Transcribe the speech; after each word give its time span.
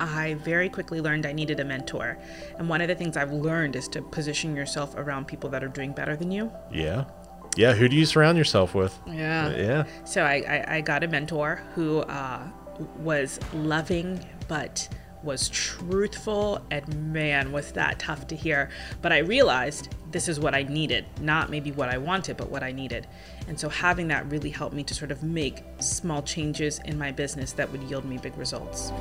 I 0.00 0.34
very 0.34 0.68
quickly 0.68 1.00
learned 1.00 1.26
I 1.26 1.32
needed 1.32 1.60
a 1.60 1.64
mentor. 1.64 2.18
And 2.58 2.68
one 2.68 2.80
of 2.80 2.88
the 2.88 2.94
things 2.94 3.16
I've 3.16 3.32
learned 3.32 3.76
is 3.76 3.86
to 3.88 4.02
position 4.02 4.56
yourself 4.56 4.94
around 4.96 5.28
people 5.28 5.50
that 5.50 5.62
are 5.62 5.68
doing 5.68 5.92
better 5.92 6.16
than 6.16 6.30
you. 6.30 6.50
Yeah. 6.72 7.04
Yeah. 7.56 7.74
Who 7.74 7.88
do 7.88 7.96
you 7.96 8.06
surround 8.06 8.38
yourself 8.38 8.74
with? 8.74 8.98
Yeah. 9.06 9.56
Yeah. 9.56 9.84
So 10.04 10.22
I, 10.22 10.42
I, 10.48 10.76
I 10.76 10.80
got 10.80 11.04
a 11.04 11.08
mentor 11.08 11.62
who 11.74 12.00
uh, 12.00 12.48
was 12.98 13.38
loving, 13.52 14.24
but 14.48 14.88
was 15.22 15.48
truthful 15.50 16.64
and 16.70 17.12
man 17.12 17.52
was 17.52 17.72
that 17.72 17.98
tough 17.98 18.26
to 18.26 18.34
hear 18.34 18.70
but 19.02 19.12
i 19.12 19.18
realized 19.18 19.94
this 20.10 20.28
is 20.28 20.40
what 20.40 20.54
i 20.54 20.62
needed 20.62 21.04
not 21.20 21.50
maybe 21.50 21.70
what 21.72 21.88
i 21.88 21.98
wanted 21.98 22.36
but 22.36 22.48
what 22.48 22.62
i 22.62 22.72
needed 22.72 23.06
and 23.46 23.58
so 23.58 23.68
having 23.68 24.08
that 24.08 24.28
really 24.30 24.50
helped 24.50 24.74
me 24.74 24.82
to 24.82 24.94
sort 24.94 25.10
of 25.10 25.22
make 25.22 25.62
small 25.78 26.22
changes 26.22 26.80
in 26.86 26.98
my 26.98 27.12
business 27.12 27.52
that 27.52 27.70
would 27.70 27.82
yield 27.84 28.04
me 28.04 28.16
big 28.16 28.36
results 28.38 28.92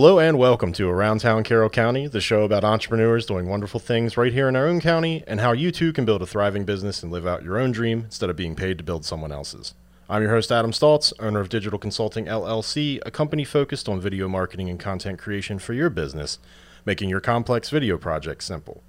Hello 0.00 0.18
and 0.18 0.38
welcome 0.38 0.72
to 0.72 0.88
Around 0.88 1.18
Town 1.18 1.44
Carroll 1.44 1.68
County, 1.68 2.06
the 2.06 2.22
show 2.22 2.44
about 2.44 2.64
entrepreneurs 2.64 3.26
doing 3.26 3.50
wonderful 3.50 3.78
things 3.78 4.16
right 4.16 4.32
here 4.32 4.48
in 4.48 4.56
our 4.56 4.66
own 4.66 4.80
county 4.80 5.22
and 5.26 5.40
how 5.40 5.52
you 5.52 5.70
too 5.70 5.92
can 5.92 6.06
build 6.06 6.22
a 6.22 6.26
thriving 6.26 6.64
business 6.64 7.02
and 7.02 7.12
live 7.12 7.26
out 7.26 7.42
your 7.42 7.58
own 7.58 7.70
dream 7.70 8.04
instead 8.04 8.30
of 8.30 8.34
being 8.36 8.56
paid 8.56 8.78
to 8.78 8.82
build 8.82 9.04
someone 9.04 9.30
else's. 9.30 9.74
I'm 10.08 10.22
your 10.22 10.30
host, 10.30 10.50
Adam 10.50 10.70
Stoltz, 10.70 11.12
owner 11.20 11.40
of 11.40 11.50
Digital 11.50 11.78
Consulting 11.78 12.24
LLC, 12.24 12.98
a 13.04 13.10
company 13.10 13.44
focused 13.44 13.90
on 13.90 14.00
video 14.00 14.26
marketing 14.26 14.70
and 14.70 14.80
content 14.80 15.18
creation 15.18 15.58
for 15.58 15.74
your 15.74 15.90
business, 15.90 16.38
making 16.86 17.10
your 17.10 17.20
complex 17.20 17.68
video 17.68 17.98
projects 17.98 18.46
simple. 18.46 18.82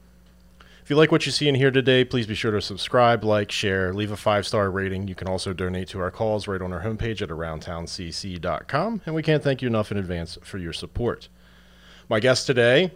If 0.92 0.96
you 0.96 1.00
like 1.00 1.14
what 1.14 1.26
you 1.26 1.32
see 1.32 1.48
in 1.48 1.56
here 1.56 1.72
today, 1.72 2.04
please 2.04 2.28
be 2.28 2.36
sure 2.36 2.52
to 2.52 2.62
subscribe, 2.62 3.24
like, 3.24 3.50
share, 3.50 3.94
leave 3.94 4.12
a 4.12 4.18
five 4.18 4.46
star 4.46 4.70
rating. 4.70 5.08
You 5.08 5.16
can 5.16 5.30
also 5.30 5.54
donate 5.54 5.88
to 5.88 6.02
our 6.02 6.12
calls 6.12 6.50
right 6.50 6.62
on 6.62 6.74
our 6.74 6.82
homepage 6.82 7.22
at 7.22 7.30
aroundtowncc.com. 7.30 9.02
And 9.06 9.16
we 9.16 9.24
can't 9.24 9.42
thank 9.42 9.62
you 9.62 9.70
enough 9.70 9.90
in 9.94 9.98
advance 9.98 10.38
for 10.44 10.58
your 10.58 10.74
support. 10.74 11.30
My 12.10 12.20
guest 12.20 12.46
today 12.46 12.92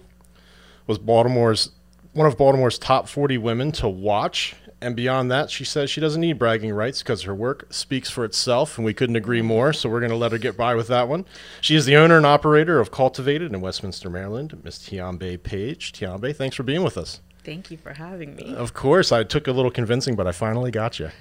was 0.88 0.98
Baltimore's 0.98 1.72
one 2.12 2.28
of 2.28 2.38
Baltimore's 2.38 2.78
top 2.78 3.08
40 3.08 3.38
women 3.38 3.72
to 3.72 3.88
watch. 3.88 4.58
And 4.82 4.94
beyond 4.94 5.32
that, 5.32 5.50
she 5.50 5.64
says 5.64 5.90
she 5.90 6.02
doesn't 6.02 6.20
need 6.20 6.38
bragging 6.38 6.74
rights 6.74 7.02
because 7.02 7.22
her 7.22 7.34
work 7.34 7.66
speaks 7.72 8.10
for 8.10 8.26
itself, 8.26 8.78
and 8.78 8.84
we 8.84 8.94
couldn't 8.94 9.16
agree 9.16 9.42
more. 9.42 9.72
So 9.72 9.88
we're 9.88 10.02
going 10.02 10.12
to 10.12 10.18
let 10.18 10.34
her 10.34 10.38
get 10.38 10.58
by 10.58 10.76
with 10.76 10.90
that 10.90 11.08
one. 11.08 11.24
She 11.62 11.78
is 11.78 11.86
the 11.86 11.96
owner 11.96 12.18
and 12.18 12.26
operator 12.26 12.82
of 12.82 12.92
Cultivated 12.92 13.54
in 13.54 13.62
Westminster, 13.62 14.10
Maryland, 14.10 14.60
Miss 14.66 14.80
Tiambe 14.80 15.42
Page. 15.42 15.94
Tiambe, 15.94 16.36
thanks 16.36 16.58
for 16.58 16.64
being 16.64 16.84
with 16.84 16.98
us. 16.98 17.22
Thank 17.46 17.72
you 17.72 17.78
for 17.78 17.94
having 17.94 18.36
me 18.36 18.54
Of 18.56 18.74
course, 18.74 19.12
I 19.12 19.24
took 19.24 19.48
a 19.48 19.52
little 19.52 19.72
convincing, 19.72 20.16
but 20.16 20.28
I 20.28 20.32
finally 20.32 20.72
got 20.72 21.00
you. 21.00 21.12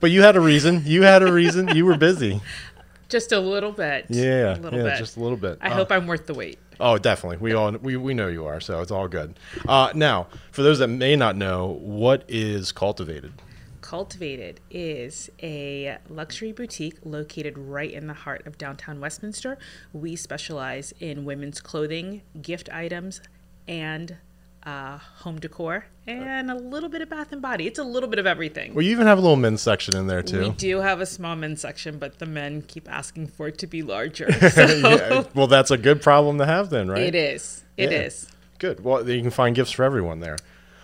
But 0.00 0.10
you 0.10 0.22
had 0.22 0.36
a 0.36 0.40
reason. 0.40 0.82
You 0.86 1.02
had 1.02 1.22
a 1.22 1.32
reason. 1.32 1.68
You 1.76 1.84
were 1.84 1.96
busy. 1.96 2.40
just 3.08 3.32
a 3.32 3.40
little 3.40 3.72
bit 3.72 4.06
Yeah, 4.08 4.54
a 4.54 4.58
little 4.58 4.78
yeah, 4.78 4.84
bit 4.90 4.98
just 4.98 5.16
a 5.16 5.20
little 5.20 5.36
bit. 5.36 5.58
i 5.60 5.68
Uh, 5.68 5.74
hope 5.74 5.90
i'm 5.90 6.06
worth 6.06 6.26
the 6.26 6.34
wait 6.34 6.58
Oh, 6.82 6.96
definitely. 6.96 7.36
We 7.36 7.52
all 7.52 7.72
we, 7.72 7.96
we 7.98 8.14
know 8.14 8.28
you 8.28 8.46
are, 8.46 8.58
so 8.58 8.80
it's 8.80 8.90
all 8.90 9.06
good. 9.06 9.38
Uh, 9.68 9.92
now, 9.94 10.28
for 10.50 10.62
those 10.62 10.78
that 10.78 10.88
may 10.88 11.14
not 11.14 11.36
know, 11.36 11.66
what 11.82 12.24
is 12.26 12.72
cultivated? 12.72 13.34
Cultivated 13.82 14.60
is 14.70 15.28
a 15.42 15.98
luxury 16.08 16.52
boutique 16.52 16.96
located 17.04 17.58
right 17.58 17.92
in 17.92 18.06
the 18.06 18.14
heart 18.14 18.46
of 18.46 18.56
downtown 18.56 18.98
Westminster. 18.98 19.58
We 19.92 20.16
specialize 20.16 20.94
in 21.00 21.26
women's 21.26 21.60
clothing, 21.60 22.22
gift 22.40 22.70
items, 22.72 23.20
and 23.68 24.16
uh, 24.64 24.98
home 25.18 25.38
decor, 25.38 25.86
and 26.06 26.50
a 26.50 26.54
little 26.54 26.88
bit 26.88 27.00
of 27.02 27.08
bath 27.08 27.32
and 27.32 27.40
body. 27.40 27.66
It's 27.66 27.78
a 27.78 27.84
little 27.84 28.08
bit 28.08 28.18
of 28.18 28.26
everything. 28.26 28.74
Well, 28.74 28.82
you 28.84 28.90
even 28.92 29.06
have 29.06 29.18
a 29.18 29.20
little 29.20 29.36
men's 29.36 29.62
section 29.62 29.96
in 29.96 30.06
there 30.06 30.22
too. 30.22 30.40
We 30.40 30.50
do 30.50 30.80
have 30.80 31.00
a 31.00 31.06
small 31.06 31.36
men's 31.36 31.60
section, 31.60 31.98
but 31.98 32.18
the 32.18 32.26
men 32.26 32.62
keep 32.62 32.90
asking 32.90 33.28
for 33.28 33.48
it 33.48 33.58
to 33.58 33.66
be 33.66 33.82
larger. 33.82 34.28
So 34.50 34.64
Yeah, 34.66 35.24
well, 35.34 35.46
that's 35.46 35.70
a 35.70 35.78
good 35.78 36.02
problem 36.02 36.38
to 36.38 36.46
have 36.46 36.70
then, 36.70 36.88
right? 36.90 37.02
it 37.02 37.14
is. 37.14 37.62
It 37.76 37.92
is. 37.92 38.26
Yeah. 38.28 38.36
Good. 38.58 38.84
Well, 38.84 39.08
you 39.08 39.22
can 39.22 39.30
find 39.30 39.54
gifts 39.54 39.70
for 39.70 39.84
everyone 39.84 40.20
there. 40.20 40.36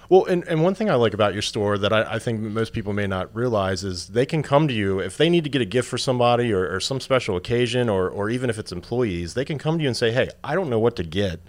Well, 0.09 0.25
and, 0.27 0.47
and 0.47 0.63
one 0.63 0.75
thing 0.75 0.89
I 0.89 0.95
like 0.95 1.15
about 1.15 1.33
your 1.33 1.43
store 1.43 1.79
that 1.79 1.93
I, 1.93 2.15
I 2.15 2.19
think 2.19 2.41
most 2.41 2.73
people 2.73 2.93
may 2.93 3.07
not 3.07 3.35
realize 3.35 3.83
is 3.83 4.09
they 4.09 4.25
can 4.25 4.43
come 4.43 4.69
to 4.69 4.75
you 4.75 5.01
if 5.01 5.17
they 5.17 5.29
need 5.29 5.45
to 5.45 5.51
get 5.51 5.63
a 5.63 5.67
gift 5.67 5.89
for 5.89 5.99
somebody 5.99 6.53
or, 6.53 6.73
or 6.73 6.81
some 6.81 7.01
special 7.01 7.37
occasion, 7.37 7.89
or, 7.89 8.09
or 8.09 8.31
even 8.31 8.49
if 8.49 8.59
it's 8.59 8.71
employees, 8.73 9.35
they 9.35 9.45
can 9.45 9.59
come 9.59 9.79
to 9.79 9.83
you 9.83 9.89
and 9.89 9.97
say, 9.97 10.13
hey, 10.13 10.29
I 10.45 10.55
don't 10.55 10.71
know 10.71 10.79
what 10.79 10.95
to 10.97 11.03
get. 11.03 11.41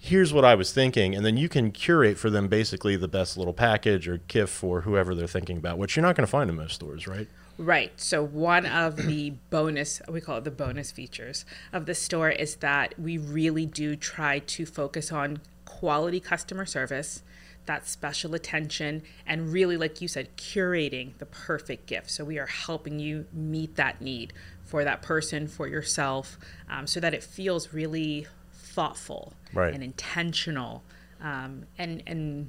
Here's 0.00 0.32
what 0.32 0.44
I 0.44 0.54
was 0.54 0.72
thinking. 0.72 1.14
And 1.14 1.26
then 1.26 1.36
you 1.36 1.48
can 1.48 1.72
curate 1.72 2.18
for 2.18 2.30
them 2.30 2.46
basically 2.46 2.96
the 2.96 3.08
best 3.08 3.36
little 3.36 3.52
package 3.52 4.06
or 4.06 4.18
gift 4.28 4.54
for 4.54 4.82
whoever 4.82 5.14
they're 5.14 5.26
thinking 5.26 5.56
about, 5.56 5.76
which 5.76 5.96
you're 5.96 6.04
not 6.04 6.14
going 6.14 6.26
to 6.26 6.30
find 6.30 6.48
in 6.48 6.56
most 6.56 6.76
stores, 6.76 7.08
right? 7.08 7.28
Right. 7.58 7.92
So 8.00 8.22
one 8.22 8.64
of 8.64 8.96
the 8.96 9.30
bonus, 9.50 10.00
we 10.08 10.20
call 10.20 10.38
it 10.38 10.44
the 10.44 10.52
bonus 10.52 10.92
features 10.92 11.44
of 11.72 11.86
the 11.86 11.94
store 11.94 12.30
is 12.30 12.56
that 12.56 12.98
we 12.98 13.18
really 13.18 13.66
do 13.66 13.96
try 13.96 14.38
to 14.38 14.64
focus 14.64 15.10
on 15.10 15.40
quality 15.64 16.20
customer 16.20 16.64
service, 16.64 17.24
that 17.66 17.88
special 17.88 18.36
attention, 18.36 19.02
and 19.26 19.52
really, 19.52 19.76
like 19.76 20.00
you 20.00 20.06
said, 20.06 20.36
curating 20.36 21.18
the 21.18 21.26
perfect 21.26 21.86
gift. 21.86 22.10
So 22.12 22.24
we 22.24 22.38
are 22.38 22.46
helping 22.46 23.00
you 23.00 23.26
meet 23.32 23.74
that 23.74 24.00
need 24.00 24.32
for 24.64 24.84
that 24.84 25.02
person, 25.02 25.48
for 25.48 25.66
yourself, 25.66 26.38
um, 26.70 26.86
so 26.86 27.00
that 27.00 27.12
it 27.12 27.24
feels 27.24 27.74
really 27.74 28.28
thoughtful 28.78 29.32
Right. 29.52 29.74
and 29.74 29.82
intentional. 29.82 30.84
Um, 31.20 31.64
and, 31.78 32.00
and 32.06 32.48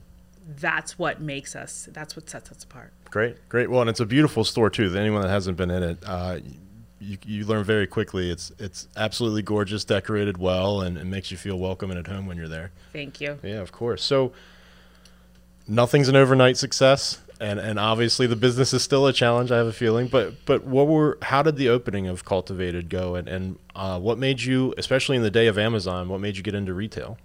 that's 0.59 0.99
what 0.99 1.19
makes 1.19 1.55
us, 1.55 1.89
that's 1.91 2.15
what 2.15 2.29
sets 2.29 2.51
us 2.51 2.63
apart. 2.63 2.93
Great, 3.09 3.49
great. 3.49 3.67
Well, 3.71 3.81
and 3.81 3.89
it's 3.89 3.99
a 3.99 4.05
beautiful 4.05 4.43
store 4.43 4.69
too. 4.69 4.95
Anyone 4.95 5.23
that 5.23 5.29
hasn't 5.29 5.57
been 5.57 5.71
in 5.71 5.81
it, 5.81 5.97
uh, 6.05 6.37
you, 6.99 7.17
you 7.25 7.45
learn 7.45 7.63
very 7.63 7.87
quickly. 7.87 8.29
It's 8.29 8.51
it's 8.59 8.87
absolutely 8.95 9.41
gorgeous, 9.41 9.83
decorated 9.85 10.37
well, 10.37 10.81
and 10.81 10.97
it 10.99 11.05
makes 11.05 11.31
you 11.31 11.37
feel 11.37 11.57
welcome 11.57 11.89
and 11.89 11.97
at 11.99 12.05
home 12.05 12.27
when 12.27 12.37
you're 12.37 12.47
there. 12.49 12.69
Thank 12.93 13.19
you. 13.21 13.39
Yeah, 13.41 13.61
of 13.61 13.71
course. 13.71 14.03
So 14.03 14.31
nothing's 15.67 16.09
an 16.09 16.15
overnight 16.15 16.57
success, 16.57 17.19
and 17.39 17.59
and 17.59 17.79
obviously 17.79 18.27
the 18.27 18.35
business 18.35 18.73
is 18.73 18.83
still 18.83 19.07
a 19.07 19.13
challenge. 19.13 19.51
I 19.51 19.57
have 19.57 19.67
a 19.67 19.73
feeling, 19.73 20.07
but 20.07 20.45
but 20.45 20.63
what 20.65 20.87
were 20.87 21.17
how 21.21 21.41
did 21.41 21.55
the 21.55 21.69
opening 21.69 22.07
of 22.07 22.25
Cultivated 22.25 22.89
go, 22.89 23.15
and 23.15 23.27
and 23.27 23.59
uh, 23.75 23.99
what 23.99 24.17
made 24.17 24.41
you, 24.41 24.73
especially 24.77 25.15
in 25.17 25.23
the 25.23 25.31
day 25.31 25.47
of 25.47 25.57
Amazon, 25.57 26.09
what 26.09 26.19
made 26.19 26.37
you 26.37 26.43
get 26.43 26.55
into 26.55 26.73
retail? 26.73 27.17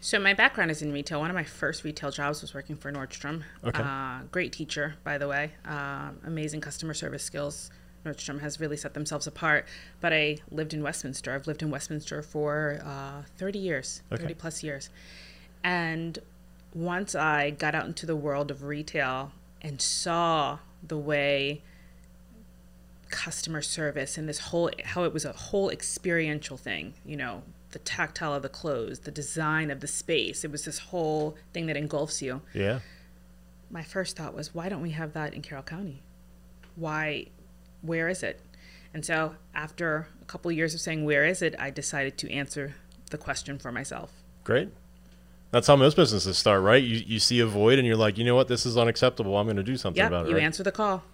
So 0.00 0.18
my 0.18 0.34
background 0.34 0.72
is 0.72 0.82
in 0.82 0.92
retail. 0.92 1.20
One 1.20 1.30
of 1.30 1.36
my 1.36 1.44
first 1.44 1.84
retail 1.84 2.10
jobs 2.10 2.42
was 2.42 2.54
working 2.54 2.74
for 2.74 2.90
Nordstrom. 2.90 3.44
Okay. 3.64 3.82
Uh, 3.82 4.22
great 4.32 4.52
teacher, 4.52 4.96
by 5.04 5.16
the 5.16 5.28
way. 5.28 5.52
Um 5.64 6.18
amazing 6.26 6.60
customer 6.60 6.94
service 6.94 7.22
skills. 7.22 7.70
Nordstrom 8.04 8.40
has 8.40 8.58
really 8.58 8.76
set 8.76 8.94
themselves 8.94 9.28
apart. 9.28 9.64
But 10.00 10.12
I 10.12 10.38
lived 10.50 10.74
in 10.74 10.82
Westminster. 10.82 11.32
I've 11.32 11.46
lived 11.46 11.62
in 11.62 11.70
Westminster 11.70 12.20
for 12.20 12.80
uh, 12.84 13.22
30 13.36 13.60
years, 13.60 14.02
Okay. 14.10 14.22
30 14.22 14.34
plus 14.34 14.64
years. 14.64 14.90
And 15.62 16.18
once 16.74 17.14
I 17.14 17.50
got 17.50 17.76
out 17.76 17.86
into 17.86 18.04
the 18.06 18.16
world 18.16 18.50
of 18.50 18.64
retail 18.64 19.30
and 19.62 19.80
saw 19.80 20.58
the 20.86 20.98
way 20.98 21.62
customer 23.08 23.62
service 23.62 24.18
and 24.18 24.28
this 24.28 24.38
whole 24.38 24.70
how 24.84 25.04
it 25.04 25.12
was 25.12 25.24
a 25.24 25.32
whole 25.32 25.68
experiential 25.68 26.56
thing 26.56 26.94
you 27.04 27.14
know 27.14 27.42
the 27.72 27.78
tactile 27.80 28.34
of 28.34 28.42
the 28.42 28.48
clothes 28.48 29.00
the 29.00 29.10
design 29.10 29.70
of 29.70 29.80
the 29.80 29.86
space. 29.86 30.44
It 30.44 30.50
was 30.50 30.64
this 30.64 30.78
whole 30.78 31.36
thing 31.52 31.66
that 31.66 31.76
engulfs 31.76 32.22
you. 32.22 32.42
Yeah, 32.54 32.80
my 33.70 33.82
first 33.82 34.16
thought 34.16 34.34
was 34.34 34.54
why 34.54 34.68
don't 34.68 34.82
we 34.82 34.90
have 34.90 35.12
that 35.14 35.34
in 35.34 35.42
carroll 35.42 35.64
county? 35.64 36.02
Why 36.76 37.26
where 37.80 38.08
is 38.08 38.22
it? 38.22 38.40
And 38.94 39.04
so 39.04 39.34
after 39.54 40.08
a 40.20 40.24
couple 40.26 40.50
of 40.50 40.56
years 40.56 40.74
of 40.74 40.80
saying 40.80 41.04
where 41.04 41.24
is 41.24 41.42
it? 41.42 41.54
I 41.58 41.70
decided 41.70 42.16
to 42.18 42.30
answer 42.30 42.74
the 43.10 43.18
question 43.18 43.58
for 43.58 43.72
myself. 43.72 44.12
Great. 44.44 44.68
That's 45.52 45.68
how 45.68 45.76
most 45.76 45.94
businesses 45.96 46.36
start, 46.36 46.62
right? 46.62 46.82
You 46.82 46.96
you 47.06 47.20
see 47.20 47.38
a 47.38 47.46
void, 47.46 47.78
and 47.78 47.86
you're 47.86 47.96
like, 47.96 48.18
you 48.18 48.24
know 48.24 48.34
what, 48.34 48.48
this 48.48 48.66
is 48.66 48.76
unacceptable. 48.76 49.36
I'm 49.36 49.46
going 49.46 49.56
to 49.56 49.62
do 49.62 49.76
something 49.76 50.00
yeah 50.00 50.08
about 50.08 50.26
it. 50.26 50.30
you 50.30 50.34
right? 50.34 50.42
answer 50.42 50.64
the 50.64 50.72
call 50.72 51.04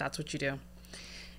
that's 0.00 0.18
what 0.18 0.32
you 0.32 0.38
do 0.38 0.58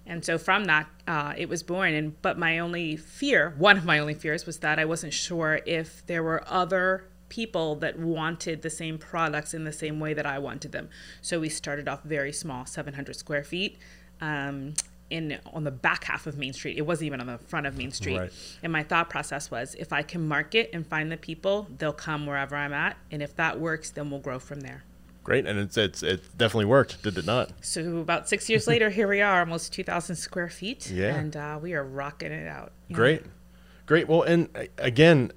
and 0.05 0.23
so 0.23 0.37
from 0.37 0.65
that 0.65 0.87
uh, 1.07 1.33
it 1.35 1.49
was 1.49 1.63
born 1.63 1.93
and 1.93 2.21
but 2.21 2.37
my 2.37 2.59
only 2.59 2.95
fear 2.95 3.53
one 3.57 3.75
of 3.75 3.83
my 3.83 3.97
only 3.99 4.13
fears 4.13 4.45
was 4.45 4.59
that 4.59 4.77
i 4.79 4.85
wasn't 4.85 5.11
sure 5.11 5.59
if 5.65 6.05
there 6.05 6.23
were 6.23 6.43
other 6.47 7.03
people 7.27 7.75
that 7.75 7.97
wanted 7.97 8.61
the 8.61 8.69
same 8.69 8.97
products 8.97 9.53
in 9.53 9.63
the 9.63 9.71
same 9.71 9.99
way 9.99 10.13
that 10.13 10.25
i 10.25 10.37
wanted 10.37 10.71
them 10.71 10.87
so 11.21 11.39
we 11.39 11.49
started 11.49 11.87
off 11.87 12.03
very 12.03 12.31
small 12.31 12.65
700 12.65 13.15
square 13.15 13.43
feet 13.43 13.77
um, 14.21 14.75
in 15.11 15.37
on 15.53 15.63
the 15.63 15.71
back 15.71 16.05
half 16.05 16.25
of 16.25 16.37
Main 16.37 16.53
Street. 16.53 16.77
It 16.77 16.81
wasn't 16.81 17.07
even 17.07 17.19
on 17.21 17.27
the 17.27 17.37
front 17.37 17.67
of 17.67 17.77
Main 17.77 17.91
Street. 17.91 18.17
Right. 18.17 18.31
And 18.63 18.71
my 18.71 18.83
thought 18.83 19.09
process 19.09 19.51
was 19.51 19.75
if 19.75 19.91
I 19.93 20.01
can 20.01 20.27
market 20.27 20.69
and 20.73 20.87
find 20.87 21.11
the 21.11 21.17
people, 21.17 21.67
they'll 21.77 21.93
come 21.93 22.25
wherever 22.25 22.55
I'm 22.55 22.73
at. 22.73 22.97
And 23.11 23.21
if 23.21 23.35
that 23.35 23.59
works, 23.59 23.91
then 23.91 24.09
we'll 24.09 24.19
grow 24.21 24.39
from 24.39 24.61
there. 24.61 24.83
Great, 25.23 25.45
and 25.45 25.59
it's 25.59 25.77
it's 25.77 26.01
it 26.01 26.35
definitely 26.35 26.65
worked, 26.65 27.03
did 27.03 27.15
it 27.15 27.27
not? 27.27 27.51
So 27.61 27.97
about 27.97 28.27
six 28.27 28.49
years 28.49 28.67
later, 28.67 28.89
here 28.89 29.07
we 29.07 29.21
are, 29.21 29.41
almost 29.41 29.71
2,000 29.71 30.15
square 30.15 30.49
feet. 30.49 30.89
Yeah. 30.89 31.15
And 31.15 31.35
uh, 31.35 31.59
we 31.61 31.73
are 31.73 31.83
rocking 31.83 32.31
it 32.31 32.47
out. 32.47 32.71
you 32.87 32.95
know? 32.95 32.97
Great, 32.97 33.23
great. 33.85 34.07
Well, 34.07 34.23
and 34.23 34.49
uh, 34.55 34.63
again, 34.79 35.31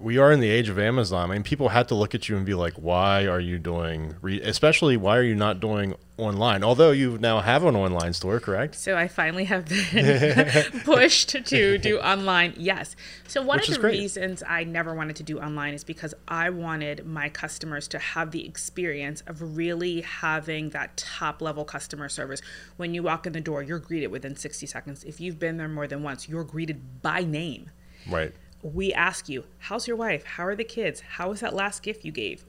we 0.00 0.18
are 0.18 0.30
in 0.32 0.40
the 0.40 0.48
age 0.48 0.68
of 0.68 0.78
Amazon. 0.78 1.30
I 1.30 1.34
mean, 1.34 1.42
people 1.42 1.68
had 1.70 1.88
to 1.88 1.94
look 1.94 2.14
at 2.14 2.28
you 2.28 2.36
and 2.36 2.46
be 2.46 2.54
like, 2.54 2.74
"Why 2.74 3.26
are 3.26 3.40
you 3.40 3.58
doing?" 3.58 4.14
Re-? 4.20 4.40
Especially, 4.40 4.96
why 4.96 5.16
are 5.16 5.22
you 5.22 5.34
not 5.34 5.60
doing 5.60 5.94
online? 6.16 6.62
Although 6.64 6.90
you 6.90 7.18
now 7.18 7.40
have 7.40 7.64
an 7.64 7.76
online 7.76 8.12
store, 8.12 8.40
correct? 8.40 8.74
So 8.74 8.96
I 8.96 9.08
finally 9.08 9.44
have 9.44 9.66
been 9.66 10.64
pushed 10.84 11.30
to 11.30 11.78
do 11.78 11.98
online. 11.98 12.54
Yes. 12.56 12.96
So 13.26 13.42
one 13.42 13.58
Which 13.58 13.68
of 13.68 13.74
the 13.74 13.80
great. 13.80 13.98
reasons 13.98 14.42
I 14.46 14.64
never 14.64 14.94
wanted 14.94 15.16
to 15.16 15.22
do 15.22 15.38
online 15.40 15.74
is 15.74 15.84
because 15.84 16.14
I 16.26 16.50
wanted 16.50 17.06
my 17.06 17.28
customers 17.28 17.88
to 17.88 17.98
have 17.98 18.30
the 18.30 18.46
experience 18.46 19.22
of 19.26 19.56
really 19.56 20.02
having 20.02 20.70
that 20.70 20.96
top 20.96 21.40
level 21.42 21.64
customer 21.64 22.08
service. 22.08 22.40
When 22.76 22.94
you 22.94 23.02
walk 23.02 23.26
in 23.26 23.32
the 23.32 23.40
door, 23.40 23.62
you're 23.62 23.78
greeted 23.78 24.08
within 24.08 24.36
60 24.36 24.66
seconds. 24.66 25.04
If 25.04 25.20
you've 25.20 25.38
been 25.38 25.56
there 25.56 25.68
more 25.68 25.86
than 25.86 26.02
once, 26.02 26.28
you're 26.28 26.44
greeted 26.44 27.02
by 27.02 27.22
name. 27.22 27.70
Right. 28.08 28.32
We 28.62 28.92
ask 28.92 29.28
you, 29.28 29.44
"How's 29.58 29.86
your 29.86 29.96
wife? 29.96 30.24
How 30.24 30.44
are 30.46 30.56
the 30.56 30.64
kids? 30.64 31.00
How 31.00 31.30
was 31.30 31.40
that 31.40 31.54
last 31.54 31.82
gift 31.82 32.04
you 32.04 32.12
gave?" 32.12 32.44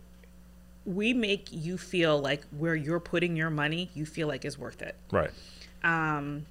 We 0.86 1.14
make 1.14 1.50
you 1.52 1.78
feel 1.78 2.20
like 2.20 2.44
where 2.46 2.76
you're 2.76 3.00
putting 3.00 3.36
your 3.36 3.50
money, 3.50 3.92
you 3.94 4.06
feel 4.06 4.28
like 4.28 4.44
is 4.44 4.58
worth 4.58 4.82
it 4.82 4.96
Right. 5.12 5.32
Um, 5.84 6.46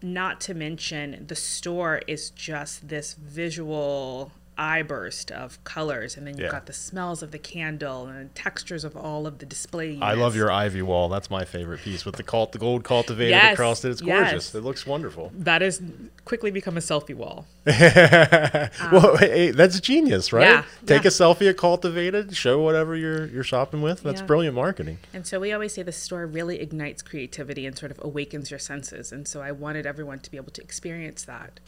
not 0.00 0.40
to 0.42 0.54
mention 0.54 1.24
the 1.26 1.34
store 1.34 2.02
is 2.06 2.30
just 2.30 2.88
this 2.88 3.14
visual 3.14 4.32
eye 4.58 4.82
burst 4.82 5.30
of 5.30 5.62
colors 5.64 6.16
and 6.16 6.26
then 6.26 6.34
you've 6.36 6.46
Yeah. 6.46 6.50
got 6.50 6.66
the 6.66 6.72
smells 6.72 7.22
of 7.22 7.30
the 7.30 7.38
candle 7.38 8.06
and 8.06 8.28
the 8.30 8.34
textures 8.34 8.82
of 8.84 8.96
all 8.96 9.26
of 9.26 9.38
the 9.38 9.46
display 9.46 9.86
units. 9.90 10.02
I 10.02 10.14
love 10.14 10.34
your 10.34 10.50
ivy 10.50 10.82
wall. 10.82 11.08
That's 11.08 11.30
my 11.30 11.44
favorite 11.44 11.80
piece 11.80 12.04
with 12.04 12.16
the 12.16 12.22
cult, 12.22 12.52
the 12.52 12.58
gold 12.58 12.82
cultivated 12.84 13.30
Yes, 13.30 13.52
across 13.54 13.84
it. 13.84 13.90
It's 13.90 14.00
gorgeous. 14.00 14.32
yes. 14.32 14.54
It 14.54 14.64
looks 14.64 14.84
wonderful. 14.86 15.30
that 15.38 15.62
has 15.62 15.80
quickly 16.24 16.50
become 16.50 16.76
a 16.76 16.80
selfie 16.80 17.14
wall 17.14 17.46
well, 17.66 19.16
hey, 19.18 19.50
that's 19.50 19.78
genius, 19.80 20.32
right? 20.32 20.46
Um, 20.48 20.52
yeah, 20.54 20.64
Take 20.86 21.02
yeah. 21.04 21.08
a 21.08 21.10
selfie 21.10 21.48
at 21.50 21.56
cultivated, 21.56 22.34
show 22.36 22.60
whatever 22.60 22.96
you're 22.96 23.26
you're 23.26 23.44
shopping 23.44 23.82
with. 23.82 24.02
That's 24.02 24.22
brilliant 24.22 24.54
marketing. 24.54 24.98
and 25.12 25.26
so 25.26 25.38
we 25.40 25.52
always 25.52 25.74
say 25.74 25.82
the 25.82 25.92
store 25.92 26.26
really 26.26 26.60
ignites 26.60 27.02
creativity 27.02 27.66
and 27.66 27.76
sort 27.76 27.90
of 27.92 27.98
awakens 28.02 28.50
your 28.50 28.58
senses 28.58 29.12
and 29.12 29.26
so 29.28 29.40
i 29.40 29.52
wanted 29.52 29.86
everyone 29.86 30.18
to 30.20 30.30
be 30.30 30.36
able 30.36 30.50
to 30.52 30.62
experience 30.62 31.22
that 31.24 31.60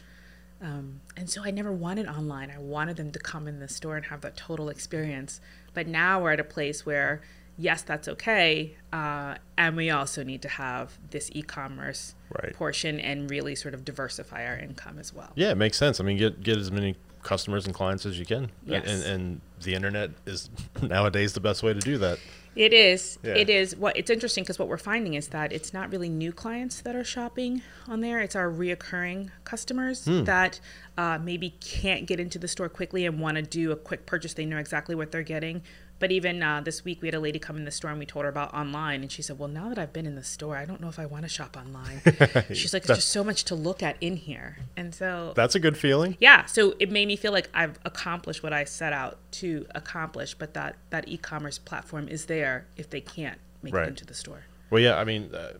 um, 0.62 1.00
and 1.16 1.28
so 1.30 1.42
i 1.44 1.50
never 1.50 1.72
wanted 1.72 2.06
online 2.06 2.50
i 2.50 2.58
wanted 2.58 2.96
them 2.96 3.10
to 3.10 3.18
come 3.18 3.46
in 3.48 3.60
the 3.60 3.68
store 3.68 3.96
and 3.96 4.06
have 4.06 4.20
that 4.20 4.36
total 4.36 4.68
experience 4.68 5.40
but 5.74 5.86
now 5.86 6.22
we're 6.22 6.32
at 6.32 6.40
a 6.40 6.44
place 6.44 6.84
where 6.86 7.20
yes 7.58 7.82
that's 7.82 8.08
okay 8.08 8.74
uh, 8.92 9.34
and 9.58 9.76
we 9.76 9.90
also 9.90 10.22
need 10.22 10.40
to 10.42 10.48
have 10.48 10.98
this 11.10 11.30
e-commerce 11.32 12.14
Right. 12.42 12.54
portion 12.54 13.00
and 13.00 13.28
really 13.28 13.56
sort 13.56 13.74
of 13.74 13.84
diversify 13.84 14.46
our 14.46 14.56
income 14.56 14.98
as 15.00 15.12
well 15.12 15.32
Yeah, 15.34 15.50
it 15.50 15.56
makes 15.56 15.76
sense. 15.76 15.98
I 16.00 16.04
mean, 16.04 16.16
get 16.16 16.40
get 16.44 16.58
as 16.58 16.70
many 16.70 16.94
customers 17.24 17.66
and 17.66 17.74
clients 17.74 18.06
as 18.06 18.16
you 18.20 18.24
can, 18.24 18.52
Yes. 18.64 18.86
and, 18.86 19.02
and 19.02 19.40
the 19.62 19.74
internet 19.74 20.10
is 20.26 20.48
nowadays 20.82 21.32
the 21.32 21.40
best 21.40 21.64
way 21.64 21.74
to 21.74 21.80
do 21.80 21.98
that. 21.98 22.20
It 22.56 22.72
is. 22.72 23.18
Yeah. 23.22 23.34
It 23.34 23.48
is. 23.48 23.76
What 23.76 23.96
it's 23.96 24.10
interesting 24.10 24.42
because 24.44 24.58
what 24.58 24.68
we're 24.68 24.76
finding 24.76 25.14
is 25.14 25.28
that 25.28 25.52
it's 25.52 25.72
not 25.72 25.90
really 25.92 26.08
new 26.08 26.32
clients 26.32 26.80
that 26.82 26.96
are 26.96 27.04
shopping 27.04 27.62
on 27.86 28.00
there. 28.00 28.20
It's 28.20 28.34
our 28.34 28.50
reoccurring 28.50 29.30
customers 29.44 30.04
Hmm. 30.04 30.24
that 30.24 30.60
uh, 30.98 31.18
maybe 31.22 31.50
can't 31.60 32.06
get 32.06 32.18
into 32.18 32.38
the 32.38 32.48
store 32.48 32.68
quickly 32.68 33.06
and 33.06 33.20
want 33.20 33.36
to 33.36 33.42
do 33.42 33.70
a 33.72 33.76
quick 33.76 34.04
purchase. 34.04 34.34
They 34.34 34.46
know 34.46 34.58
exactly 34.58 34.94
what 34.94 35.12
they're 35.12 35.22
getting. 35.22 35.62
But 36.00 36.10
even 36.10 36.42
uh, 36.42 36.62
this 36.62 36.84
week, 36.84 37.00
we 37.02 37.06
had 37.08 37.14
a 37.14 37.20
lady 37.20 37.38
come 37.38 37.56
in 37.56 37.64
the 37.64 37.70
store 37.70 37.90
and 37.90 38.00
we 38.00 38.06
told 38.06 38.24
her 38.24 38.28
about 38.28 38.52
online, 38.52 39.02
and 39.02 39.12
she 39.12 39.22
said, 39.22 39.38
"Well, 39.38 39.48
now 39.48 39.68
that 39.68 39.78
I've 39.78 39.92
been 39.92 40.06
in 40.06 40.16
the 40.16 40.24
store, 40.24 40.56
I 40.56 40.64
don't 40.64 40.80
know 40.80 40.88
if 40.88 40.98
I 40.98 41.06
want 41.06 41.22
to 41.22 41.28
shop 41.28 41.56
online." 41.56 42.00
She's 42.52 42.72
like, 42.72 42.82
"It's 42.88 42.94
just 42.96 43.08
so 43.10 43.22
much 43.22 43.44
to 43.44 43.54
look 43.54 43.82
at 43.82 43.96
in 44.00 44.16
here," 44.16 44.56
and 44.76 44.92
so 44.94 45.32
That's 45.36 45.54
a 45.54 45.60
good 45.60 45.76
feeling. 45.76 46.16
yeah 46.18 46.46
so 46.46 46.74
it 46.80 46.90
made 46.90 47.06
me 47.06 47.16
feel 47.16 47.32
like 47.32 47.48
i've 47.54 47.78
accomplished 47.84 48.42
what 48.42 48.52
i 48.52 48.64
set 48.64 48.92
out 48.92 49.18
to 49.32 49.66
accomplish 49.74 50.34
but 50.34 50.54
that 50.54 50.76
that 50.90 51.06
e-commerce 51.08 51.58
platform 51.58 52.08
is 52.08 52.26
there 52.26 52.66
if 52.76 52.88
they 52.90 53.00
can't 53.00 53.38
make 53.62 53.74
Right. 53.74 53.86
it 53.86 53.90
into 53.90 54.04
the 54.06 54.14
store 54.14 54.42
Well, 54.70 54.80
yeah, 54.82 54.96
I 54.98 55.04
mean, 55.04 55.34
uh, 55.34 55.52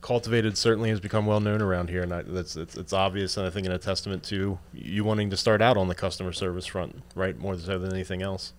cultivated 0.00 0.56
certainly 0.56 0.88
has 0.90 1.00
become 1.00 1.26
well 1.26 1.40
known 1.40 1.60
around 1.60 1.90
here, 1.90 2.02
and 2.02 2.12
I, 2.14 2.22
that's 2.22 2.56
it's, 2.56 2.76
it's 2.76 2.92
obvious, 2.92 3.36
and 3.36 3.46
I 3.46 3.50
think 3.50 3.66
in 3.66 3.72
a 3.72 3.78
testament 3.78 4.22
to 4.24 4.58
you 4.72 5.04
wanting 5.04 5.30
to 5.30 5.36
start 5.36 5.60
out 5.60 5.76
on 5.76 5.88
the 5.88 5.94
customer 5.94 6.32
service 6.32 6.66
front, 6.66 7.02
right, 7.14 7.38
more 7.38 7.58
so 7.58 7.78
than 7.78 7.92
anything 7.92 8.22
else. 8.22 8.52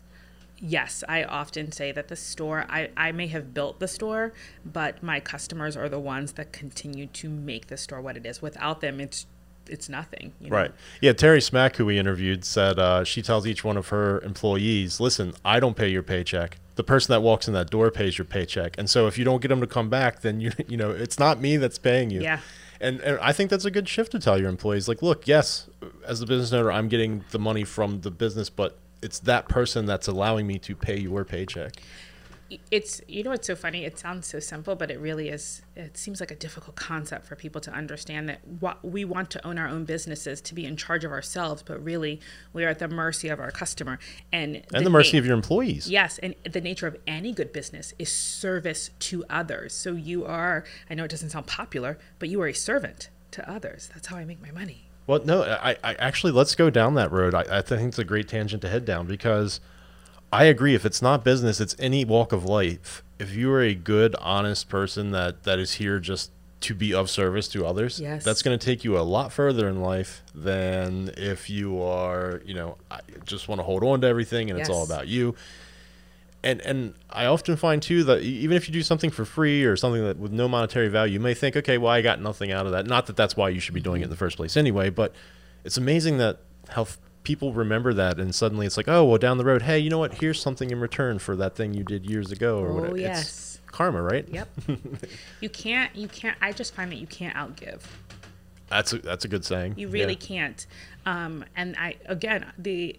Yes 0.60 1.04
i 1.08 1.24
often 1.24 1.72
say 1.72 1.92
that 1.92 2.08
the 2.08 2.16
store 2.16 2.66
I, 2.70 2.90
I 2.98 3.12
may 3.12 3.28
have 3.28 3.54
built 3.54 3.80
the 3.80 3.88
store 3.88 4.34
but 4.66 5.04
my 5.04 5.20
customers 5.20 5.78
are 5.78 5.90
the 5.90 6.00
ones 6.00 6.34
that 6.34 6.52
continue 6.52 7.08
to 7.08 7.30
make 7.30 7.68
the 7.68 7.78
store 7.78 8.02
what 8.02 8.18
it 8.18 8.26
is 8.26 8.42
without 8.42 8.82
them 8.82 9.00
it's 9.00 9.28
it's 9.70 9.90
nothing 9.90 10.34
you 10.40 10.50
know? 10.50 10.56
Right. 10.56 10.72
Yeah. 11.02 11.14
Terry 11.14 11.42
Smack, 11.42 11.76
who 11.76 11.86
we 11.86 11.98
interviewed, 11.98 12.46
said 12.46 12.80
uh, 12.80 13.04
she 13.04 13.22
tells 13.22 13.46
each 13.46 13.64
one 13.64 13.78
of 13.78 13.90
her 13.90 14.22
employees, 14.22 15.00
"Listen, 15.00 15.34
I 15.44 15.60
don't 15.60 15.76
pay 15.76 15.90
your 15.90 16.04
paycheck. 16.04 16.58
The 16.76 16.84
person 16.84 17.12
that 17.14 17.22
walks 17.22 17.48
in 17.48 17.54
that 17.54 17.70
door 17.70 17.92
pays 17.92 18.18
your 18.18 18.26
paycheck. 18.26 18.78
And 18.78 18.90
so 18.90 19.08
if 19.08 19.18
you 19.18 19.26
don't 19.26 19.42
get 19.42 19.50
them 19.50 19.62
to 19.62 19.68
come 19.68 19.90
back, 19.90 20.22
then 20.22 20.40
you 20.40 20.52
you 20.68 20.78
know 20.78 20.92
it's 20.92 21.20
not 21.20 21.40
me 21.40 21.58
that's 21.58 21.78
paying 21.78 22.10
you." 22.10 22.22
Yeah. 22.22 22.40
And, 22.80 23.00
and 23.02 23.20
I 23.20 23.34
think 23.34 23.50
that's 23.50 23.66
a 23.66 23.72
good 23.72 23.90
shift 23.90 24.12
to 24.12 24.20
tell 24.20 24.40
your 24.40 24.50
employees, 24.50 24.88
like, 24.88 25.02
look, 25.02 25.28
yes, 25.28 25.68
as 26.06 26.20
the 26.20 26.28
business 26.28 26.54
owner, 26.54 26.72
I'm 26.72 26.88
getting 26.90 27.26
the 27.32 27.40
money 27.40 27.64
from 27.64 28.02
the 28.02 28.12
business, 28.12 28.52
but 28.52 28.78
it's 29.02 29.20
that 29.20 29.48
person 29.48 29.86
that's 29.86 30.08
allowing 30.08 30.48
me 30.48 30.58
to 30.60 30.76
pay 30.76 31.00
your 31.00 31.24
paycheck. 31.26 31.74
it's 32.72 33.02
you 33.10 33.24
know 33.24 33.32
what's 33.32 33.46
so 33.46 33.56
funny? 33.58 33.84
It 33.84 34.00
sounds 34.00 34.26
so 34.26 34.40
simple 34.40 34.76
but 34.76 34.90
it 34.90 35.00
really 35.02 35.28
is 35.30 35.62
it 35.76 35.98
seems 35.98 36.20
like 36.22 36.32
a 36.32 36.36
difficult 36.36 36.76
concept 36.78 37.26
for 37.28 37.36
people 37.36 37.60
to 37.62 37.72
understand 37.72 38.30
that 38.30 38.40
what 38.62 38.84
we 38.86 39.04
want 39.04 39.30
to 39.32 39.46
own 39.46 39.58
our 39.58 39.68
own 39.68 39.84
businesses 39.84 40.40
to 40.42 40.56
be 40.56 40.66
in 40.66 40.78
charge 40.78 41.04
of 41.04 41.12
ourselves 41.12 41.62
but 41.62 41.84
really 41.84 42.22
we 42.54 42.64
are 42.64 42.70
at 42.70 42.80
the 42.80 42.88
mercy 42.88 43.28
of 43.28 43.40
our 43.42 43.52
customer. 43.52 44.00
And 44.32 44.64
And 44.74 44.86
the 44.86 44.90
mercy 44.90 45.18
of 45.18 45.26
your 45.26 45.36
employees. 45.36 45.90
yes 45.90 46.20
and 46.20 46.36
the 46.50 46.62
nature 46.62 46.88
of 46.88 46.96
any 47.06 47.34
good 47.34 47.52
business 47.52 47.94
is 48.00 48.10
service 48.12 48.92
to 49.00 49.26
others. 49.30 49.74
So 49.74 49.92
you 49.94 50.26
are 50.26 50.64
i 50.90 50.94
know 50.96 51.04
it 51.04 51.12
doesn't 51.12 51.32
sound 51.32 51.48
popular 51.48 51.98
but 52.18 52.30
you 52.30 52.42
are 52.42 52.48
a 52.48 52.54
servant 52.54 53.10
to 53.32 53.48
others. 53.50 53.90
That's 53.94 54.08
how 54.08 54.16
i 54.16 54.24
make 54.26 54.42
my 54.42 54.52
money 54.52 54.87
Well, 55.08 55.22
no, 55.24 55.42
I, 55.44 55.78
I 55.84 55.94
actually 55.96 56.34
let's 56.34 56.54
go 56.54 56.70
down 56.70 56.94
that 56.96 57.12
road. 57.12 57.34
I, 57.34 57.46
I 57.50 57.62
think 57.62 57.90
it's 57.90 58.00
a 58.00 58.04
great 58.04 58.28
tangent 58.28 58.62
to 58.64 58.70
head 58.70 58.84
down 58.86 59.08
because 59.08 59.60
I 60.32 60.44
agree. 60.46 60.76
If 60.76 60.86
it's 60.86 61.02
not 61.02 61.24
business, 61.24 61.60
it's 61.62 61.76
any 61.80 62.04
walk 62.06 62.34
of 62.34 62.44
life. 62.46 63.04
If 63.18 63.34
you 63.34 63.52
are 63.54 63.62
a 63.62 63.74
good, 63.74 64.16
honest 64.20 64.68
person 64.70 65.12
that 65.12 65.44
that 65.44 65.58
is 65.60 65.74
here 65.76 66.00
just 66.00 66.32
to 66.60 66.74
be 66.76 66.94
of 66.94 67.10
service 67.10 67.48
to 67.50 67.66
others, 67.66 68.00
Yes. 68.02 68.24
that's 68.24 68.42
going 68.42 68.58
to 68.58 68.64
take 68.66 68.84
you 68.84 68.98
a 68.98 69.02
lot 69.02 69.32
further 69.32 69.70
in 69.70 69.82
life 69.82 70.24
than 70.36 71.12
if 71.16 71.50
you 71.50 71.82
are, 71.82 72.42
you 72.46 72.54
know, 72.56 72.78
I 72.92 73.00
just 73.26 73.48
want 73.48 73.60
to 73.60 73.64
hold 73.64 73.84
on 73.84 74.02
to 74.02 74.08
everything 74.08 74.50
and 74.50 74.60
it's 74.60 74.70
all 74.70 74.84
about 74.84 75.08
you. 75.08 75.36
And 76.44 76.62
and 76.62 76.94
I 77.10 77.26
often 77.26 77.56
find 77.58 77.82
too 77.82 78.04
that 78.06 78.22
even 78.22 78.56
if 78.56 78.68
you 78.70 78.74
do 78.74 78.84
something 78.84 79.10
for 79.10 79.26
free 79.26 79.64
or 79.66 79.76
something 79.76 80.04
that 80.04 80.18
with 80.18 80.32
no 80.32 80.48
monetary 80.48 80.88
value, 80.88 81.14
you 81.14 81.20
may 81.20 81.34
think, 81.34 81.56
okay, 81.58 81.78
well, 81.78 81.92
I 81.92 82.02
got 82.02 82.22
nothing 82.22 82.52
out 82.52 82.66
of 82.66 82.72
that. 82.74 82.86
Not 82.86 83.08
that 83.08 83.16
that's 83.16 83.36
why 83.36 83.50
you 83.50 83.60
should 83.60 83.74
be 83.74 83.82
doing 83.82 84.02
it 84.02 84.06
in 84.06 84.10
the 84.10 84.16
first 84.16 84.38
place 84.38 84.56
anyway, 84.56 84.90
but 84.90 85.14
it's 85.66 85.78
amazing 85.78 86.18
that 86.20 86.38
how 86.70 86.88
people 87.24 87.52
remember 87.54 87.94
that 87.94 88.20
and 88.20 88.34
suddenly 88.34 88.66
it's 88.66 88.78
like, 88.78 88.88
oh, 88.88 89.04
well, 89.04 89.18
down 89.18 89.38
the 89.38 89.44
road, 89.44 89.64
hey, 89.64 89.80
you 89.80 89.90
know 89.90 89.98
what? 89.98 90.14
Here's 90.14 90.40
something 90.42 90.70
in 90.70 90.80
return 90.80 91.20
for 91.20 91.36
that 91.36 91.56
thing 91.56 91.74
you 91.74 91.84
did 91.84 92.10
years 92.10 92.32
ago 92.32 92.60
or 92.60 92.70
Oh, 92.70 92.74
whatever. 92.76 92.98
yes. 92.98 93.22
It's 93.24 93.60
karma, 93.72 94.02
right? 94.02 94.28
yep 94.30 94.48
you 95.42 95.50
can't 95.50 95.94
you 95.96 96.08
can't 96.08 96.38
i 96.42 96.52
just 96.52 96.74
find 96.74 96.92
that 96.92 96.96
you 96.98 97.06
can't 97.08 97.36
outgive 97.36 97.82
That's 98.70 98.94
a, 98.94 99.00
that's 99.00 99.26
a 99.26 99.28
good 99.28 99.44
saying. 99.46 99.74
You 99.78 99.88
really 99.90 100.14
Yeah. 100.14 100.20
can't. 100.28 100.66
Um, 101.06 101.46
and 101.56 101.76
I 101.78 101.96
again 102.06 102.46
the 102.58 102.96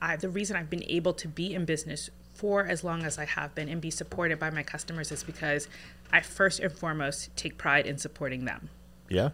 I, 0.00 0.16
the 0.16 0.28
reason 0.28 0.56
I've 0.56 0.70
been 0.70 0.84
able 0.86 1.12
to 1.14 1.28
be 1.28 1.54
in 1.54 1.64
business 1.64 2.08
for 2.38 2.64
as 2.64 2.84
long 2.84 3.02
as 3.02 3.18
I 3.18 3.24
have 3.24 3.52
been 3.56 3.68
and 3.68 3.80
be 3.80 3.90
supported 3.90 4.38
by 4.38 4.50
my 4.50 4.62
customers 4.62 5.10
is 5.10 5.24
because 5.24 5.66
I 6.12 6.20
first 6.20 6.60
and 6.60 6.72
foremost 6.72 7.36
take 7.36 7.58
pride 7.58 7.84
in 7.84 7.98
supporting 7.98 8.44
them. 8.44 8.70
Yeah. 9.08 9.30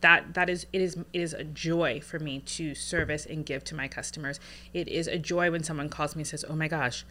That 0.00 0.34
that 0.34 0.48
is 0.48 0.64
it 0.72 0.80
is 0.80 0.96
it 1.12 1.20
is 1.20 1.34
a 1.34 1.42
joy 1.42 2.00
for 2.00 2.20
me 2.20 2.38
to 2.38 2.76
service 2.76 3.26
and 3.26 3.44
give 3.44 3.64
to 3.64 3.74
my 3.74 3.88
customers. 3.88 4.38
It 4.72 4.86
is 4.86 5.08
a 5.08 5.18
joy 5.18 5.50
when 5.50 5.64
someone 5.64 5.88
calls 5.88 6.14
me 6.14 6.20
and 6.20 6.28
says, 6.28 6.44
"Oh 6.48 6.54
my 6.54 6.68
gosh, 6.68 7.04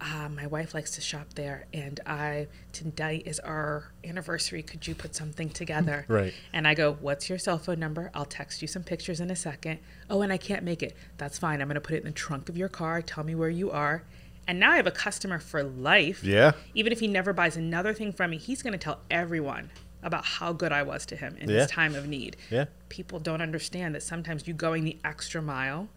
uh, 0.00 0.30
my 0.30 0.46
wife 0.46 0.72
likes 0.72 0.92
to 0.92 1.02
shop 1.02 1.34
there, 1.34 1.66
and 1.74 2.00
I 2.06 2.48
tonight 2.72 3.24
is 3.26 3.38
our 3.40 3.92
anniversary. 4.02 4.62
Could 4.62 4.86
you 4.88 4.94
put 4.94 5.14
something 5.14 5.50
together?" 5.50 6.06
Right. 6.08 6.32
And 6.54 6.66
I 6.66 6.72
go, 6.72 6.94
"What's 6.94 7.28
your 7.28 7.38
cell 7.38 7.58
phone 7.58 7.78
number? 7.78 8.10
I'll 8.14 8.24
text 8.24 8.62
you 8.62 8.68
some 8.68 8.82
pictures 8.82 9.20
in 9.20 9.30
a 9.30 9.36
second. 9.36 9.78
Oh, 10.08 10.22
and 10.22 10.32
I 10.32 10.38
can't 10.38 10.64
make 10.64 10.82
it. 10.82 10.96
That's 11.18 11.38
fine. 11.38 11.60
I'm 11.60 11.68
going 11.68 11.74
to 11.74 11.80
put 11.82 11.94
it 11.94 11.98
in 11.98 12.06
the 12.06 12.12
trunk 12.12 12.48
of 12.48 12.56
your 12.56 12.70
car. 12.70 13.02
Tell 13.02 13.22
me 13.22 13.34
where 13.34 13.50
you 13.50 13.70
are." 13.70 14.02
And 14.48 14.58
now 14.58 14.72
I 14.72 14.76
have 14.76 14.86
a 14.86 14.90
customer 14.90 15.38
for 15.38 15.62
life. 15.62 16.24
Yeah. 16.24 16.52
Even 16.74 16.90
if 16.90 16.98
he 17.00 17.06
never 17.06 17.32
buys 17.32 17.56
another 17.56 17.92
thing 17.94 18.12
from 18.12 18.30
me, 18.30 18.38
he's 18.38 18.62
going 18.62 18.72
to 18.72 18.78
tell 18.78 19.00
everyone 19.10 19.70
about 20.02 20.24
how 20.24 20.52
good 20.52 20.72
I 20.72 20.82
was 20.82 21.04
to 21.06 21.16
him 21.16 21.36
in 21.38 21.48
Yeah. 21.50 21.60
his 21.62 21.70
time 21.70 21.94
of 21.94 22.08
need. 22.08 22.36
Yeah. 22.50 22.64
People 22.88 23.18
don't 23.20 23.42
understand 23.42 23.94
that 23.94 24.02
sometimes 24.02 24.48
you 24.48 24.54
going 24.54 24.84
the 24.84 24.96
extra 25.04 25.42
mile 25.42 25.88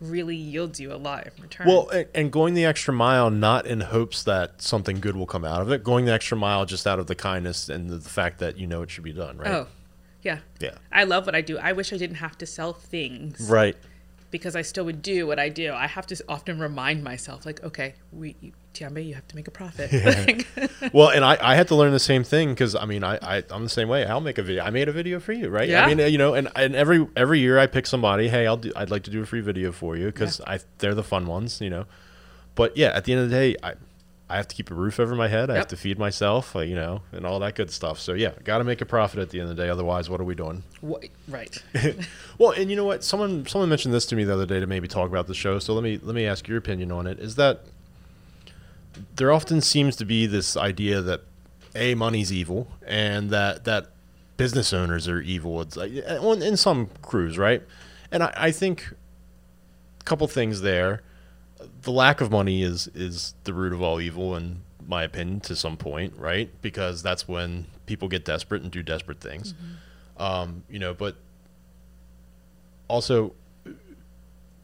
really 0.00 0.36
yields 0.36 0.78
you 0.80 0.92
a 0.92 0.96
lot 0.96 1.26
in 1.26 1.42
return. 1.42 1.66
Well, 1.66 1.90
and 2.14 2.30
going 2.32 2.54
the 2.54 2.64
extra 2.64 2.92
mile, 2.92 3.30
not 3.30 3.66
in 3.66 3.80
hopes 3.80 4.22
that 4.24 4.60
something 4.60 5.00
good 5.00 5.16
will 5.16 5.26
come 5.26 5.44
out 5.44 5.62
of 5.62 5.70
it. 5.70 5.84
Going 5.84 6.04
the 6.06 6.12
extra 6.12 6.36
mile 6.36 6.66
just 6.66 6.86
out 6.86 6.98
of 6.98 7.06
the 7.06 7.14
kindness 7.14 7.68
and 7.68 7.88
the 7.88 8.00
fact 8.00 8.38
that 8.40 8.58
you 8.58 8.66
know 8.66 8.82
it 8.82 8.90
should 8.90 9.04
be 9.04 9.12
done, 9.12 9.38
right? 9.38 9.48
oh, 9.48 9.68
yeah. 10.22 10.40
Yeah. 10.60 10.74
I 10.90 11.04
love 11.04 11.24
what 11.24 11.34
I 11.34 11.40
do. 11.40 11.56
I 11.56 11.72
wish 11.72 11.92
I 11.92 11.96
didn't 11.98 12.16
have 12.16 12.36
to 12.38 12.46
sell 12.46 12.72
things 12.72 13.48
Right. 13.48 13.76
Because 14.36 14.56
I 14.56 14.62
still 14.62 14.84
would 14.84 15.02
do 15.02 15.26
what 15.26 15.38
I 15.38 15.48
do. 15.48 15.72
I 15.72 15.86
have 15.86 16.06
to 16.06 16.24
often 16.28 16.58
remind 16.58 17.02
myself, 17.02 17.44
like, 17.44 17.62
okay, 17.64 17.94
we, 18.12 18.36
you, 18.40 18.52
Tiambe, 18.74 19.04
you 19.04 19.14
have 19.14 19.26
to 19.28 19.36
make 19.36 19.48
a 19.48 19.50
profit. 19.50 19.90
Like, 20.06 20.46
Well, 20.92 21.08
and 21.08 21.24
I, 21.24 21.38
I 21.40 21.54
had 21.54 21.68
to 21.68 21.74
learn 21.74 21.92
the 21.92 21.98
same 21.98 22.22
thing 22.22 22.50
because 22.50 22.74
I 22.74 22.84
mean 22.84 23.02
I, 23.02 23.16
I 23.16 23.42
I'm 23.50 23.64
the 23.64 23.68
same 23.68 23.88
way. 23.88 24.04
I'll 24.04 24.20
make 24.20 24.38
a 24.38 24.42
video. 24.42 24.62
I 24.62 24.70
made 24.70 24.88
a 24.88 24.92
video 24.92 25.18
for 25.20 25.32
you, 25.32 25.48
right? 25.48 25.68
Yeah. 25.68 25.84
I 25.84 25.94
mean, 25.94 26.10
you 26.12 26.18
know, 26.18 26.34
and, 26.34 26.48
and 26.54 26.74
every 26.74 27.06
every 27.16 27.40
year 27.40 27.58
I 27.58 27.66
pick 27.66 27.86
somebody. 27.86 28.28
Hey, 28.28 28.46
I'll 28.46 28.56
do. 28.56 28.72
I'd 28.76 28.90
like 28.90 29.02
to 29.04 29.10
do 29.10 29.22
a 29.22 29.26
free 29.26 29.40
video 29.40 29.72
for 29.72 29.96
you 29.96 30.06
because 30.06 30.40
I 30.46 30.60
they're 30.78 30.94
the 30.94 31.02
fun 31.02 31.26
ones, 31.26 31.60
you 31.60 31.70
know. 31.70 31.86
But 32.54 32.76
yeah, 32.76 32.88
at 32.88 33.04
the 33.04 33.12
end 33.12 33.22
of 33.22 33.30
the 33.30 33.36
day, 33.36 33.56
I 33.62 33.74
I 34.28 34.36
have 34.36 34.48
to 34.48 34.56
keep 34.56 34.72
a 34.72 34.74
roof 34.74 34.98
over 34.98 35.14
my 35.14 35.28
head. 35.28 35.50
I 35.50 35.54
have 35.54 35.68
to 35.68 35.76
feed 35.76 35.98
myself, 36.00 36.54
you 36.56 36.74
know, 36.74 37.02
and 37.12 37.24
all 37.24 37.38
that 37.38 37.54
good 37.54 37.70
stuff. 37.70 38.00
So 38.00 38.12
yeah, 38.12 38.32
got 38.42 38.58
to 38.58 38.64
make 38.64 38.80
a 38.80 38.84
profit 38.86 39.20
at 39.20 39.30
the 39.30 39.38
end 39.40 39.48
of 39.50 39.56
the 39.56 39.62
day. 39.62 39.68
Otherwise, 39.68 40.10
what 40.10 40.20
are 40.20 40.24
we 40.24 40.34
doing? 40.34 40.64
wha- 40.82 40.98
right. 41.28 41.62
Well, 42.38 42.50
and 42.50 42.68
you 42.68 42.74
know 42.76 42.84
what? 42.84 43.04
Someone 43.04 43.46
someone 43.46 43.68
mentioned 43.68 43.94
this 43.94 44.04
to 44.06 44.16
me 44.16 44.24
the 44.24 44.32
other 44.34 44.44
day 44.46 44.58
to 44.60 44.66
maybe 44.66 44.88
talk 44.88 45.08
about 45.08 45.26
the 45.28 45.34
show. 45.34 45.58
So 45.60 45.74
let 45.74 45.84
me 45.84 46.00
let 46.02 46.14
me 46.16 46.26
ask 46.26 46.48
your 46.48 46.58
opinion 46.58 46.90
on 46.90 47.06
it. 47.06 47.18
Is 47.20 47.36
that 47.36 47.60
there 49.14 49.30
often 49.32 49.60
seems 49.60 49.96
to 49.96 50.04
be 50.04 50.26
this 50.26 50.56
idea 50.56 51.00
that 51.02 51.22
a 51.74 51.94
money's 51.94 52.32
evil 52.32 52.68
and 52.86 53.30
that 53.30 53.64
that 53.64 53.88
business 54.36 54.72
owners 54.72 55.06
are 55.08 55.20
evil. 55.20 55.60
It's 55.60 55.76
like 55.76 55.92
eh, 55.94 56.18
on- 56.18 56.42
in 56.42 56.56
some 56.56 56.88
crews, 57.02 57.38
right? 57.38 57.62
And 58.10 58.22
I, 58.22 58.32
I 58.36 58.50
think 58.50 58.92
a 60.00 60.04
couple 60.04 60.26
things 60.28 60.62
there. 60.62 61.02
The 61.86 61.92
lack 61.92 62.20
of 62.20 62.30
money 62.32 62.62
is 62.64 62.88
is 62.94 63.34
the 63.44 63.54
root 63.54 63.72
of 63.72 63.80
all 63.80 64.00
evil, 64.00 64.34
in 64.36 64.62
my 64.86 65.04
opinion, 65.04 65.38
to 65.42 65.54
some 65.54 65.76
point, 65.76 66.14
right? 66.18 66.50
Because 66.60 67.00
that's 67.02 67.26
when 67.28 67.66
people 67.86 68.08
get 68.08 68.24
desperate 68.24 68.62
and 68.62 68.70
do 68.72 68.82
desperate 68.82 69.20
things. 69.20 69.54
Um, 70.16 70.64
you 70.68 70.80
know, 70.80 70.94
but 70.94 71.14
also 72.88 73.34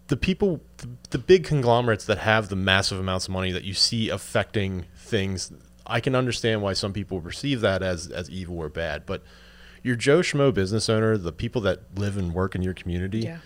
the 0.08 0.16
people 0.16 0.60
the, 0.78 0.88
the 1.10 1.18
big 1.18 1.44
conglomerates 1.44 2.04
that 2.06 2.18
have 2.18 2.48
the 2.48 2.56
massive 2.56 2.98
amounts 2.98 3.26
of 3.26 3.32
money 3.32 3.52
that 3.52 3.64
you 3.64 3.74
see 3.74 4.08
affecting 4.08 4.84
things 4.96 5.52
i 5.86 6.00
can 6.00 6.14
understand 6.14 6.60
why 6.62 6.72
some 6.72 6.92
people 6.92 7.20
perceive 7.20 7.60
that 7.60 7.82
as 7.82 8.08
as 8.08 8.28
evil 8.30 8.58
or 8.58 8.68
bad 8.68 9.04
but 9.06 9.22
your 9.82 9.96
joe 9.96 10.20
schmo 10.20 10.52
business 10.52 10.88
owner 10.88 11.16
the 11.16 11.32
people 11.32 11.60
that 11.62 11.80
live 11.96 12.16
and 12.16 12.34
work 12.34 12.54
in 12.54 12.62
your 12.62 12.74
community 12.74 13.20
Yeah. 13.20 13.38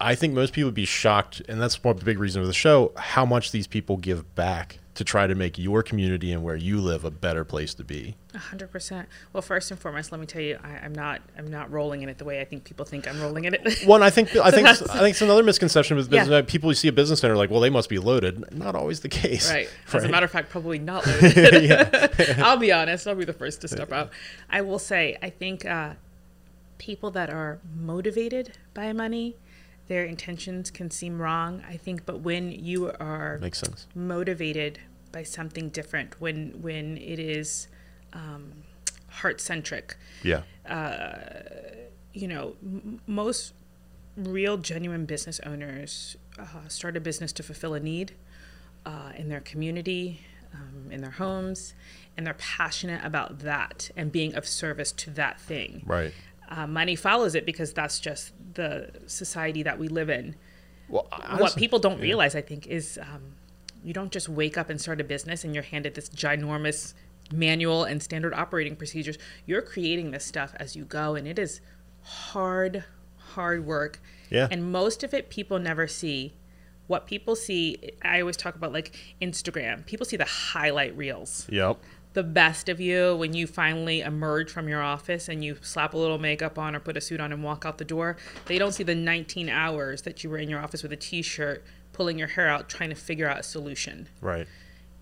I 0.00 0.14
think 0.14 0.34
most 0.34 0.52
people 0.52 0.68
would 0.68 0.74
be 0.74 0.84
shocked 0.84 1.40
and 1.48 1.60
that's 1.60 1.82
one 1.84 1.92
of 1.94 1.98
the 2.00 2.04
big 2.04 2.18
reason 2.18 2.40
of 2.40 2.46
the 2.46 2.54
show 2.54 2.92
how 2.96 3.24
much 3.24 3.52
these 3.52 3.66
people 3.66 3.96
give 3.96 4.34
back 4.34 4.78
to 4.94 5.04
try 5.04 5.26
to 5.26 5.34
make 5.34 5.56
your 5.58 5.82
community 5.82 6.30
and 6.30 6.42
where 6.42 6.56
you 6.56 6.78
live 6.80 7.04
a 7.04 7.10
better 7.10 7.42
place 7.44 7.72
to 7.72 7.82
be 7.84 8.16
A 8.34 8.38
hundred 8.38 8.70
percent. 8.70 9.08
Well, 9.32 9.40
first 9.40 9.70
and 9.70 9.80
foremost, 9.80 10.12
let 10.12 10.20
me 10.20 10.26
tell 10.26 10.42
you, 10.42 10.58
I, 10.62 10.84
I'm 10.84 10.92
not, 10.92 11.22
I'm 11.38 11.46
not 11.50 11.70
rolling 11.72 12.02
in 12.02 12.08
it 12.10 12.18
the 12.18 12.24
way 12.24 12.40
I 12.40 12.44
think 12.44 12.64
people 12.64 12.84
think 12.84 13.08
I'm 13.08 13.18
rolling 13.20 13.44
in 13.44 13.54
it. 13.54 13.82
One, 13.86 14.02
I 14.02 14.10
think, 14.10 14.36
I 14.36 14.50
think, 14.50 14.68
I 14.68 14.74
think 14.74 15.10
it's 15.10 15.22
another 15.22 15.42
misconception 15.42 15.96
with 15.96 16.10
business. 16.10 16.28
Yeah. 16.28 16.42
People 16.42 16.74
see 16.74 16.88
a 16.88 16.92
business 16.92 17.20
center 17.20 17.32
are 17.34 17.36
like, 17.38 17.50
well, 17.50 17.60
they 17.60 17.70
must 17.70 17.88
be 17.88 17.98
loaded. 17.98 18.54
Not 18.54 18.74
always 18.74 19.00
the 19.00 19.08
case. 19.08 19.50
right. 19.50 19.70
As 19.92 20.04
a 20.04 20.08
matter 20.08 20.26
of 20.26 20.32
fact, 20.32 20.50
probably 20.50 20.78
not 20.78 21.06
loaded. 21.06 22.38
I'll 22.38 22.58
be 22.58 22.70
honest. 22.70 23.06
I'll 23.08 23.14
be 23.14 23.24
the 23.24 23.32
first 23.32 23.62
to 23.62 23.68
step 23.68 23.92
out. 23.92 24.10
I 24.50 24.60
will 24.60 24.78
say, 24.78 25.16
I 25.22 25.30
think 25.30 25.64
uh, 25.64 25.94
people 26.78 27.10
that 27.12 27.30
are 27.30 27.58
motivated 27.74 28.52
by 28.74 28.92
money, 28.92 29.36
their 29.90 30.04
intentions 30.04 30.70
can 30.70 30.88
seem 30.88 31.20
wrong. 31.20 31.62
I 31.68 31.76
think, 31.76 32.06
but 32.06 32.20
when 32.20 32.52
you 32.52 32.92
are 33.00 33.38
Makes 33.40 33.58
sense. 33.58 33.88
motivated 33.92 34.78
by 35.10 35.24
something 35.24 35.68
different, 35.68 36.20
when 36.20 36.62
when 36.62 36.96
it 36.96 37.18
is 37.18 37.66
um, 38.12 38.52
heart 39.08 39.40
centric, 39.40 39.96
Yeah. 40.22 40.42
you 42.12 42.28
know, 42.28 42.54
m- 42.62 43.00
most 43.08 43.52
real, 44.16 44.56
genuine 44.58 45.06
business 45.06 45.40
owners 45.44 46.16
uh, 46.38 46.68
start 46.68 46.96
a 46.96 47.00
business 47.00 47.32
to 47.32 47.42
fulfill 47.42 47.74
a 47.74 47.80
need 47.80 48.12
uh, 48.86 49.10
in 49.16 49.28
their 49.28 49.40
community, 49.40 50.20
um, 50.54 50.92
in 50.92 51.00
their 51.00 51.10
homes, 51.12 51.74
and 52.16 52.24
they're 52.24 52.34
passionate 52.34 53.04
about 53.04 53.40
that 53.40 53.90
and 53.96 54.12
being 54.12 54.34
of 54.36 54.46
service 54.46 54.92
to 54.92 55.10
that 55.10 55.40
thing. 55.40 55.82
Right. 55.84 56.14
Uh, 56.50 56.66
money 56.66 56.96
follows 56.96 57.34
it 57.34 57.46
because 57.46 57.72
that's 57.72 58.00
just 58.00 58.32
the 58.54 58.90
society 59.06 59.62
that 59.62 59.78
we 59.78 59.88
live 59.88 60.10
in. 60.10 60.34
Well, 60.88 61.06
what 61.38 61.54
people 61.56 61.78
don't 61.78 62.00
realize, 62.00 62.34
I 62.34 62.40
think, 62.40 62.66
is 62.66 62.98
um, 63.00 63.36
you 63.84 63.92
don't 63.92 64.10
just 64.10 64.28
wake 64.28 64.58
up 64.58 64.68
and 64.68 64.80
start 64.80 65.00
a 65.00 65.04
business 65.04 65.44
and 65.44 65.54
you're 65.54 65.62
handed 65.62 65.94
this 65.94 66.08
ginormous 66.08 66.94
manual 67.32 67.84
and 67.84 68.02
standard 68.02 68.34
operating 68.34 68.76
procedures. 68.76 69.16
You're 69.46 69.62
creating 69.62 70.10
this 70.10 70.24
stuff 70.24 70.54
as 70.56 70.74
you 70.74 70.84
go, 70.84 71.14
and 71.14 71.28
it 71.28 71.38
is 71.38 71.60
hard, 72.02 72.84
hard 73.16 73.64
work. 73.64 74.00
Yeah. 74.30 74.48
And 74.50 74.72
most 74.72 75.02
of 75.02 75.14
it 75.14 75.30
people 75.30 75.58
never 75.58 75.86
see. 75.86 76.34
What 76.86 77.06
people 77.06 77.36
see, 77.36 77.92
I 78.02 78.20
always 78.20 78.36
talk 78.36 78.56
about 78.56 78.72
like 78.72 78.96
Instagram. 79.22 79.86
People 79.86 80.04
see 80.06 80.16
the 80.16 80.24
highlight 80.24 80.96
reels 80.96 81.46
Yep. 81.48 81.78
The 82.12 82.22
best 82.22 82.68
of 82.68 82.80
you 82.80 83.14
when 83.16 83.34
you 83.34 83.46
finally 83.46 84.00
emerge 84.00 84.50
from 84.50 84.68
your 84.68 84.82
office 84.82 85.28
and 85.28 85.44
you 85.44 85.56
slap 85.60 85.94
a 85.94 85.98
little 85.98 86.18
makeup 86.18 86.58
on 86.58 86.74
or 86.74 86.80
put 86.80 86.96
a 86.96 87.00
suit 87.00 87.20
on 87.20 87.32
and 87.32 87.44
walk 87.44 87.64
out 87.64 87.78
the 87.78 87.84
door. 87.84 88.16
They 88.46 88.58
don't 88.58 88.72
see 88.72 88.82
the 88.82 88.94
19 88.94 89.48
hours 89.48 90.02
that 90.02 90.24
you 90.24 90.30
were 90.30 90.38
in 90.38 90.48
your 90.48 90.60
office 90.60 90.82
with 90.82 90.92
a 90.92 90.96
t 90.96 91.22
shirt, 91.22 91.64
pulling 91.92 92.18
your 92.18 92.28
hair 92.28 92.48
out, 92.48 92.68
trying 92.68 92.90
to 92.90 92.96
figure 92.96 93.28
out 93.28 93.38
a 93.38 93.42
solution. 93.42 94.08
Right. 94.20 94.48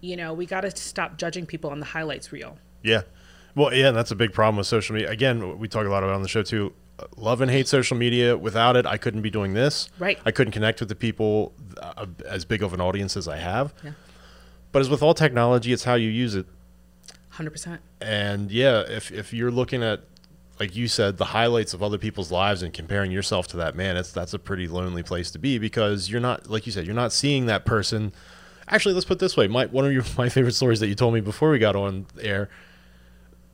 You 0.00 0.16
know, 0.16 0.34
we 0.34 0.46
got 0.46 0.60
to 0.60 0.70
stop 0.76 1.16
judging 1.16 1.46
people 1.46 1.70
on 1.70 1.80
the 1.80 1.86
highlights 1.86 2.30
reel. 2.30 2.58
Yeah. 2.82 3.02
Well, 3.54 3.74
yeah, 3.74 3.88
and 3.88 3.96
that's 3.96 4.10
a 4.10 4.16
big 4.16 4.32
problem 4.32 4.56
with 4.56 4.66
social 4.66 4.94
media. 4.94 5.10
Again, 5.10 5.58
we 5.58 5.66
talk 5.66 5.86
a 5.86 5.88
lot 5.88 6.02
about 6.02 6.10
it 6.10 6.14
on 6.14 6.22
the 6.22 6.28
show 6.28 6.42
too. 6.42 6.74
Love 7.16 7.40
and 7.40 7.50
hate 7.50 7.66
social 7.66 7.96
media. 7.96 8.36
Without 8.36 8.76
it, 8.76 8.84
I 8.84 8.98
couldn't 8.98 9.22
be 9.22 9.30
doing 9.30 9.54
this. 9.54 9.88
Right. 9.98 10.18
I 10.24 10.30
couldn't 10.30 10.52
connect 10.52 10.80
with 10.80 10.88
the 10.88 10.94
people 10.94 11.54
uh, 11.80 12.06
as 12.26 12.44
big 12.44 12.62
of 12.62 12.74
an 12.74 12.80
audience 12.80 13.16
as 13.16 13.26
I 13.26 13.38
have. 13.38 13.72
Yeah. 13.82 13.92
But 14.72 14.80
as 14.80 14.90
with 14.90 15.02
all 15.02 15.14
technology, 15.14 15.72
it's 15.72 15.84
how 15.84 15.94
you 15.94 16.10
use 16.10 16.34
it. 16.34 16.46
100%. 17.38 17.78
And 18.00 18.50
yeah, 18.50 18.80
if 18.80 19.10
if 19.12 19.32
you're 19.32 19.50
looking 19.50 19.82
at 19.82 20.02
like 20.60 20.74
you 20.74 20.88
said, 20.88 21.18
the 21.18 21.26
highlights 21.26 21.72
of 21.72 21.82
other 21.82 21.98
people's 21.98 22.32
lives 22.32 22.62
and 22.62 22.72
comparing 22.74 23.12
yourself 23.12 23.46
to 23.48 23.56
that 23.58 23.76
man, 23.76 23.96
it's 23.96 24.12
that's 24.12 24.34
a 24.34 24.38
pretty 24.38 24.66
lonely 24.66 25.02
place 25.02 25.30
to 25.32 25.38
be 25.38 25.58
because 25.58 26.10
you're 26.10 26.20
not 26.20 26.50
like 26.50 26.66
you 26.66 26.72
said, 26.72 26.84
you're 26.86 26.94
not 26.94 27.12
seeing 27.12 27.46
that 27.46 27.64
person. 27.64 28.12
Actually, 28.68 28.94
let's 28.94 29.06
put 29.06 29.14
it 29.14 29.20
this 29.20 29.36
way: 29.36 29.46
my 29.46 29.66
one 29.66 29.86
of 29.86 29.92
your 29.92 30.04
my 30.18 30.28
favorite 30.28 30.54
stories 30.54 30.80
that 30.80 30.88
you 30.88 30.94
told 30.94 31.14
me 31.14 31.20
before 31.20 31.50
we 31.50 31.58
got 31.58 31.76
on 31.76 32.06
air, 32.20 32.48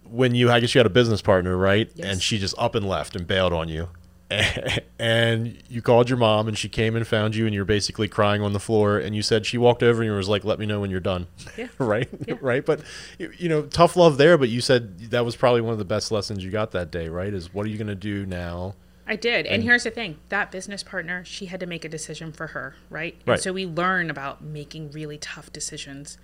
when 0.04 0.34
you 0.34 0.50
I 0.50 0.60
guess 0.60 0.74
you 0.74 0.78
had 0.78 0.86
a 0.86 0.90
business 0.90 1.20
partner, 1.20 1.56
right? 1.56 1.90
Yes. 1.94 2.06
And 2.06 2.22
she 2.22 2.38
just 2.38 2.54
up 2.58 2.74
and 2.74 2.88
left 2.88 3.16
and 3.16 3.26
bailed 3.26 3.52
on 3.52 3.68
you. 3.68 3.88
And 4.98 5.58
you 5.68 5.82
called 5.82 6.08
your 6.08 6.16
mom, 6.18 6.48
and 6.48 6.56
she 6.56 6.68
came 6.68 6.96
and 6.96 7.06
found 7.06 7.34
you, 7.36 7.44
and 7.46 7.54
you're 7.54 7.64
basically 7.64 8.08
crying 8.08 8.40
on 8.40 8.52
the 8.52 8.60
floor. 8.60 8.96
And 8.98 9.14
you 9.14 9.22
said 9.22 9.44
she 9.44 9.58
walked 9.58 9.82
over 9.82 10.00
and 10.02 10.10
you 10.10 10.16
was 10.16 10.28
like, 10.28 10.44
"Let 10.44 10.58
me 10.58 10.66
know 10.66 10.80
when 10.80 10.90
you're 10.90 11.00
done." 11.00 11.26
Yeah. 11.58 11.66
right, 11.78 12.08
Yeah. 12.26 12.36
right. 12.40 12.64
But 12.64 12.80
you 13.18 13.48
know, 13.48 13.62
tough 13.62 13.96
love 13.96 14.16
there. 14.16 14.38
But 14.38 14.48
you 14.48 14.60
said 14.60 15.10
that 15.10 15.24
was 15.24 15.36
probably 15.36 15.60
one 15.60 15.72
of 15.72 15.78
the 15.78 15.84
best 15.84 16.10
lessons 16.12 16.42
you 16.44 16.50
got 16.50 16.70
that 16.70 16.90
day, 16.90 17.08
right? 17.08 17.34
Is 17.34 17.52
what 17.52 17.66
are 17.66 17.68
you 17.68 17.76
going 17.76 17.88
to 17.88 17.94
do 17.94 18.24
now? 18.24 18.76
I 19.06 19.16
did. 19.16 19.44
And, 19.44 19.56
And- 19.56 19.62
here's 19.64 19.84
the 19.84 19.90
thing 19.90 20.16
that 20.30 20.50
business 20.50 20.82
partner, 20.82 21.22
she 21.26 21.46
had 21.46 21.60
to 21.60 21.66
make 21.66 21.84
a 21.84 21.88
decision 21.90 22.32
for 22.32 22.46
her, 22.48 22.76
right? 22.88 23.14
And 23.20 23.28
Right. 23.28 23.40
so 23.40 23.52
we 23.52 23.66
learn 23.66 24.08
about 24.08 24.42
making 24.42 24.92
really 24.92 25.18
tough 25.18 25.52
decisions 25.52 26.16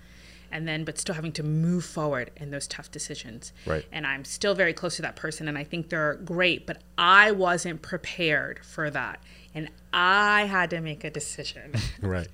and 0.51 0.67
then, 0.67 0.83
but 0.83 0.97
still 0.97 1.15
having 1.15 1.31
to 1.33 1.43
move 1.43 1.85
forward 1.85 2.31
in 2.37 2.51
those 2.51 2.67
tough 2.67 2.91
decisions. 2.91 3.53
Right. 3.65 3.85
And 3.91 4.05
I'm 4.05 4.25
still 4.25 4.53
very 4.53 4.73
close 4.73 4.95
to 4.97 5.01
that 5.03 5.15
person 5.15 5.47
and 5.47 5.57
I 5.57 5.63
think 5.63 5.89
they're 5.89 6.15
great, 6.15 6.65
but 6.67 6.81
I 6.97 7.31
wasn't 7.31 7.81
prepared 7.81 8.65
for 8.65 8.89
that. 8.89 9.19
And 9.53 9.69
I 9.91 10.45
had 10.45 10.69
to 10.69 10.79
make 10.81 11.03
a 11.03 11.09
decision 11.09 11.73
Right. 12.01 12.29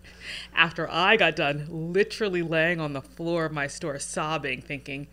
after 0.54 0.90
I 0.90 1.18
got 1.18 1.36
done 1.36 1.66
literally 1.70 2.44
laying 2.44 2.80
on 2.80 2.94
the 2.94 3.02
floor 3.02 3.46
of 3.46 3.52
my 3.52 3.68
store 3.68 3.98
sobbing, 4.00 4.62
thinking, 4.62 5.08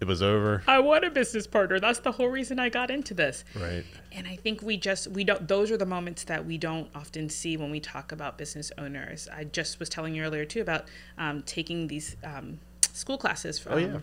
It 0.00 0.06
was 0.06 0.22
over. 0.22 0.62
I 0.66 0.78
want 0.80 1.04
a 1.04 1.10
business 1.10 1.46
partner. 1.46 1.80
That's 1.80 2.00
the 2.00 2.12
whole 2.12 2.28
reason 2.28 2.58
I 2.58 2.68
got 2.68 2.90
into 2.90 3.14
this. 3.14 3.44
Right. 3.58 3.84
And 4.12 4.26
I 4.26 4.36
think 4.36 4.60
we 4.62 4.76
just 4.76 5.08
we 5.08 5.24
don't 5.24 5.48
those 5.48 5.70
are 5.70 5.76
the 5.78 5.86
moments 5.86 6.24
that 6.24 6.44
we 6.44 6.58
don't 6.58 6.88
often 6.94 7.28
see 7.30 7.56
when 7.56 7.70
we 7.70 7.80
talk 7.80 8.12
about 8.12 8.36
business 8.36 8.70
owners. 8.76 9.26
I 9.34 9.44
just 9.44 9.78
was 9.80 9.88
telling 9.88 10.14
you 10.14 10.22
earlier 10.22 10.44
too 10.44 10.60
about 10.60 10.84
um, 11.16 11.42
taking 11.42 11.86
these 11.88 12.16
um, 12.24 12.58
school 12.92 13.16
classes 13.16 13.58
from 13.58 13.72
Oh, 13.72 13.76
yeah. 13.78 13.98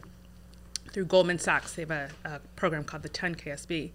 through 0.92 1.06
Goldman 1.06 1.38
Sachs. 1.38 1.74
They 1.74 1.84
have 1.84 1.92
a, 1.92 2.10
a 2.26 2.40
program 2.56 2.84
called 2.84 3.04
the 3.04 3.10
10 3.10 3.36
KSB, 3.36 3.92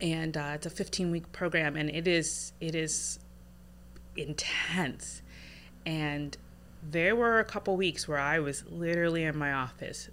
and 0.00 0.36
uh, 0.36 0.52
it's 0.54 0.66
a 0.66 0.70
15 0.70 1.10
week 1.12 1.30
program, 1.30 1.76
and 1.76 1.90
it 1.90 2.08
is 2.08 2.52
it 2.60 2.74
is 2.74 3.20
intense. 4.16 5.22
And 5.86 6.36
there 6.82 7.14
were 7.16 7.38
a 7.38 7.44
couple 7.44 7.76
weeks 7.76 8.06
where 8.08 8.18
I 8.18 8.38
was 8.38 8.64
literally 8.68 9.24
in 9.24 9.36
my 9.36 9.52
office 9.52 10.08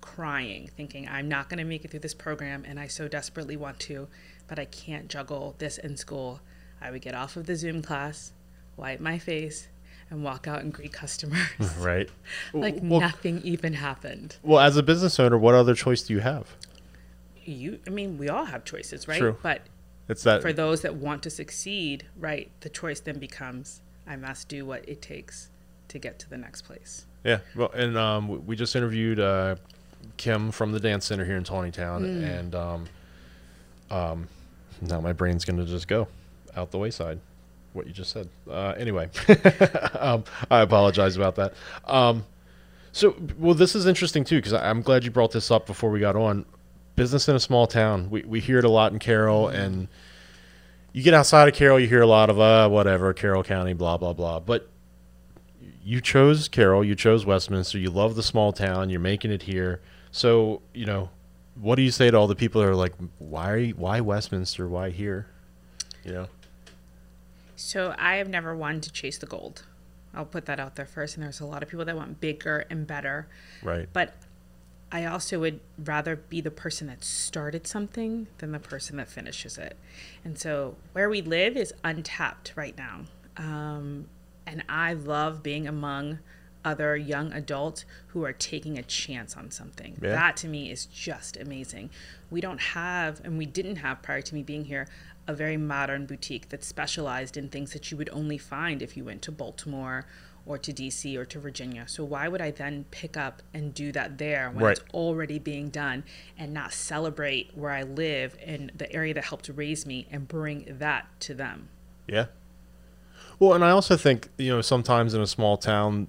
crying, 0.00 0.70
thinking, 0.76 1.08
I'm 1.08 1.28
not 1.28 1.48
going 1.48 1.58
to 1.58 1.64
make 1.64 1.84
it 1.84 1.90
through 1.90 2.00
this 2.00 2.14
program 2.14 2.64
and 2.66 2.78
I 2.78 2.86
so 2.86 3.08
desperately 3.08 3.56
want 3.56 3.78
to, 3.80 4.08
but 4.48 4.58
I 4.58 4.64
can't 4.64 5.08
juggle 5.08 5.54
this 5.58 5.78
in 5.78 5.96
school. 5.96 6.40
I 6.80 6.90
would 6.90 7.02
get 7.02 7.14
off 7.14 7.36
of 7.36 7.46
the 7.46 7.56
Zoom 7.56 7.82
class, 7.82 8.32
wipe 8.76 9.00
my 9.00 9.18
face, 9.18 9.68
and 10.10 10.24
walk 10.24 10.48
out 10.48 10.62
and 10.62 10.72
greet 10.72 10.92
customers. 10.92 11.38
Right. 11.78 12.10
like 12.52 12.78
well, 12.82 13.00
nothing 13.00 13.40
even 13.42 13.74
happened. 13.74 14.36
well, 14.42 14.58
as 14.58 14.76
a 14.76 14.82
business 14.82 15.20
owner, 15.20 15.38
what 15.38 15.54
other 15.54 15.74
choice 15.74 16.02
do 16.02 16.14
you 16.14 16.20
have? 16.20 16.56
You, 17.44 17.78
I 17.86 17.90
mean, 17.90 18.18
we 18.18 18.28
all 18.28 18.44
have 18.44 18.64
choices, 18.64 19.08
right? 19.08 19.18
True. 19.18 19.36
But 19.42 19.62
It's 20.08 20.22
that 20.24 20.42
for 20.42 20.52
those 20.52 20.82
that 20.82 20.96
want 20.96 21.22
to 21.22 21.30
succeed, 21.30 22.06
right, 22.18 22.50
the 22.60 22.68
choice 22.68 23.00
then 23.00 23.18
becomes 23.18 23.82
I 24.06 24.16
must 24.16 24.48
do 24.48 24.66
what 24.66 24.86
it 24.88 25.00
takes 25.00 25.50
to 25.88 25.98
get 25.98 26.18
to 26.20 26.30
the 26.30 26.36
next 26.36 26.62
place. 26.62 27.06
Yeah, 27.24 27.40
well, 27.54 27.70
and 27.72 27.96
um, 27.96 28.46
we 28.46 28.56
just 28.56 28.74
interviewed 28.74 29.20
uh, 29.20 29.56
Kim 30.16 30.50
from 30.50 30.72
the 30.72 30.80
dance 30.80 31.06
center 31.06 31.24
here 31.24 31.36
in 31.36 31.44
Taneytown, 31.44 32.02
Mm. 32.02 32.38
and 32.38 32.54
um, 32.54 32.86
um, 33.90 34.28
now 34.80 35.00
my 35.00 35.12
brain's 35.12 35.44
gonna 35.44 35.64
just 35.64 35.88
go 35.88 36.08
out 36.56 36.70
the 36.70 36.78
wayside. 36.78 37.20
What 37.72 37.86
you 37.86 37.92
just 37.92 38.10
said. 38.10 38.28
Uh, 38.50 38.74
anyway, 38.76 39.08
um, 40.00 40.24
I 40.50 40.60
apologize 40.60 41.16
about 41.16 41.36
that. 41.36 41.54
Um, 41.84 42.24
so, 42.92 43.14
well, 43.38 43.54
this 43.54 43.76
is 43.76 43.86
interesting 43.86 44.24
too 44.24 44.36
because 44.38 44.52
I'm 44.52 44.82
glad 44.82 45.04
you 45.04 45.10
brought 45.12 45.30
this 45.30 45.50
up 45.52 45.66
before 45.66 45.90
we 45.90 46.00
got 46.00 46.16
on. 46.16 46.44
Business 46.96 47.28
in 47.28 47.36
a 47.36 47.40
small 47.40 47.66
town. 47.68 48.10
We 48.10 48.22
we 48.22 48.40
hear 48.40 48.58
it 48.58 48.64
a 48.64 48.68
lot 48.68 48.92
in 48.92 48.98
Carroll, 48.98 49.46
and 49.48 49.86
you 50.92 51.02
get 51.04 51.14
outside 51.14 51.48
of 51.48 51.54
Carroll, 51.54 51.78
you 51.78 51.86
hear 51.86 52.02
a 52.02 52.06
lot 52.06 52.28
of 52.28 52.40
uh, 52.40 52.68
whatever 52.68 53.14
Carroll 53.14 53.44
County, 53.44 53.72
blah 53.72 53.96
blah 53.96 54.12
blah. 54.12 54.40
But 54.40 54.68
you 55.90 56.00
chose 56.00 56.46
Carroll, 56.46 56.84
you 56.84 56.94
chose 56.94 57.26
Westminster, 57.26 57.76
you 57.76 57.90
love 57.90 58.14
the 58.14 58.22
small 58.22 58.52
town, 58.52 58.90
you're 58.90 59.00
making 59.00 59.32
it 59.32 59.42
here. 59.42 59.80
So, 60.12 60.62
you 60.72 60.86
know, 60.86 61.10
what 61.60 61.74
do 61.74 61.82
you 61.82 61.90
say 61.90 62.08
to 62.12 62.16
all 62.16 62.28
the 62.28 62.36
people 62.36 62.60
that 62.60 62.68
are 62.68 62.76
like, 62.76 62.92
why, 63.18 63.70
why 63.70 64.00
Westminster, 64.00 64.68
why 64.68 64.90
here? 64.90 65.26
You 66.04 66.12
know, 66.12 66.26
So 67.56 67.92
I 67.98 68.16
have 68.16 68.28
never 68.28 68.54
wanted 68.54 68.84
to 68.84 68.92
chase 68.92 69.18
the 69.18 69.26
gold. 69.26 69.64
I'll 70.14 70.24
put 70.24 70.46
that 70.46 70.60
out 70.60 70.76
there 70.76 70.86
first. 70.86 71.16
And 71.16 71.24
there's 71.24 71.40
a 71.40 71.44
lot 71.44 71.60
of 71.60 71.68
people 71.68 71.84
that 71.84 71.96
want 71.96 72.20
bigger 72.20 72.66
and 72.70 72.86
better. 72.86 73.26
right? 73.60 73.88
But 73.92 74.14
I 74.92 75.06
also 75.06 75.40
would 75.40 75.58
rather 75.76 76.14
be 76.14 76.40
the 76.40 76.52
person 76.52 76.86
that 76.86 77.02
started 77.02 77.66
something 77.66 78.28
than 78.38 78.52
the 78.52 78.60
person 78.60 78.96
that 78.98 79.08
finishes 79.08 79.58
it. 79.58 79.76
And 80.24 80.38
so 80.38 80.76
where 80.92 81.10
we 81.10 81.20
live 81.20 81.56
is 81.56 81.74
untapped 81.82 82.52
right 82.54 82.78
now. 82.78 83.00
Um, 83.36 84.06
and 84.50 84.64
I 84.68 84.92
love 84.92 85.42
being 85.42 85.66
among 85.66 86.18
other 86.64 86.94
young 86.96 87.32
adults 87.32 87.84
who 88.08 88.22
are 88.24 88.32
taking 88.34 88.76
a 88.76 88.82
chance 88.82 89.36
on 89.36 89.50
something. 89.50 89.98
Yeah. 90.02 90.10
That 90.10 90.36
to 90.38 90.48
me 90.48 90.70
is 90.70 90.84
just 90.86 91.38
amazing. 91.38 91.88
We 92.30 92.40
don't 92.42 92.60
have, 92.60 93.20
and 93.24 93.38
we 93.38 93.46
didn't 93.46 93.76
have 93.76 94.02
prior 94.02 94.20
to 94.20 94.34
me 94.34 94.42
being 94.42 94.66
here, 94.66 94.86
a 95.26 95.34
very 95.34 95.56
modern 95.56 96.04
boutique 96.06 96.48
that 96.50 96.62
specialized 96.64 97.36
in 97.36 97.48
things 97.48 97.72
that 97.72 97.90
you 97.90 97.96
would 97.96 98.10
only 98.10 98.36
find 98.36 98.82
if 98.82 98.96
you 98.96 99.04
went 99.04 99.22
to 99.22 99.32
Baltimore 99.32 100.06
or 100.44 100.58
to 100.58 100.72
DC 100.72 101.16
or 101.16 101.24
to 101.26 101.38
Virginia. 101.38 101.84
So 101.86 102.02
why 102.04 102.26
would 102.26 102.40
I 102.42 102.50
then 102.50 102.84
pick 102.90 103.16
up 103.16 103.42
and 103.54 103.72
do 103.72 103.92
that 103.92 104.18
there 104.18 104.50
when 104.50 104.64
Right. 104.64 104.78
it's 104.78 104.84
already 104.92 105.38
being 105.38 105.68
done 105.68 106.02
and 106.36 106.52
not 106.52 106.72
celebrate 106.72 107.56
where 107.56 107.70
I 107.70 107.82
live 107.84 108.36
and 108.44 108.72
the 108.74 108.90
area 108.92 109.14
that 109.14 109.24
helped 109.24 109.48
raise 109.48 109.86
me 109.86 110.08
and 110.10 110.26
bring 110.26 110.66
that 110.78 111.06
to 111.20 111.34
them? 111.34 111.68
Yeah. 112.06 112.26
Well, 113.38 113.54
and 113.54 113.64
I 113.64 113.70
also 113.70 113.96
think, 113.96 114.28
you 114.38 114.50
know, 114.50 114.60
sometimes 114.60 115.14
in 115.14 115.20
a 115.20 115.26
small 115.26 115.56
town, 115.56 116.08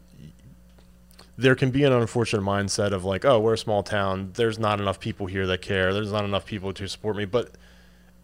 there 1.38 1.56
can 1.56 1.72
be 1.72 1.84
an 1.84 1.94
unfortunate 1.94 2.44
mindset 2.44 2.91
of 2.91 3.06
like, 3.06 3.25
oh, 3.25 3.39
we're 3.39 3.53
a 3.53 3.58
small 3.58 3.84
town. 3.84 4.32
There's 4.36 4.60
not 4.60 4.80
enough 4.80 5.00
people 5.00 5.25
here 5.25 5.48
that 5.48 5.62
care. 5.62 5.94
There's 5.94 6.12
not 6.12 6.25
enough 6.25 6.46
people 6.46 6.74
to 6.74 6.88
support 6.88 7.15
me. 7.15 7.25
But 7.25 7.51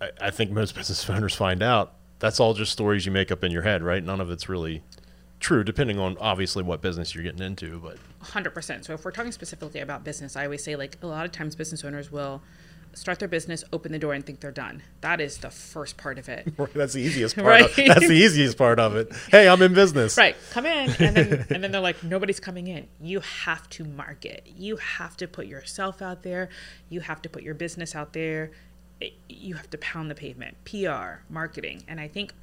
I, 0.02 0.10
I 0.22 0.30
think 0.30 0.52
most 0.52 0.76
business 0.76 1.10
owners 1.10 1.36
find 1.36 1.64
out 1.64 1.94
that's 2.20 2.40
all 2.40 2.54
just 2.54 2.72
stories 2.72 3.06
you 3.06 3.12
make 3.12 3.32
up 3.32 3.44
in 3.44 3.52
your 3.52 3.62
head, 3.62 3.84
right? 3.84 4.04
None 4.04 4.22
of 4.22 4.30
it's 4.30 4.50
really 4.50 4.84
true, 5.40 5.64
depending 5.64 6.00
on 6.00 6.18
obviously 6.20 6.64
what 6.64 6.82
business 6.82 7.14
you're 7.14 7.24
getting 7.24 7.42
into. 7.42 7.80
But 7.80 7.98
100%. 8.24 8.86
So 8.86 8.94
if 8.94 9.06
we're 9.06 9.12
talking 9.12 9.32
specifically 9.32 9.80
about 9.82 10.04
business, 10.04 10.36
I 10.36 10.46
always 10.46 10.64
say 10.64 10.76
like 10.76 10.98
a 11.02 11.08
lot 11.08 11.26
of 11.26 11.32
times 11.32 11.56
business 11.56 11.84
owners 11.84 12.12
will 12.12 12.42
start 12.98 13.20
their 13.20 13.28
business, 13.28 13.64
open 13.72 13.92
the 13.92 14.00
door 14.00 14.14
and 14.14 14.26
think 14.26 14.40
they're 14.40 14.52
done. 14.52 14.82
That 15.02 15.22
is 15.22 15.38
the 15.38 15.50
first 15.50 15.98
part 15.98 16.18
of 16.18 16.28
it. 16.30 16.52
that's 16.74 16.94
the 16.94 17.02
easiest 17.02 17.36
part. 17.36 17.48
Right. 17.48 17.66
Of, 17.66 17.76
that's 17.76 18.08
the 18.08 18.16
easiest 18.16 18.58
part 18.58 18.80
of 18.80 18.96
it. 18.96 19.12
Hey, 19.30 19.48
I'm 19.48 19.62
in 19.62 19.74
business. 19.74 20.18
Right. 20.18 20.36
Come 20.52 20.66
in 20.66 20.90
and 21.00 21.16
then 21.16 21.46
and 21.50 21.64
then 21.64 21.72
they're 21.72 21.82
like 21.82 22.04
nobody's 22.04 22.40
coming 22.40 22.68
in. 22.68 22.88
You 23.00 23.20
have 23.20 23.70
to 23.72 23.86
market. 23.86 24.48
You 24.58 24.78
have 24.78 25.16
to 25.18 25.28
put 25.28 25.46
yourself 25.46 26.02
out 26.02 26.24
there. 26.24 26.50
You 26.90 27.02
have 27.02 27.22
to 27.22 27.30
put 27.30 27.44
your 27.44 27.54
business 27.54 27.96
out 27.96 28.14
there. 28.14 28.52
You 29.30 29.56
have 29.56 29.70
to 29.70 29.78
pound 29.78 30.10
the 30.10 30.16
pavement. 30.16 30.58
PR, 30.66 31.22
marketing. 31.30 31.84
And 31.88 32.00
I 32.00 32.08
think 32.08 32.34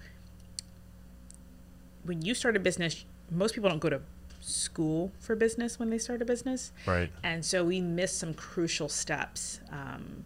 when 2.04 2.22
you 2.22 2.34
start 2.34 2.56
a 2.56 2.60
business, 2.60 3.04
most 3.30 3.54
people 3.54 3.70
don't 3.70 3.80
go 3.80 3.90
to 3.90 4.00
school 4.40 5.10
for 5.18 5.34
business 5.34 5.78
when 5.78 5.90
they 5.90 5.98
start 5.98 6.22
a 6.22 6.24
business. 6.24 6.72
Right. 6.86 7.10
And 7.22 7.44
so 7.44 7.64
we 7.64 7.80
miss 7.80 8.12
some 8.12 8.34
crucial 8.34 8.88
steps. 8.88 9.60
Um, 9.72 10.24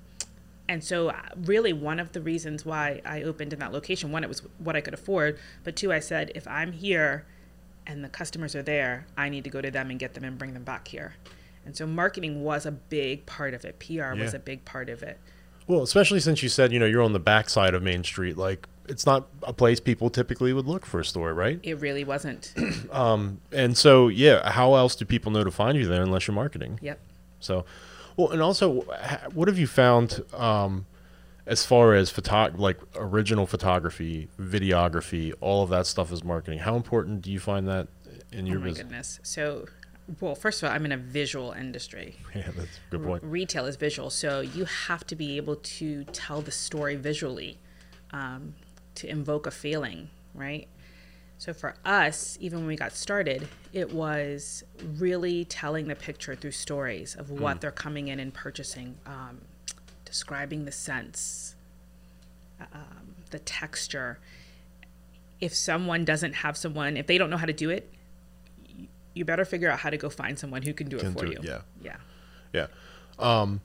and 0.69 0.85
so, 0.85 1.09
uh, 1.09 1.15
really, 1.45 1.73
one 1.73 1.99
of 1.99 2.13
the 2.13 2.21
reasons 2.21 2.65
why 2.65 3.01
I 3.05 3.23
opened 3.23 3.53
in 3.53 3.59
that 3.61 3.73
location, 3.73 4.13
one, 4.13 4.23
it 4.23 4.29
was 4.29 4.43
what 4.59 4.77
I 4.77 4.81
could 4.81 4.95
afford, 4.95 5.39
but 5.65 5.77
two, 5.77 5.93
I 5.93 5.99
said, 5.99 6.31
if 6.35 6.47
I'm 6.47 6.73
here 6.73 7.27
and 7.87 8.05
the 8.05 8.09
customers 8.09 8.55
are 8.55 8.63
there, 8.63 9.07
I 9.17 9.31
need 9.31 9.45
to 9.45 9.51
go 9.51 9.63
to 9.63 9.71
them 9.71 9.91
and 9.91 9.99
get 9.99 10.15
them 10.15 10.25
and 10.25 10.37
bring 10.37 10.53
them 10.53 10.65
back 10.65 10.89
here. 10.89 11.15
And 11.65 11.77
so, 11.77 11.87
marketing 11.87 12.45
was 12.45 12.67
a 12.67 12.71
big 12.71 13.25
part 13.27 13.55
of 13.55 13.65
it. 13.65 13.79
PR 13.79 14.15
was 14.15 14.35
a 14.35 14.39
big 14.39 14.65
part 14.65 14.89
of 14.89 15.03
it. 15.03 15.19
Well, 15.67 15.83
especially 15.83 16.21
since 16.21 16.43
you 16.43 16.49
said, 16.49 16.73
you 16.73 16.79
know, 16.79 16.87
you're 16.87 17.03
on 17.03 17.13
the 17.13 17.19
backside 17.19 17.75
of 17.75 17.83
Main 17.83 18.03
Street. 18.03 18.39
Like, 18.39 18.67
it's 18.89 19.05
not 19.05 19.29
a 19.43 19.53
place 19.53 19.81
people 19.81 20.09
typically 20.09 20.53
would 20.55 20.67
look 20.67 20.87
for 20.87 21.01
a 21.01 21.05
store, 21.05 21.35
right? 21.35 21.61
It 21.63 21.81
really 21.81 22.05
wasn't. 22.05 22.55
And 23.53 23.77
so, 23.77 24.09
yeah, 24.09 24.51
how 24.51 24.75
else 24.75 24.97
do 24.97 25.05
people 25.05 25.31
know 25.31 25.45
to 25.45 25.51
find 25.51 25.77
you 25.77 25.87
there 25.87 26.03
unless 26.03 26.27
you're 26.27 26.35
marketing? 26.35 26.79
yep. 26.83 26.99
So, 27.41 27.67
well, 28.19 28.31
and 28.33 28.43
also, 28.43 28.81
what 29.33 29.49
have 29.49 29.59
you 29.59 29.67
found 29.69 30.23
um, 30.35 30.85
as 31.47 31.65
far 31.65 31.95
as 31.95 32.11
photo- 32.11 32.53
like 32.57 32.77
original 32.97 33.47
photography, 33.47 34.29
videography, 34.39 35.33
all 35.41 35.63
of 35.63 35.71
that 35.71 35.87
stuff 35.87 36.13
is 36.13 36.23
marketing? 36.25 36.59
How 36.59 36.77
important 36.77 37.23
do 37.23 37.31
you 37.31 37.39
find 37.41 37.67
that 37.69 37.89
in 38.33 38.47
your 38.47 38.59
oh 38.59 38.61
my 38.61 38.67
business? 38.67 38.83
goodness. 38.83 39.21
So, 39.23 39.67
well, 40.21 40.35
first 40.35 40.63
of 40.63 40.69
all, 40.69 40.75
I'm 40.75 40.85
in 40.85 40.93
a 40.93 40.97
visual 40.97 41.53
industry. 41.53 42.17
Yeah, 42.35 42.51
that's 42.57 42.77
a 42.77 42.91
good 42.91 43.05
point. 43.05 43.23
retail 43.25 43.67
is 43.67 43.77
visual, 43.77 44.11
so 44.11 44.41
you 44.41 44.65
have 44.65 45.07
to 45.07 45.17
be 45.17 45.37
able 45.37 45.57
to 45.57 46.05
tell 46.13 46.41
the 46.43 46.51
story 46.51 46.97
visually 46.97 47.59
um, 48.13 48.55
to 48.97 49.09
invoke 49.09 49.47
a 49.47 49.51
feeling, 49.51 50.11
right? 50.35 50.67
So 51.39 51.55
for 51.55 51.77
us, 51.85 52.37
even 52.41 52.59
when 52.59 52.67
we 52.67 52.75
got 52.75 52.93
started, 52.93 53.47
it 53.73 53.93
was 53.93 54.65
really 54.97 55.45
telling 55.45 55.87
the 55.87 55.95
picture 55.95 56.35
through 56.35 56.51
stories 56.51 57.15
of 57.15 57.31
what 57.31 57.61
they're 57.61 57.71
coming 57.71 58.09
in 58.09 58.19
and 58.19 58.35
purchasing, 58.35 58.97
um, 59.07 59.43
describing 60.05 60.65
the 60.65 60.73
scents, 60.73 61.55
um, 62.61 63.15
the 63.31 63.39
texture. 63.39 64.19
If 65.41 65.55
someone 65.55 66.05
doesn't 66.05 66.33
have 66.35 66.57
someone, 66.57 66.97
if 66.97 67.07
they 67.07 67.19
don't 67.19 67.31
know 67.31 67.37
how 67.37 67.47
to 67.47 67.53
do 67.53 67.71
it, 67.71 67.89
you 69.15 69.25
better 69.25 69.45
figure 69.45 69.71
out 69.71 69.79
how 69.79 69.91
to 69.91 69.97
go 69.97 70.11
find 70.11 70.37
someone 70.37 70.63
who 70.63 70.75
can 70.75 70.89
do 70.89 70.99
Can 70.99 71.09
it 71.09 71.13
for 71.13 71.25
do 71.25 71.31
you. 71.33 71.39
it, 71.39 71.45
yeah. 71.45 71.61
Yeah. 71.81 71.97
Yeah. 72.53 72.67
Um, 73.19 73.61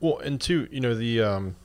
well, 0.00 0.18
and 0.18 0.40
two, 0.40 0.68
you 0.70 0.80
know, 0.80 0.94
the 0.94 1.20
um, 1.20 1.56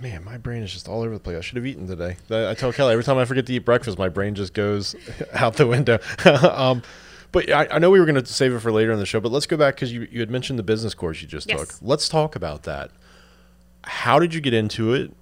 man, 0.00 0.24
my 0.24 0.38
brain 0.38 0.62
is 0.62 0.72
just 0.72 0.88
all 0.88 1.02
over 1.02 1.14
the 1.14 1.20
place. 1.20 1.36
I 1.36 1.40
should 1.40 1.56
have 1.56 1.66
eaten 1.66 1.86
today. 1.86 2.16
I 2.30 2.54
tell 2.54 2.72
Kelly 2.72 2.92
every 2.92 3.04
time 3.04 3.18
I 3.18 3.24
forget 3.24 3.46
to 3.46 3.52
eat 3.52 3.60
breakfast, 3.60 3.98
my 3.98 4.08
brain 4.08 4.34
just 4.34 4.54
goes 4.54 4.94
out 5.32 5.54
the 5.54 5.66
window. 5.66 5.98
um, 6.24 6.82
but 7.32 7.50
I, 7.50 7.66
I 7.72 7.78
know 7.78 7.90
we 7.90 7.98
were 7.98 8.06
going 8.06 8.22
to 8.22 8.26
save 8.26 8.52
it 8.52 8.60
for 8.60 8.70
later 8.70 8.92
in 8.92 8.98
the 8.98 9.06
show, 9.06 9.20
but 9.20 9.32
let's 9.32 9.46
go 9.46 9.56
back 9.56 9.74
because 9.74 9.92
you, 9.92 10.06
you 10.10 10.20
had 10.20 10.30
mentioned 10.30 10.58
the 10.58 10.62
business 10.62 10.94
course 10.94 11.20
you 11.20 11.26
just 11.28 11.48
Yes. 11.48 11.58
took. 11.60 11.74
Let's 11.82 12.08
talk 12.08 12.36
about 12.36 12.62
that. 12.64 12.90
How 13.82 14.18
did 14.18 14.32
you 14.32 14.40
get 14.40 14.54
into 14.54 14.94
it? 14.94 15.12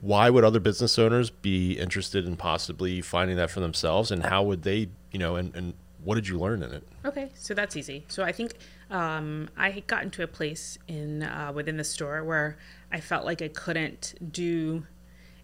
Why 0.00 0.30
would 0.30 0.44
other 0.44 0.60
business 0.60 0.98
owners 0.98 1.30
be 1.30 1.74
interested 1.78 2.26
in 2.26 2.36
possibly 2.36 3.00
finding 3.00 3.36
that 3.36 3.50
for 3.50 3.60
themselves? 3.60 4.10
And 4.10 4.24
how 4.24 4.42
would 4.42 4.62
they, 4.62 4.88
you 5.12 5.18
know, 5.18 5.36
and, 5.36 5.54
and 5.54 5.74
what 6.02 6.14
did 6.16 6.26
you 6.26 6.38
learn 6.38 6.62
in 6.62 6.72
it? 6.72 6.82
Okay, 7.04 7.30
so 7.34 7.54
that's 7.54 7.76
easy. 7.76 8.04
So 8.08 8.22
I 8.22 8.32
think 8.32 8.54
um, 8.90 9.48
I 9.56 9.70
had 9.70 9.86
gotten 9.86 10.10
to 10.12 10.22
a 10.22 10.26
place 10.26 10.78
in 10.88 11.22
uh, 11.22 11.52
within 11.54 11.76
the 11.76 11.84
store 11.84 12.24
where 12.24 12.56
I 12.92 13.00
felt 13.00 13.24
like 13.24 13.40
I 13.42 13.48
couldn't 13.48 14.14
do 14.32 14.84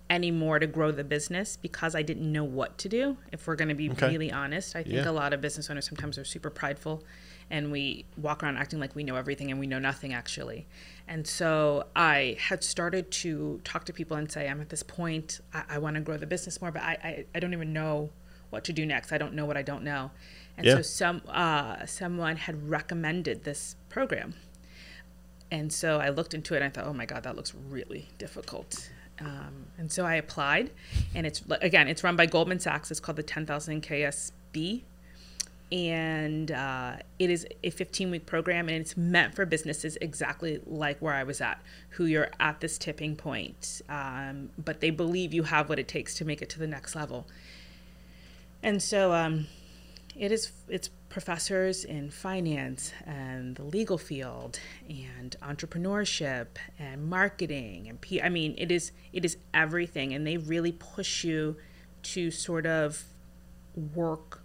any 0.08 0.30
more 0.30 0.58
to 0.60 0.66
grow 0.68 0.92
the 0.92 1.02
business 1.02 1.56
because 1.56 1.94
I 1.96 2.02
didn't 2.02 2.30
know 2.30 2.44
what 2.44 2.78
to 2.78 2.88
do. 2.88 3.16
If 3.32 3.46
we're 3.46 3.56
going 3.56 3.68
to 3.70 3.74
be 3.74 3.90
Okay. 3.90 4.06
really 4.08 4.30
honest, 4.30 4.76
I 4.76 4.82
think 4.84 4.94
Yeah. 5.04 5.10
a 5.10 5.12
lot 5.12 5.32
of 5.32 5.40
business 5.40 5.68
owners 5.68 5.86
sometimes 5.86 6.16
are 6.16 6.24
super 6.24 6.48
prideful, 6.48 7.02
and 7.50 7.72
we 7.72 8.04
walk 8.16 8.42
around 8.44 8.56
acting 8.56 8.78
like 8.78 8.94
we 8.94 9.02
know 9.02 9.16
everything 9.16 9.50
and 9.50 9.58
we 9.58 9.66
know 9.66 9.80
nothing 9.80 10.12
actually. 10.14 10.66
And 11.08 11.26
so 11.26 11.86
I 11.96 12.36
had 12.38 12.62
started 12.62 13.10
to 13.22 13.60
talk 13.64 13.84
to 13.86 13.92
people 13.92 14.16
and 14.16 14.30
say, 14.30 14.48
I'm 14.48 14.60
at 14.60 14.68
this 14.68 14.84
point. 14.84 15.40
I, 15.52 15.62
I 15.70 15.78
want 15.78 15.94
to 15.96 16.00
grow 16.02 16.16
the 16.16 16.26
business 16.26 16.60
more, 16.60 16.70
but 16.70 16.82
I, 16.82 16.92
I 17.02 17.24
I 17.34 17.40
don't 17.40 17.52
even 17.52 17.72
know 17.72 18.10
what 18.50 18.62
to 18.64 18.72
do 18.72 18.86
next. 18.86 19.12
I 19.12 19.18
don't 19.18 19.34
know 19.34 19.44
what 19.44 19.56
I 19.56 19.62
don't 19.62 19.82
know. 19.82 20.12
And 20.56 20.66
Yeah. 20.66 20.76
so 20.76 20.82
some 20.82 21.22
uh, 21.28 21.84
someone 21.86 22.36
had 22.36 22.68
recommended 22.70 23.42
this 23.42 23.74
program. 23.88 24.34
And 25.50 25.72
so 25.72 26.00
I 26.00 26.08
looked 26.08 26.34
into 26.34 26.54
it 26.54 26.58
and 26.58 26.66
I 26.66 26.68
thought, 26.68 26.86
oh 26.86 26.92
my 26.92 27.06
God, 27.06 27.22
that 27.22 27.36
looks 27.36 27.54
really 27.54 28.08
difficult. 28.18 28.90
Um, 29.20 29.66
and 29.78 29.90
so 29.90 30.04
I 30.04 30.16
applied, 30.16 30.70
and 31.14 31.26
it's 31.26 31.42
again, 31.62 31.88
it's 31.88 32.04
run 32.04 32.16
by 32.16 32.26
Goldman 32.26 32.58
Sachs. 32.58 32.90
It's 32.90 33.00
called 33.00 33.16
the 33.16 33.22
10,000 33.22 33.82
KSB, 33.82 34.82
and 35.72 36.50
uh, 36.50 36.96
it 37.18 37.30
is 37.30 37.46
a 37.64 37.70
15 37.70 38.10
week 38.10 38.26
program, 38.26 38.68
and 38.68 38.78
it's 38.78 38.96
meant 38.96 39.34
for 39.34 39.46
businesses 39.46 39.96
exactly 40.02 40.60
like 40.66 41.00
where 41.00 41.14
I 41.14 41.24
was 41.24 41.40
at, 41.40 41.62
who 41.90 42.04
you're 42.04 42.28
at 42.38 42.60
this 42.60 42.76
tipping 42.76 43.16
point, 43.16 43.80
um, 43.88 44.50
but 44.62 44.80
they 44.80 44.90
believe 44.90 45.32
you 45.32 45.44
have 45.44 45.70
what 45.70 45.78
it 45.78 45.88
takes 45.88 46.14
to 46.16 46.24
make 46.26 46.42
it 46.42 46.50
to 46.50 46.58
the 46.58 46.66
next 46.66 46.94
level. 46.94 47.26
And 48.62 48.82
so 48.82 49.12
um, 49.12 49.46
it 50.14 50.30
is 50.30 50.52
it's 50.68 50.90
professors 51.08 51.84
in 51.84 52.10
finance 52.10 52.92
and 53.06 53.56
the 53.56 53.62
legal 53.62 53.96
field 53.98 54.58
and 54.88 55.36
entrepreneurship 55.40 56.46
and 56.78 57.08
marketing 57.08 57.88
and 57.88 58.00
P- 58.00 58.20
I 58.20 58.28
mean 58.28 58.54
it 58.58 58.70
is 58.70 58.92
it 59.12 59.24
is 59.24 59.36
everything 59.54 60.12
and 60.12 60.26
they 60.26 60.36
really 60.36 60.72
push 60.72 61.24
you 61.24 61.56
to 62.02 62.30
sort 62.30 62.66
of 62.66 63.04
work 63.94 64.40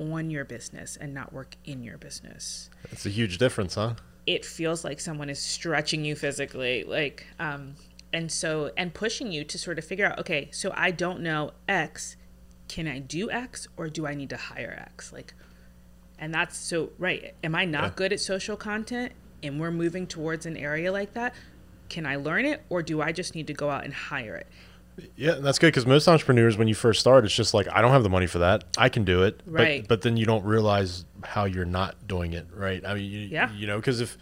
on 0.00 0.30
your 0.30 0.44
business 0.44 0.96
and 0.96 1.12
not 1.12 1.32
work 1.32 1.56
in 1.64 1.82
your 1.82 1.98
business 1.98 2.70
It's 2.92 3.04
a 3.06 3.10
huge 3.10 3.38
difference, 3.38 3.74
huh? 3.74 3.94
it 4.26 4.44
feels 4.44 4.84
like 4.84 5.00
someone 5.00 5.30
is 5.30 5.38
stretching 5.38 6.04
you 6.04 6.14
physically 6.14 6.84
like 6.84 7.26
um 7.40 7.74
and 8.12 8.30
so 8.30 8.70
and 8.76 8.92
pushing 8.94 9.32
you 9.32 9.42
to 9.44 9.58
sort 9.58 9.78
of 9.78 9.84
figure 9.84 10.04
out 10.06 10.18
okay 10.18 10.48
so 10.52 10.70
i 10.76 10.90
don't 10.90 11.20
know 11.20 11.50
x 11.68 12.16
can 12.68 12.86
i 12.86 12.98
do 12.98 13.30
x 13.30 13.66
or 13.76 13.88
do 13.88 14.06
i 14.06 14.14
need 14.14 14.30
to 14.30 14.36
hire 14.36 14.84
x 14.94 15.12
like 15.12 15.34
and 16.18 16.32
that's 16.34 16.56
so 16.56 16.90
right 16.98 17.34
am 17.42 17.54
i 17.54 17.64
not 17.64 17.82
Yeah. 17.84 17.90
good 17.96 18.12
at 18.12 18.20
social 18.20 18.56
content 18.56 19.12
and 19.42 19.60
we're 19.60 19.70
moving 19.70 20.06
towards 20.06 20.46
an 20.46 20.56
area 20.56 20.92
like 20.92 21.14
that 21.14 21.34
can 21.88 22.04
i 22.06 22.16
learn 22.16 22.44
it 22.44 22.62
or 22.68 22.82
do 22.82 23.00
i 23.00 23.12
just 23.12 23.34
need 23.34 23.46
to 23.46 23.54
go 23.54 23.70
out 23.70 23.84
and 23.84 23.94
hire 23.94 24.36
it 24.36 24.46
Yeah, 25.16 25.34
that's 25.34 25.60
good 25.60 25.68
because 25.68 25.86
most 25.86 26.08
entrepreneurs, 26.08 26.56
when 26.58 26.66
you 26.66 26.74
first 26.74 26.98
start, 26.98 27.24
it's 27.24 27.32
just 27.34 27.54
like 27.54 27.68
I 27.72 27.80
don't 27.82 27.92
have 27.92 28.02
the 28.02 28.08
money 28.10 28.26
for 28.26 28.40
that. 28.40 28.64
I 28.76 28.88
can 28.88 29.04
do 29.04 29.22
it, 29.22 29.40
Right. 29.46 29.82
But, 29.82 29.88
but 29.88 30.02
then 30.02 30.16
you 30.16 30.26
don't 30.26 30.44
realize 30.44 31.04
how 31.22 31.44
you're 31.44 31.64
not 31.80 31.94
doing 32.08 32.32
it, 32.32 32.48
right? 32.52 32.84
I 32.84 32.94
mean, 32.94 33.04
you, 33.04 33.20
Yeah. 33.20 33.52
you 33.52 33.68
know, 33.68 33.76
because 33.76 34.00
if 34.00 34.18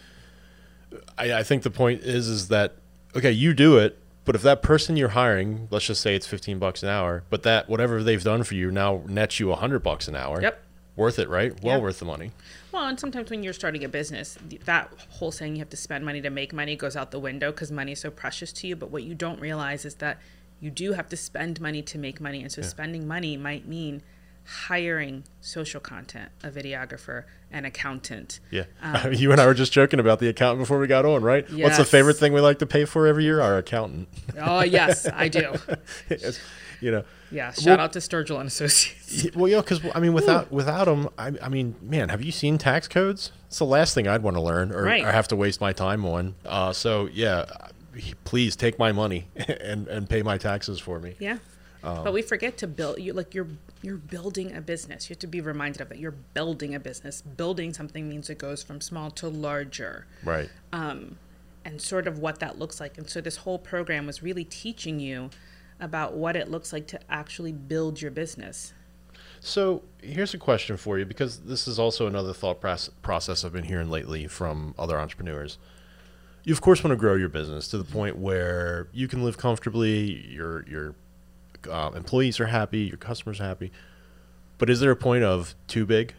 I, 1.17 1.33
I 1.33 1.43
think 1.45 1.63
the 1.63 1.71
point 1.71 2.03
is, 2.03 2.29
is 2.29 2.49
that 2.49 2.75
okay, 3.17 3.33
you 3.33 3.55
do 3.55 3.79
it, 3.79 3.99
but 4.27 4.35
if 4.35 4.43
that 4.43 4.61
person 4.61 4.97
you're 4.99 5.09
hiring, 5.11 5.69
let's 5.71 5.87
just 5.87 6.03
say 6.03 6.15
it's 6.15 6.27
fifteen 6.27 6.59
bucks 6.59 6.83
an 6.83 6.91
hour, 6.91 7.25
but 7.31 7.43
that 7.45 7.69
whatever 7.71 8.03
they've 8.03 8.23
done 8.23 8.43
for 8.43 8.55
you 8.55 8.71
now 8.71 9.03
nets 9.07 9.41
you 9.41 9.51
a 9.53 9.57
hundred 9.57 9.79
bucks 9.83 10.07
an 10.09 10.15
hour. 10.17 10.43
Yep. 10.43 10.63
Worth 10.97 11.19
it, 11.19 11.29
right? 11.29 11.53
Well 11.63 11.77
Yeah. 11.77 11.83
worth 11.83 11.99
the 11.99 12.05
money. 12.07 12.33
Well, 12.73 12.87
and 12.89 12.99
sometimes 13.01 13.31
when 13.31 13.43
you're 13.43 13.53
starting 13.53 13.85
a 13.85 13.89
business, 13.89 14.39
that 14.65 14.91
whole 15.11 15.31
saying 15.31 15.55
you 15.57 15.61
have 15.61 15.71
to 15.71 15.77
spend 15.77 16.05
money 16.05 16.21
to 16.21 16.31
make 16.31 16.53
money 16.53 16.75
goes 16.77 16.97
out 16.97 17.11
the 17.11 17.19
window 17.19 17.51
because 17.53 17.71
money 17.71 17.93
is 17.93 18.01
so 18.01 18.11
precious 18.11 18.53
to 18.55 18.67
you. 18.67 18.77
But 18.77 18.91
what 18.91 19.03
you 19.03 19.15
don't 19.15 19.41
realize 19.41 19.85
is 19.85 19.97
that 19.97 20.19
you 20.61 20.71
do 20.71 20.93
have 20.93 21.09
to 21.11 21.17
spend 21.17 21.61
money 21.61 21.83
to 21.83 21.99
make 21.99 22.21
money. 22.21 22.43
And 22.43 22.51
so 22.51 22.63
spending 22.63 23.07
money 23.07 23.37
might 23.37 23.67
mean 23.69 24.03
hiring 24.47 25.25
social 25.41 25.81
content, 25.81 26.31
a 26.43 26.49
videographer, 26.51 27.25
an 27.51 27.65
accountant. 27.65 28.41
Yeah. 28.51 28.65
Um, 28.83 29.13
you 29.13 29.33
and 29.33 29.41
I 29.41 29.47
were 29.47 29.55
just 29.55 29.73
joking 29.73 29.99
about 29.99 30.21
the 30.21 30.29
accountant 30.29 30.61
before 30.61 30.79
we 30.79 30.87
got 30.87 31.05
on, 31.05 31.23
right? 31.23 31.49
What's 31.53 31.77
the 31.79 31.85
favorite 31.85 32.15
thing 32.19 32.33
we 32.33 32.41
like 32.41 32.59
to 32.61 32.67
pay 32.67 32.85
for 32.85 33.07
every 33.07 33.25
year? 33.25 33.41
Our 33.41 33.59
accountant. 33.59 34.09
Oh, 34.41 34.63
yes, 34.63 35.09
I 35.13 35.29
do. 35.29 35.55
It's, 36.09 36.39
you 36.81 36.91
know. 36.93 37.05
Yeah. 37.31 37.51
Shout 37.53 37.67
Well- 37.67 37.81
out 37.81 37.93
to 37.95 37.99
Sturgill 38.01 38.39
and 38.39 38.47
Associates. 38.47 39.35
Well, 39.35 39.49
yeah, 39.51 39.61
because 39.61 39.81
I 39.95 39.99
mean, 40.01 40.13
without 40.13 40.53
without 40.53 40.85
them, 40.85 41.09
I, 41.19 41.33
I 41.43 41.49
mean, 41.49 41.75
man, 41.83 42.11
have 42.11 42.23
you 42.23 42.31
seen 42.33 42.59
tax 42.59 42.87
codes? 42.87 43.33
It's 43.49 43.59
the 43.59 43.65
last 43.65 43.95
thing 43.95 44.07
I'd 44.07 44.23
want 44.23 44.37
to 44.37 44.43
learn 44.43 44.71
or, 44.73 44.83
Right. 44.83 45.03
or 45.05 45.11
have 45.11 45.27
to 45.29 45.37
waste 45.37 45.61
my 45.61 45.73
time 45.73 46.05
on. 46.05 46.35
Uh, 46.45 46.73
so 46.73 47.09
yeah, 47.13 47.47
please 48.25 48.55
take 48.57 48.79
my 48.79 48.93
money 48.93 49.27
and 49.49 49.89
and 49.89 50.09
pay 50.09 50.23
my 50.23 50.39
taxes 50.39 50.79
for 50.79 51.01
me. 51.01 51.15
Yeah. 51.19 51.39
Um, 51.83 52.05
but 52.05 52.13
we 52.13 52.23
forget 52.23 52.57
to 52.59 52.67
build 52.67 52.99
you 53.01 53.13
like 53.13 53.35
you're 53.35 53.47
you're 53.87 53.97
building 53.97 54.53
a 54.53 54.61
business. 54.61 55.09
You 55.09 55.15
have 55.15 55.21
to 55.21 55.29
be 55.29 55.41
reminded 55.41 55.81
of 55.81 55.91
that. 55.91 55.99
You're 56.01 56.11
building 56.11 56.75
a 56.75 56.81
business. 56.81 57.23
Building 57.23 57.73
something 57.73 58.09
means 58.09 58.29
it 58.29 58.37
goes 58.37 58.61
from 58.61 58.81
small 58.81 59.13
to 59.13 59.29
larger. 59.29 60.09
Right. 60.25 60.51
Um, 60.73 61.19
and 61.65 61.81
sort 61.81 62.09
of 62.09 62.19
what 62.19 62.41
that 62.41 62.59
looks 62.59 62.81
like. 62.81 62.99
And 62.99 63.09
so 63.09 63.21
this 63.21 63.37
whole 63.37 63.61
program 63.61 64.05
was 64.05 64.25
really 64.25 64.43
teaching 64.43 64.99
you 64.99 65.31
about 65.79 66.15
what 66.15 66.35
it 66.35 66.51
looks 66.51 66.73
like 66.73 66.89
to 66.89 67.01
actually 67.09 67.53
build 67.53 68.03
your 68.03 68.11
business. 68.11 68.73
So 69.39 69.85
here's 70.03 70.35
a 70.35 70.39
question 70.39 70.77
for 70.77 70.99
you 70.99 71.05
because 71.05 71.43
this 71.43 71.69
is 71.69 71.79
also 71.79 72.09
another 72.09 72.33
thought 72.33 72.61
process 73.03 73.45
I've 73.45 73.53
been 73.53 73.65
hearing 73.65 73.89
lately 73.89 74.27
from 74.27 74.75
other 74.77 74.99
entrepreneurs. 74.99 75.59
You 76.43 76.53
of 76.53 76.61
course 76.61 76.83
want 76.83 76.91
to 76.91 76.97
grow 76.97 77.15
your 77.15 77.29
business 77.29 77.69
to 77.69 77.79
the 77.79 77.85
point 77.85 78.19
where 78.19 78.89
you 78.93 79.07
can 79.07 79.23
live 79.23 79.39
comfortably, 79.39 80.27
your 80.29 80.67
your 80.69 80.95
uh, 81.69 81.91
employees 81.95 82.41
are 82.41 82.47
happy, 82.47 82.81
your 82.81 82.97
customers 82.97 83.41
are 83.41 83.45
happy. 83.45 83.73
But 84.59 84.71
is 84.71 84.81
there 84.81 84.91
a 84.91 84.97
point 84.97 85.25
of 85.25 85.55
too 85.67 85.85
big, 85.85 86.15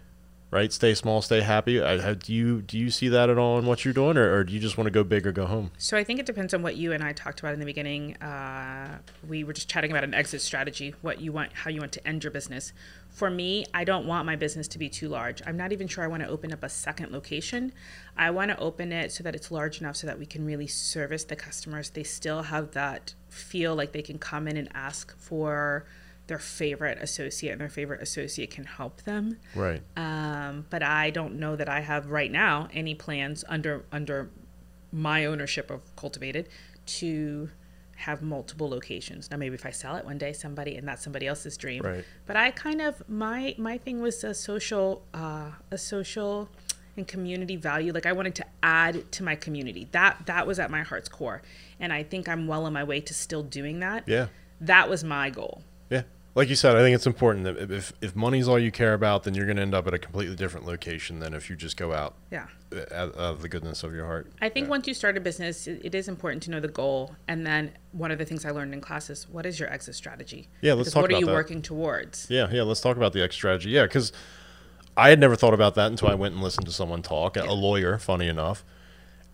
right? 0.52 0.72
Stay 0.72 0.94
small, 0.94 1.22
stay 1.22 1.42
happy. 1.42 1.82
I, 1.82 2.10
I, 2.10 2.14
do 2.14 2.34
you 2.34 2.62
do 2.62 2.78
you 2.78 2.90
see 2.90 3.08
that 3.10 3.30
at 3.30 3.38
all 3.38 3.58
in 3.58 3.66
what 3.66 3.84
you're 3.84 3.94
doing, 3.94 4.18
or, 4.18 4.32
or 4.34 4.44
do 4.44 4.54
you 4.54 4.60
just 4.60 4.78
want 4.78 4.86
to 4.86 4.92
go 4.92 5.04
big 5.04 5.26
or 5.26 5.32
go 5.32 5.46
home? 5.46 5.72
So 5.78 5.98
I 5.98 6.04
think 6.04 6.20
it 6.20 6.26
depends 6.26 6.54
on 6.54 6.62
what 6.62 6.76
you 6.78 6.94
and 6.94 7.04
I 7.04 7.14
talked 7.14 7.40
about 7.40 7.54
in 7.54 7.60
the 7.60 7.66
beginning. 7.66 8.16
Uh, 8.18 9.00
we 9.28 9.44
were 9.44 9.54
just 9.54 9.70
chatting 9.70 9.92
about 9.92 10.04
an 10.04 10.14
exit 10.14 10.42
strategy, 10.42 10.94
what 11.02 11.20
you 11.20 11.32
want, 11.32 11.52
how 11.54 11.70
you 11.70 11.80
want 11.80 11.92
to 11.94 12.08
end 12.08 12.24
your 12.24 12.32
business. 12.32 12.74
For 13.10 13.32
me, 13.32 13.66
I 13.74 13.84
don't 13.84 14.06
want 14.06 14.28
my 14.28 14.36
business 14.36 14.68
to 14.70 14.78
be 14.78 14.90
too 14.90 15.10
large. 15.10 15.42
I'm 15.48 15.58
not 15.58 15.72
even 15.72 15.88
sure 15.88 16.04
I 16.04 16.08
want 16.08 16.22
to 16.22 16.30
open 16.30 16.54
up 16.54 16.62
a 16.62 16.70
second 16.70 17.12
location. 17.12 17.74
I 18.16 18.30
want 18.30 18.52
to 18.52 18.60
open 18.60 18.92
it 18.92 19.12
so 19.12 19.24
that 19.24 19.34
it's 19.34 19.50
large 19.50 19.82
enough 19.82 19.96
so 19.96 20.06
that 20.06 20.20
we 20.20 20.28
can 20.28 20.46
really 20.46 20.68
service 20.68 21.24
the 21.24 21.36
customers. 21.36 21.90
They 21.90 22.04
still 22.04 22.44
have 22.44 22.72
that 22.72 23.16
feel 23.38 23.76
like 23.76 23.92
they 23.92 24.02
can 24.02 24.18
come 24.18 24.48
in 24.48 24.58
and 24.58 24.70
ask 24.74 25.18
for 25.18 25.86
their 26.28 26.40
favorite 26.40 26.98
associate, 27.02 27.52
and 27.54 27.62
their 27.62 27.70
favorite 27.70 28.02
associate 28.02 28.52
can 28.52 28.66
help 28.66 29.04
them. 29.04 29.38
Right. 29.56 29.82
um, 29.96 30.66
but 30.70 30.84
I 30.84 31.10
don't 31.10 31.40
know 31.40 31.56
that 31.56 31.70
I 31.70 31.80
have 31.80 32.08
right 32.08 32.32
now 32.32 32.68
any 32.74 32.96
plans 32.96 33.46
under 33.48 33.86
under 33.92 34.30
my 34.92 35.26
ownership 35.26 35.70
of 35.72 35.96
Cultivated 35.96 36.50
to 36.86 37.50
have 37.98 38.22
multiple 38.22 38.70
locations. 38.70 39.32
Now, 39.32 39.38
maybe 39.38 39.56
if 39.56 39.66
I 39.66 39.72
sell 39.72 39.96
it 39.96 40.06
one 40.06 40.18
day, 40.18 40.32
somebody 40.32 40.76
and 40.76 40.88
that's 40.88 41.04
somebody 41.04 41.28
else's 41.28 41.58
dream. 41.58 41.82
Right. 41.82 42.06
But 42.26 42.36
I 42.36 42.52
kind 42.52 42.82
of 42.82 43.08
my 43.10 43.56
my 43.58 43.78
thing 43.78 44.02
was 44.02 44.24
a 44.24 44.34
social 44.34 45.04
uh, 45.14 45.52
a 45.72 45.78
social 45.78 46.50
and 46.98 47.08
community 47.08 47.56
value. 47.56 47.94
Like 47.94 48.06
I 48.06 48.12
wanted 48.12 48.36
to 48.36 48.46
add 48.64 49.12
to 49.14 49.24
my 49.24 49.36
community. 49.36 49.88
That 49.92 50.26
that 50.26 50.46
was 50.48 50.60
at 50.60 50.70
my 50.72 50.82
heart's 50.82 51.10
core, 51.10 51.42
and 51.80 51.94
I 51.94 52.04
think 52.04 52.28
I'm 52.28 52.48
well 52.48 52.66
on 52.66 52.74
my 52.74 52.84
way 52.84 53.00
to 53.02 53.14
still 53.14 53.44
doing 53.44 53.80
that. 53.80 54.04
Yeah. 54.08 54.28
That 54.62 54.90
was 54.90 55.04
my 55.04 55.30
goal. 55.30 55.62
Yeah. 55.90 56.02
Like 56.34 56.50
you 56.50 56.56
said, 56.56 56.76
I 56.76 56.80
think 56.82 56.94
it's 56.96 57.08
important 57.08 57.46
that 57.46 57.72
if, 57.72 57.94
if 58.02 58.16
money's 58.16 58.48
all 58.48 58.60
you 58.60 58.72
care 58.72 58.94
about, 58.94 59.24
then 59.24 59.34
you're 59.34 59.46
going 59.46 59.56
to 59.58 59.62
end 59.64 59.74
up 59.74 59.88
at 59.88 59.94
a 59.96 60.00
completely 60.00 60.36
different 60.36 60.66
location 60.68 61.20
than 61.20 61.34
if 61.34 61.50
you 61.50 61.56
just 61.56 61.78
go 61.78 61.94
out 61.94 62.14
Yeah. 62.32 62.46
uh, 62.72 62.82
out 62.94 63.14
of 63.16 63.42
the 63.42 63.50
goodness 63.50 63.84
of 63.84 63.94
your 63.94 64.06
heart. 64.06 64.32
I 64.42 64.50
think 64.50 64.66
Yeah. 64.66 64.70
once 64.72 64.88
you 64.88 64.94
start 64.94 65.18
a 65.18 65.20
business, 65.20 65.66
it 65.68 65.96
is 65.96 66.08
important 66.08 66.44
to 66.44 66.52
know 66.52 66.60
the 66.60 66.68
goal. 66.68 67.16
And 67.28 67.46
then 67.46 67.72
one 67.92 68.12
of 68.12 68.18
the 68.20 68.26
things 68.26 68.46
I 68.46 68.52
learned 68.52 68.74
in 68.74 68.82
class 68.82 69.10
is 69.10 69.28
what 69.30 69.46
is 69.48 69.60
your 69.60 69.72
exit 69.72 69.96
strategy? 69.96 70.48
Yeah, 70.62 70.74
let's 70.74 70.86
Because 70.90 70.94
talk 70.94 71.02
What 71.04 71.12
are 71.14 71.20
you 71.20 71.26
that. 71.28 71.34
working 71.34 71.62
towards? 71.64 72.28
Yeah, 72.30 72.48
yeah. 72.52 72.62
Let's 72.64 72.82
talk 72.82 72.98
about 72.98 73.14
the 73.14 73.24
exit 73.24 73.34
strategy. 73.38 73.70
Yeah, 73.72 73.84
because 73.84 74.12
I 74.98 75.10
had 75.10 75.20
never 75.20 75.36
thought 75.36 75.54
about 75.54 75.76
that 75.76 75.92
until 75.92 76.10
I 76.10 76.16
went 76.16 76.34
and 76.34 76.44
listened 76.44 76.66
to 76.66 76.74
someone 76.74 77.04
talk, 77.04 77.38
a 77.38 77.54
lawyer, 77.54 78.00
funny 78.00 78.28
enough, 78.28 78.66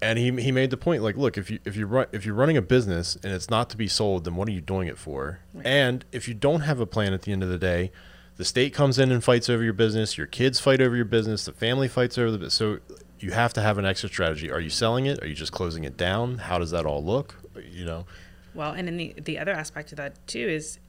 and 0.01 0.19
he 0.19 0.29
he 0.41 0.51
made 0.51 0.69
the 0.69 0.77
point 0.77 1.01
like, 1.01 1.15
look, 1.15 1.37
if 1.37 1.49
you 1.49 1.59
if 1.63 1.77
you 1.77 1.87
run 1.87 2.07
if 2.11 2.25
you're 2.25 2.35
running 2.35 2.57
a 2.57 2.61
business 2.61 3.15
and 3.23 3.31
it's 3.31 3.49
not 3.49 3.69
to 3.69 3.77
be 3.77 3.87
sold, 3.87 4.25
then 4.25 4.35
what 4.35 4.49
are 4.49 4.51
you 4.51 4.61
doing 4.61 4.89
it 4.89 4.97
for? 4.97 5.39
And 5.63 6.03
if 6.11 6.27
you 6.27 6.33
don't 6.33 6.61
have 6.61 6.81
a 6.81 6.85
plan 6.85 7.13
at 7.13 7.21
the 7.21 7.31
end 7.31 7.41
of 7.41 7.49
the 7.49 7.57
day, 7.57 7.91
the 8.35 8.43
state 8.43 8.73
comes 8.73 8.99
in 8.99 9.11
and 9.11 9.23
fights 9.23 9.49
over 9.49 9.63
your 9.63 9.73
business, 9.73 10.17
your 10.17 10.27
kids 10.27 10.59
fight 10.59 10.81
over 10.81 10.95
your 10.95 11.05
business, 11.05 11.45
the 11.45 11.53
family 11.53 11.87
fights 11.87 12.17
over 12.17 12.29
the 12.29 12.37
business. 12.37 12.55
So 12.55 12.79
you 13.19 13.31
have 13.31 13.53
to 13.53 13.61
have 13.61 13.77
an 13.77 13.85
exit 13.85 14.11
strategy. 14.11 14.51
Are 14.51 14.59
you 14.59 14.69
selling 14.69 15.05
it? 15.05 15.23
Are 15.23 15.27
you 15.27 15.33
just 15.33 15.53
closing 15.53 15.85
it 15.85 15.95
down? 15.95 16.39
How 16.39 16.59
does 16.59 16.71
that 16.71 16.85
all 16.85 17.03
look? 17.03 17.35
You 17.71 17.85
know. 17.85 18.05
Well, 18.53 18.73
and 18.73 18.87
then 18.87 18.97
the, 18.97 19.15
the 19.17 19.39
other 19.39 19.53
aspect 19.53 19.93
of 19.93 19.97
that 19.97 20.27
too 20.27 20.45
is 20.45 20.79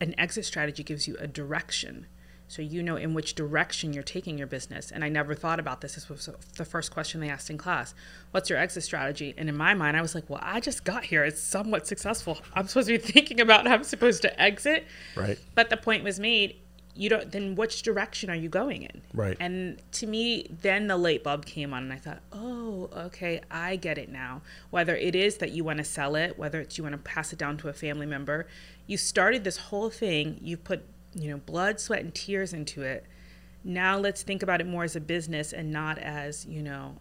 an 0.00 0.16
exit 0.18 0.44
strategy 0.44 0.82
gives 0.82 1.06
you 1.06 1.16
a 1.20 1.28
direction. 1.28 2.06
So 2.52 2.60
you 2.60 2.82
know 2.82 2.96
in 2.96 3.14
which 3.14 3.34
direction 3.34 3.94
you're 3.94 4.02
taking 4.02 4.36
your 4.36 4.46
business. 4.46 4.90
And 4.90 5.02
I 5.02 5.08
never 5.08 5.34
thought 5.34 5.58
about 5.58 5.80
this. 5.80 5.94
This 5.94 6.10
was 6.10 6.28
the 6.58 6.66
first 6.66 6.92
question 6.92 7.18
they 7.18 7.30
asked 7.30 7.48
in 7.48 7.56
class. 7.56 7.94
What's 8.30 8.50
your 8.50 8.58
exit 8.58 8.82
strategy? 8.82 9.32
And 9.38 9.48
in 9.48 9.56
my 9.56 9.72
mind, 9.72 9.96
I 9.96 10.02
was 10.02 10.14
like, 10.14 10.28
well, 10.28 10.40
I 10.42 10.60
just 10.60 10.84
got 10.84 11.04
here. 11.04 11.24
It's 11.24 11.40
somewhat 11.40 11.86
successful. 11.86 12.38
I'm 12.52 12.68
supposed 12.68 12.88
to 12.88 12.98
be 12.98 13.02
thinking 13.12 13.40
about 13.40 13.66
how 13.66 13.72
I'm 13.72 13.84
supposed 13.84 14.20
to 14.22 14.38
exit. 14.40 14.84
Right. 15.16 15.38
But 15.54 15.70
the 15.70 15.78
point 15.78 16.04
was 16.04 16.20
made. 16.20 16.56
You 16.94 17.08
don't. 17.08 17.32
Then 17.32 17.54
which 17.54 17.80
direction 17.80 18.28
are 18.28 18.36
you 18.36 18.50
going 18.50 18.82
in? 18.82 19.00
Right. 19.14 19.38
And 19.40 19.80
to 19.92 20.06
me, 20.06 20.46
then 20.60 20.88
the 20.88 20.98
light 20.98 21.24
bulb 21.24 21.46
came 21.46 21.72
on, 21.72 21.84
and 21.84 21.92
I 21.94 21.96
thought, 21.96 22.20
oh, 22.34 22.90
okay, 22.94 23.40
I 23.50 23.76
get 23.76 23.96
it 23.96 24.10
now. 24.10 24.42
Whether 24.68 24.94
it 24.94 25.14
is 25.14 25.38
that 25.38 25.52
you 25.52 25.64
want 25.64 25.78
to 25.78 25.84
sell 25.84 26.16
it, 26.16 26.38
whether 26.38 26.60
it's 26.60 26.76
you 26.76 26.84
want 26.84 26.92
to 26.92 26.98
pass 26.98 27.32
it 27.32 27.38
down 27.38 27.56
to 27.56 27.70
a 27.70 27.72
family 27.72 28.04
member, 28.04 28.46
you 28.86 28.98
started 28.98 29.42
this 29.42 29.56
whole 29.56 29.88
thing. 29.88 30.38
You 30.42 30.58
put, 30.58 30.84
you 31.14 31.30
know, 31.30 31.38
blood, 31.38 31.80
sweat, 31.80 32.00
and 32.00 32.14
tears 32.14 32.52
into 32.52 32.82
it. 32.82 33.04
Now 33.64 33.96
let's 33.98 34.22
think 34.22 34.42
about 34.42 34.60
it 34.60 34.66
more 34.66 34.82
as 34.84 34.96
a 34.96 35.00
business 35.00 35.52
and 35.52 35.70
not 35.70 35.98
as, 35.98 36.46
you 36.46 36.62
know, 36.62 36.96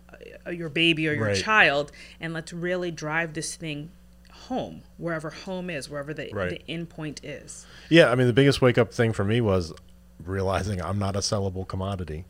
uh, 0.45 0.51
your 0.51 0.69
baby 0.69 1.07
or 1.07 1.13
your 1.13 1.27
Right. 1.27 1.35
child. 1.35 1.91
And 2.19 2.33
let's 2.33 2.53
really 2.53 2.91
drive 2.91 3.33
this 3.33 3.55
thing 3.55 3.89
home, 4.31 4.83
wherever 4.97 5.29
home 5.31 5.69
is, 5.69 5.89
wherever 5.89 6.13
the, 6.13 6.29
Right. 6.31 6.49
the 6.49 6.61
end 6.71 6.89
point 6.89 7.23
is. 7.23 7.65
Yeah, 7.89 8.11
I 8.11 8.15
mean, 8.15 8.27
the 8.27 8.33
biggest 8.33 8.61
wake 8.61 8.77
up 8.77 8.93
thing 8.93 9.11
for 9.13 9.23
me 9.23 9.41
was 9.41 9.73
realizing 10.23 10.81
I'm 10.81 10.99
not 10.99 11.15
a 11.15 11.19
sellable 11.19 11.67
commodity. 11.67 12.25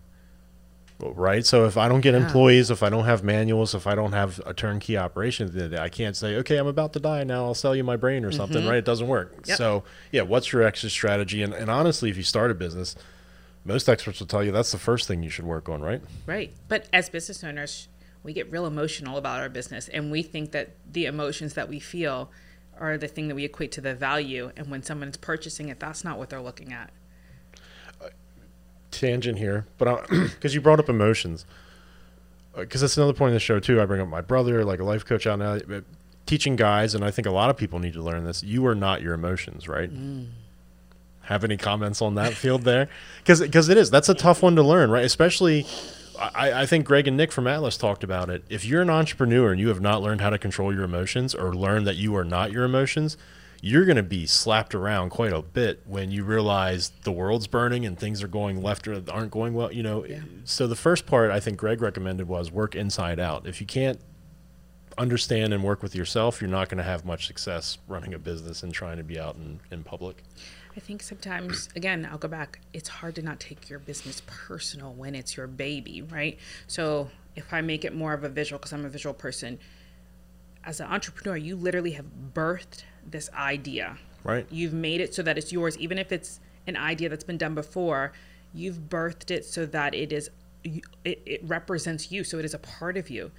Right? 1.09 1.45
So 1.45 1.65
if 1.65 1.77
I 1.77 1.87
don't 1.87 2.01
get 2.01 2.13
Yeah. 2.13 2.25
employees, 2.25 2.69
if 2.71 2.83
I 2.83 2.89
don't 2.89 3.05
have 3.05 3.23
manuals, 3.23 3.73
if 3.75 3.87
I 3.87 3.95
don't 3.95 4.13
have 4.13 4.39
a 4.45 4.53
turnkey 4.53 4.97
operation, 4.97 5.47
at 5.47 5.53
the 5.53 5.59
end 5.59 5.65
of 5.65 5.71
the 5.71 5.77
day, 5.77 5.83
I 5.83 5.89
can't 5.89 6.15
say, 6.15 6.35
okay, 6.37 6.57
I'm 6.57 6.67
about 6.67 6.93
to 6.93 6.99
die 6.99 7.23
now, 7.23 7.45
I'll 7.45 7.53
sell 7.53 7.75
you 7.75 7.83
my 7.83 7.95
brain 7.95 8.23
or 8.23 8.31
something, 8.31 8.65
right? 8.67 8.77
It 8.77 8.85
doesn't 8.85 9.07
work. 9.07 9.33
Mm-hmm. 9.33 9.49
Yep. 9.49 9.57
So, 9.57 9.83
yeah, 10.11 10.21
what's 10.21 10.51
your 10.53 10.63
exit 10.63 10.91
strategy? 10.91 11.41
And, 11.41 11.53
and 11.53 11.69
honestly, 11.69 12.09
if 12.09 12.17
you 12.17 12.23
start 12.23 12.51
a 12.51 12.53
business, 12.53 12.95
most 13.65 13.87
experts 13.89 14.19
will 14.19 14.27
tell 14.27 14.43
you 14.43 14.51
that's 14.51 14.71
the 14.71 14.79
first 14.79 15.07
thing 15.07 15.21
you 15.23 15.29
should 15.29 15.45
work 15.45 15.69
on, 15.69 15.81
right? 15.81 16.01
Right. 16.25 16.53
But 16.67 16.87
as 16.91 17.09
business 17.09 17.43
owners, 17.43 17.87
we 18.23 18.33
get 18.33 18.51
real 18.51 18.65
emotional 18.65 19.17
about 19.17 19.39
our 19.39 19.49
business 19.49 19.87
and 19.87 20.11
we 20.11 20.23
think 20.23 20.51
that 20.51 20.71
the 20.91 21.05
emotions 21.05 21.53
that 21.55 21.69
we 21.69 21.79
feel 21.79 22.31
are 22.79 22.97
the 22.97 23.07
thing 23.07 23.27
that 23.27 23.35
we 23.35 23.43
equate 23.45 23.71
to 23.73 23.81
the 23.81 23.93
value. 23.93 24.51
And 24.57 24.69
when 24.71 24.81
someone's 24.81 25.17
purchasing 25.17 25.69
it, 25.69 25.79
that's 25.79 26.03
not 26.03 26.17
what 26.17 26.29
they're 26.29 26.41
looking 26.41 26.73
at. 26.73 26.89
Tangent 28.91 29.37
here, 29.37 29.65
but 29.77 30.07
because 30.09 30.53
you 30.53 30.61
brought 30.61 30.79
up 30.79 30.89
emotions, 30.89 31.45
uh, 32.55 32.61
because 32.61 32.81
that's 32.81 32.97
another 32.97 33.13
point 33.13 33.29
of 33.29 33.33
the 33.35 33.39
show 33.39 33.59
too. 33.59 33.81
I 33.81 33.85
bring 33.85 34.01
up 34.01 34.07
my 34.07 34.21
brother, 34.21 34.63
like 34.65 34.79
a 34.79 34.83
life 34.83 35.05
coach 35.05 35.25
out 35.25 35.39
now, 35.39 35.53
uh, 35.53 35.81
teaching 36.25 36.55
guys, 36.55 36.93
and 36.93 37.03
I 37.03 37.11
think 37.11 37.27
a 37.27 37.31
lot 37.31 37.49
of 37.49 37.57
people 37.57 37.79
need 37.79 37.93
to 37.93 38.01
learn 38.01 38.23
this. 38.25 38.43
You 38.43 38.65
are 38.67 38.75
not 38.75 39.01
your 39.01 39.13
emotions, 39.13 39.67
right? 39.67 39.91
Mm. 39.91 40.27
Have 41.23 41.43
any 41.43 41.57
comments 41.57 42.01
on 42.01 42.15
that 42.15 42.33
field 42.33 42.63
there? 42.63 42.89
Because 43.23 43.69
it 43.69 43.77
is 43.77 43.89
that's 43.89 44.09
a 44.09 44.13
tough 44.13 44.43
one 44.43 44.55
to 44.55 44.63
learn, 44.63 44.91
right? 44.91 45.05
Especially. 45.05 45.65
I, 46.19 46.61
I 46.61 46.65
think 46.67 46.85
Greg 46.85 47.07
and 47.07 47.17
Nick 47.17 47.31
from 47.31 47.47
Atlas 47.47 47.77
talked 47.77 48.03
about 48.03 48.29
it. 48.29 48.43
If 48.47 48.63
you're 48.63 48.83
an 48.83 48.91
entrepreneur 48.91 49.51
and 49.51 49.59
you 49.59 49.69
have 49.69 49.81
not 49.81 50.03
learned 50.03 50.21
how 50.21 50.29
to 50.29 50.37
control 50.37 50.71
your 50.71 50.83
emotions 50.83 51.33
or 51.33 51.55
learn 51.55 51.83
that 51.85 51.95
you 51.95 52.15
are 52.15 52.23
not 52.23 52.51
your 52.51 52.63
emotions, 52.63 53.17
you're 53.61 53.85
going 53.85 53.97
to 53.97 54.03
be 54.03 54.25
slapped 54.25 54.73
around 54.73 55.11
quite 55.11 55.31
a 55.31 55.41
bit 55.41 55.81
when 55.85 56.09
you 56.09 56.23
realize 56.23 56.91
the 57.03 57.11
world's 57.11 57.45
burning 57.45 57.85
and 57.85 57.97
things 57.97 58.23
are 58.23 58.27
going 58.27 58.61
left 58.61 58.87
or 58.87 59.01
aren't 59.11 59.29
going 59.29 59.53
well. 59.53 59.71
You 59.71 59.83
know, 59.83 60.05
so 60.43 60.65
the 60.65 60.75
first 60.75 61.05
part 61.05 61.29
I 61.29 61.39
think 61.39 61.57
Greg 61.57 61.79
recommended 61.79 62.27
was 62.27 62.51
work 62.51 62.75
inside 62.75 63.19
out. 63.19 63.45
If 63.45 63.61
you 63.61 63.67
can't 63.67 63.99
understand 64.97 65.53
and 65.53 65.63
work 65.63 65.83
with 65.83 65.95
yourself, 65.95 66.41
you're 66.41 66.49
not 66.49 66.69
going 66.69 66.79
to 66.79 66.83
have 66.83 67.05
much 67.05 67.27
success 67.27 67.77
running 67.87 68.15
a 68.15 68.19
business 68.19 68.63
and 68.63 68.73
trying 68.73 68.97
to 68.97 69.03
be 69.03 69.19
out 69.19 69.35
in, 69.35 69.59
in 69.69 69.83
public. 69.83 70.23
I 70.75 70.79
think 70.79 71.03
sometimes, 71.03 71.69
again, 71.75 72.07
I'll 72.09 72.17
go 72.17 72.27
back. 72.27 72.61
It's 72.73 72.89
hard 72.89 73.15
to 73.15 73.21
not 73.21 73.39
take 73.39 73.69
your 73.69 73.79
business 73.79 74.23
personal 74.25 74.93
when 74.93 75.13
it's 75.13 75.37
your 75.37 75.47
baby, 75.47 76.01
right? 76.01 76.39
So 76.65 77.11
if 77.35 77.53
I 77.53 77.61
make 77.61 77.85
it 77.85 77.93
more 77.93 78.13
of 78.13 78.23
a 78.23 78.29
visual, 78.29 78.57
because 78.57 78.73
I'm 78.73 78.85
a 78.85 78.89
visual 78.89 79.13
person, 79.13 79.59
as 80.63 80.79
an 80.79 80.87
entrepreneur, 80.87 81.37
you 81.37 81.55
literally 81.55 81.91
have 81.91 82.05
birthed 82.33 82.83
this 83.09 83.29
idea. 83.33 83.97
Right. 84.23 84.45
You've 84.49 84.73
made 84.73 85.01
it 85.01 85.13
so 85.13 85.23
that 85.23 85.37
it's 85.37 85.51
yours, 85.51 85.77
even 85.77 85.97
if 85.97 86.11
it's 86.11 86.39
an 86.67 86.77
idea 86.77 87.09
that's 87.09 87.23
been 87.23 87.37
done 87.37 87.55
before. 87.55 88.13
You've 88.53 88.89
birthed 88.89 89.31
it 89.31 89.45
so 89.45 89.65
that 89.67 89.93
it 89.95 90.11
is, 90.11 90.29
it, 90.63 90.83
it 91.03 91.41
represents 91.43 92.11
you, 92.11 92.23
so 92.23 92.37
it 92.37 92.45
is 92.45 92.53
a 92.53 92.59
part 92.59 92.97
of 92.97 93.09
you. 93.09 93.31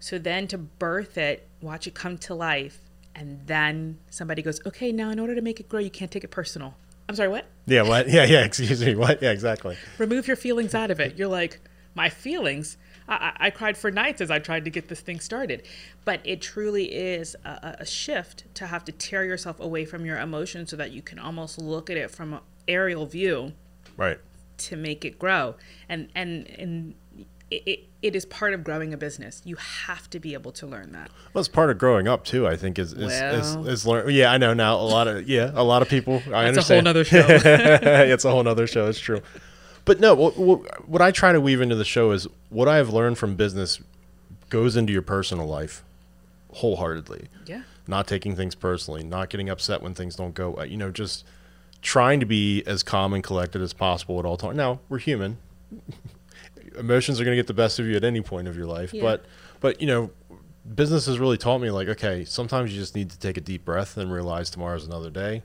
So 0.00 0.18
then 0.18 0.48
to 0.48 0.58
birth 0.58 1.16
it, 1.16 1.48
watch 1.60 1.86
it 1.86 1.94
come 1.94 2.18
to 2.18 2.34
life, 2.34 2.80
and 3.14 3.46
then 3.46 3.98
somebody 4.10 4.42
goes, 4.42 4.60
okay, 4.66 4.90
now 4.90 5.10
in 5.10 5.20
order 5.20 5.34
to 5.34 5.42
make 5.42 5.60
it 5.60 5.68
grow, 5.68 5.80
you 5.80 5.90
can't 5.90 6.10
take 6.10 6.24
it 6.24 6.30
personal. 6.30 6.74
I'm 7.08 7.14
sorry, 7.14 7.28
what? 7.28 7.46
Yeah. 7.66 7.82
What? 7.82 8.08
Yeah. 8.12 8.24
Yeah. 8.24 8.44
Excuse 8.44 8.84
me. 8.84 8.94
What? 8.94 9.22
Yeah. 9.22 9.30
Exactly. 9.30 9.76
Remove 9.98 10.26
your 10.26 10.36
feelings 10.36 10.74
out 10.74 10.90
of 10.90 10.98
it. 10.98 11.16
You're 11.16 11.28
like, 11.28 11.60
my 11.94 12.08
feelings? 12.08 12.76
I, 13.08 13.14
I, 13.38 13.46
I 13.46 13.50
cried 13.50 13.76
for 13.76 13.90
nights 13.90 14.20
as 14.20 14.30
I 14.30 14.38
tried 14.38 14.64
to 14.64 14.70
get 14.70 14.88
this 14.88 15.00
thing 15.00 15.20
started. 15.20 15.62
But 16.04 16.20
it 16.24 16.40
truly 16.40 16.84
is 16.92 17.34
a, 17.44 17.48
a- 17.50 17.76
a 17.80 17.86
shift 17.86 18.44
to 18.54 18.66
have 18.66 18.84
to 18.86 18.92
tear 18.92 19.24
yourself 19.24 19.60
away 19.60 19.84
from 19.84 20.04
your 20.06 20.18
emotions 20.18 20.70
so 20.70 20.76
that 20.76 20.90
you 20.92 21.02
can 21.02 21.18
almost 21.18 21.58
look 21.58 21.90
at 21.90 21.96
it 21.96 22.10
from 22.10 22.34
an 22.34 22.40
aerial 22.68 23.06
view 23.06 23.52
Right. 23.96 24.18
to 24.58 24.76
make 24.76 25.04
it 25.04 25.18
grow 25.18 25.54
and 25.88 26.08
and 26.14 26.48
and 26.58 26.94
it, 27.50 27.62
it, 27.66 27.80
it 28.00 28.16
is 28.16 28.24
part 28.24 28.54
of 28.54 28.64
growing 28.64 28.94
a 28.94 28.96
business 28.96 29.42
you 29.44 29.56
have 29.56 30.08
to 30.08 30.18
be 30.18 30.32
able 30.32 30.52
to 30.52 30.66
learn 30.66 30.92
that 30.92 31.10
Well, 31.34 31.40
it's 31.40 31.48
part 31.48 31.68
of 31.70 31.76
growing 31.78 32.08
up 32.08 32.24
too. 32.24 32.46
I 32.46 32.56
think 32.56 32.78
is 32.78 32.92
is, 32.94 33.08
Well. 33.08 33.66
is, 33.66 33.80
is 33.80 33.86
learn. 33.86 34.08
Yeah, 34.10 34.32
I 34.32 34.38
know 34.38 34.54
now. 34.54 34.76
A 34.76 34.80
lot 34.80 35.06
of 35.08 35.28
yeah, 35.28 35.50
a 35.54 35.62
lot 35.62 35.82
of 35.82 35.88
people. 35.90 36.22
I 36.32 36.50
That's 36.50 36.70
understand. 36.70 36.86
It's 36.96 37.12
a 37.12 37.20
whole 37.20 37.28
other 37.28 37.38
show. 37.44 38.02
it's 38.12 38.24
a 38.24 38.30
whole 38.30 38.48
other 38.48 38.66
show. 38.66 38.86
It's 38.88 38.98
true. 39.00 39.20
But 39.84 39.98
no, 40.00 40.14
what, 40.14 40.36
what, 40.36 40.88
what 40.88 41.02
I 41.02 41.10
try 41.10 41.32
to 41.32 41.40
weave 41.40 41.60
into 41.60 41.74
the 41.74 41.84
show 41.84 42.12
is 42.12 42.28
what 42.50 42.68
I 42.68 42.76
have 42.76 42.90
learned 42.90 43.18
from 43.18 43.34
business 43.34 43.80
goes 44.48 44.76
into 44.76 44.92
your 44.92 45.02
personal 45.02 45.46
life 45.46 45.82
wholeheartedly. 46.52 47.28
yeah 47.46 47.62
Not 47.86 48.06
taking 48.06 48.36
things 48.36 48.54
personally, 48.54 49.02
not 49.02 49.30
getting 49.30 49.48
upset 49.48 49.82
when 49.82 49.94
things 49.94 50.14
don't 50.16 50.34
go. 50.34 50.58
uh, 50.58 50.62
You 50.64 50.76
know, 50.76 50.90
just 50.90 51.24
trying 51.80 52.20
to 52.20 52.26
be 52.26 52.62
as 52.64 52.82
calm 52.82 53.12
and 53.12 53.24
collected 53.24 53.60
as 53.62 53.72
possible 53.72 54.18
at 54.20 54.24
all 54.24 54.36
times. 54.36 54.56
Now 54.56 54.80
we're 54.88 54.98
human. 54.98 55.38
Emotions 56.78 57.20
are 57.20 57.24
going 57.24 57.36
to 57.36 57.38
get 57.40 57.46
the 57.48 57.54
best 57.54 57.78
of 57.78 57.86
you 57.86 57.96
at 57.96 58.04
any 58.04 58.20
point 58.20 58.48
of 58.48 58.56
your 58.56 58.66
life, 58.66 58.94
Yeah. 58.94 59.02
but 59.02 59.24
but 59.60 59.80
you 59.80 59.86
know, 59.86 60.10
business 60.74 61.06
has 61.06 61.18
really 61.18 61.36
taught 61.38 61.58
me 61.58 61.70
like, 61.70 61.88
okay, 61.88 62.24
sometimes 62.24 62.72
you 62.72 62.78
just 62.80 62.94
need 62.94 63.10
to 63.10 63.18
take 63.18 63.36
a 63.36 63.40
deep 63.40 63.64
breath 63.64 63.96
and 63.96 64.12
realize 64.12 64.48
tomorrow's 64.50 64.86
another 64.86 65.10
day, 65.10 65.42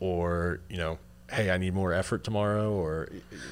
or 0.00 0.60
you 0.68 0.76
know, 0.76 0.98
hey, 1.30 1.50
I 1.50 1.58
need 1.58 1.74
more 1.74 1.92
effort 1.92 2.24
tomorrow, 2.24 2.72
or 2.72 3.08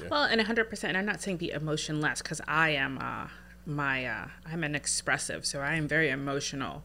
well 0.09 0.23
and 0.23 0.41
100% 0.41 0.83
and 0.83 0.97
i'm 0.97 1.05
not 1.05 1.21
saying 1.21 1.37
be 1.37 1.51
emotionless 1.51 2.21
because 2.21 2.41
i 2.47 2.69
am 2.69 2.97
uh 2.99 3.27
my 3.65 4.05
uh 4.05 4.27
i'm 4.45 4.63
an 4.63 4.75
expressive 4.75 5.45
so 5.45 5.59
i 5.59 5.73
am 5.73 5.87
very 5.87 6.09
emotional 6.09 6.83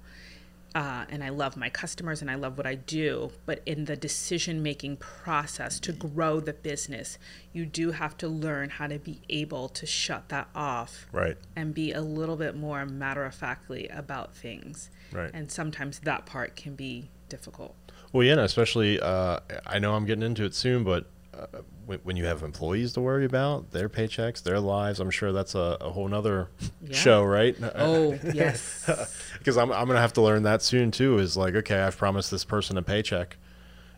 uh, 0.75 1.05
and 1.09 1.25
I 1.25 1.31
love 1.31 1.57
my 1.57 1.69
customers 1.69 2.23
and 2.23 2.31
I 2.31 2.37
love 2.37 2.57
what 2.57 2.67
I 2.67 2.77
do. 2.77 3.33
But 3.45 3.61
in 3.67 3.87
the 3.87 3.97
decision 3.97 4.63
making 4.63 4.99
process 4.99 5.81
to 5.81 5.93
grow 5.93 6.39
the 6.41 6.53
business, 6.53 7.19
you 7.53 7.67
do 7.67 7.91
have 7.91 8.17
to 8.19 8.29
learn 8.29 8.71
how 8.71 8.87
to 8.87 8.99
be 8.99 9.21
able 9.29 9.69
to 9.71 9.87
shut 9.87 10.29
that 10.29 10.49
off 10.55 11.09
right, 11.13 11.37
and 11.57 11.75
be 11.75 11.93
a 11.93 12.01
little 12.01 12.37
bit 12.37 12.55
more 12.55 12.87
matter 12.87 13.25
of 13.25 13.35
factly 13.35 13.89
about 13.89 14.35
things. 14.35 14.91
Right. 15.13 15.31
And 15.35 15.51
sometimes 15.51 15.99
that 16.01 16.25
part 16.25 16.55
can 16.55 16.77
be 16.77 17.11
difficult. 17.31 17.75
Well, 18.13 18.25
yeah, 18.25 18.41
especially 18.41 19.01
uh, 19.01 19.41
I 19.67 19.79
know 19.79 19.95
I'm 19.95 20.05
getting 20.05 20.23
into 20.25 20.45
it 20.45 20.55
soon, 20.55 20.85
but 20.85 21.07
uh, 21.33 21.47
when, 21.87 22.01
when 22.01 22.17
you 22.17 22.25
have 22.27 22.43
employees 22.43 22.93
to 22.95 23.01
worry 23.01 23.25
about, 23.25 23.71
their 23.71 23.89
paychecks, 23.89 24.43
their 24.43 24.59
lives, 24.61 25.01
I'm 25.01 25.11
sure 25.11 25.33
that's 25.33 25.55
a, 25.55 25.79
a 25.81 25.91
whole 25.91 26.09
nother 26.09 26.49
Yeah. 26.83 26.93
show, 26.97 27.23
right? 27.25 27.57
Oh, 27.77 28.19
yes. 28.35 28.89
Because 29.39 29.57
I'm, 29.57 29.73
I'm 29.73 29.87
going 29.87 29.97
to 29.97 30.03
have 30.03 30.13
to 30.15 30.21
learn 30.23 30.43
that 30.43 30.61
soon 30.61 30.91
too. 30.91 31.19
Is 31.19 31.35
like, 31.37 31.55
okay, 31.55 31.81
I've 31.81 31.97
promised 31.97 32.31
this 32.31 32.45
person 32.45 32.77
a 32.77 32.83
paycheck. 32.83 33.39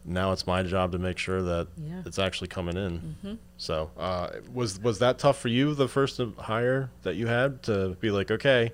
Now 0.04 0.30
it's 0.32 0.46
my 0.46 0.62
job 0.62 0.92
to 0.92 0.98
make 0.98 1.16
sure 1.18 1.42
that 1.42 1.66
Yeah. 1.76 2.02
it's 2.06 2.18
actually 2.18 2.48
coming 2.48 2.76
in. 2.76 3.38
So, 3.56 3.90
uh, 3.98 4.28
was 4.52 4.78
was 4.80 4.98
that 5.00 5.18
tough 5.18 5.38
for 5.38 5.48
you? 5.48 5.74
The 5.74 5.88
first 5.88 6.20
hire 6.38 6.90
that 7.02 7.14
you 7.16 7.26
had 7.28 7.62
to 7.64 7.96
be 8.00 8.10
like, 8.10 8.30
okay, 8.30 8.72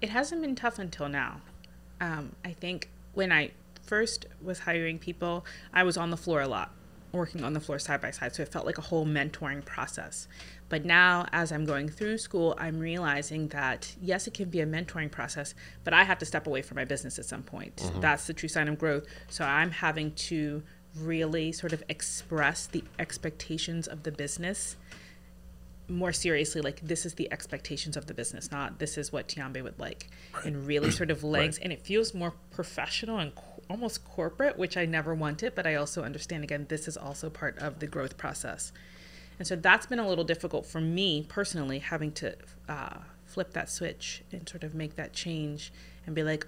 It 0.00 0.10
hasn't 0.10 0.40
been 0.42 0.54
tough 0.56 0.78
until 0.78 1.08
now. 1.08 1.40
Um, 2.00 2.34
I 2.44 2.52
think 2.52 2.88
when 3.14 3.30
I 3.32 3.50
first 3.86 4.26
was 4.42 4.60
hiring 4.60 4.98
people, 4.98 5.44
I 5.72 5.82
was 5.82 5.96
on 5.96 6.10
the 6.10 6.16
floor 6.16 6.40
a 6.40 6.48
lot, 6.48 6.72
working 7.12 7.44
on 7.44 7.52
the 7.52 7.60
floor 7.60 7.78
side 7.78 8.00
by 8.00 8.10
side. 8.10 8.34
So 8.34 8.42
it 8.42 8.48
felt 8.48 8.66
like 8.66 8.78
a 8.78 8.82
whole 8.82 9.06
mentoring 9.06 9.64
process. 9.64 10.28
But 10.68 10.84
now, 10.84 11.26
as 11.32 11.52
I'm 11.52 11.64
going 11.64 11.88
through 11.88 12.18
school, 12.18 12.54
I'm 12.58 12.78
realizing 12.78 13.48
that 13.48 13.94
yes, 14.00 14.26
it 14.26 14.34
can 14.34 14.48
be 14.48 14.60
a 14.60 14.66
mentoring 14.66 15.10
process, 15.10 15.54
but 15.84 15.94
I 15.94 16.04
have 16.04 16.18
to 16.18 16.26
step 16.26 16.46
away 16.46 16.62
from 16.62 16.76
my 16.76 16.84
business 16.84 17.18
at 17.18 17.24
some 17.24 17.42
point. 17.42 17.76
Mm-hmm. 17.76 18.00
That's 18.00 18.26
the 18.26 18.34
true 18.34 18.48
sign 18.48 18.68
of 18.68 18.78
growth. 18.78 19.06
So 19.28 19.44
I'm 19.44 19.70
having 19.70 20.12
to 20.12 20.62
really 20.96 21.52
sort 21.52 21.72
of 21.72 21.82
express 21.88 22.66
the 22.66 22.84
expectations 22.98 23.86
of 23.86 24.04
the 24.04 24.12
business 24.12 24.76
more 25.88 26.12
seriously 26.12 26.60
like 26.60 26.80
this 26.80 27.04
is 27.04 27.14
the 27.14 27.30
expectations 27.30 27.96
of 27.96 28.06
the 28.06 28.14
business 28.14 28.50
not 28.50 28.78
this 28.78 28.96
is 28.96 29.12
what 29.12 29.28
tiambe 29.28 29.62
would 29.62 29.78
like 29.78 30.08
and 30.44 30.66
really 30.66 30.90
sort 30.90 31.10
of 31.10 31.22
legs 31.24 31.58
and 31.58 31.72
it 31.72 31.82
feels 31.82 32.14
more 32.14 32.32
professional 32.50 33.18
and 33.18 33.32
almost 33.70 34.04
corporate 34.04 34.58
which 34.58 34.76
i 34.76 34.84
never 34.84 35.14
wanted 35.14 35.54
but 35.54 35.66
i 35.66 35.74
also 35.74 36.02
understand 36.02 36.44
again 36.44 36.66
this 36.68 36.86
is 36.88 36.96
also 36.96 37.28
part 37.30 37.58
of 37.58 37.78
the 37.80 37.86
growth 37.86 38.16
process 38.16 38.72
and 39.38 39.46
so 39.48 39.56
that's 39.56 39.86
been 39.86 39.98
a 39.98 40.06
little 40.08 40.24
difficult 40.24 40.64
for 40.66 40.80
me 40.80 41.24
personally 41.28 41.78
having 41.80 42.12
to 42.12 42.34
uh, 42.68 42.98
flip 43.26 43.52
that 43.52 43.68
switch 43.68 44.22
and 44.32 44.48
sort 44.48 44.62
of 44.62 44.74
make 44.74 44.96
that 44.96 45.12
change 45.12 45.72
and 46.06 46.14
be 46.14 46.22
like 46.22 46.46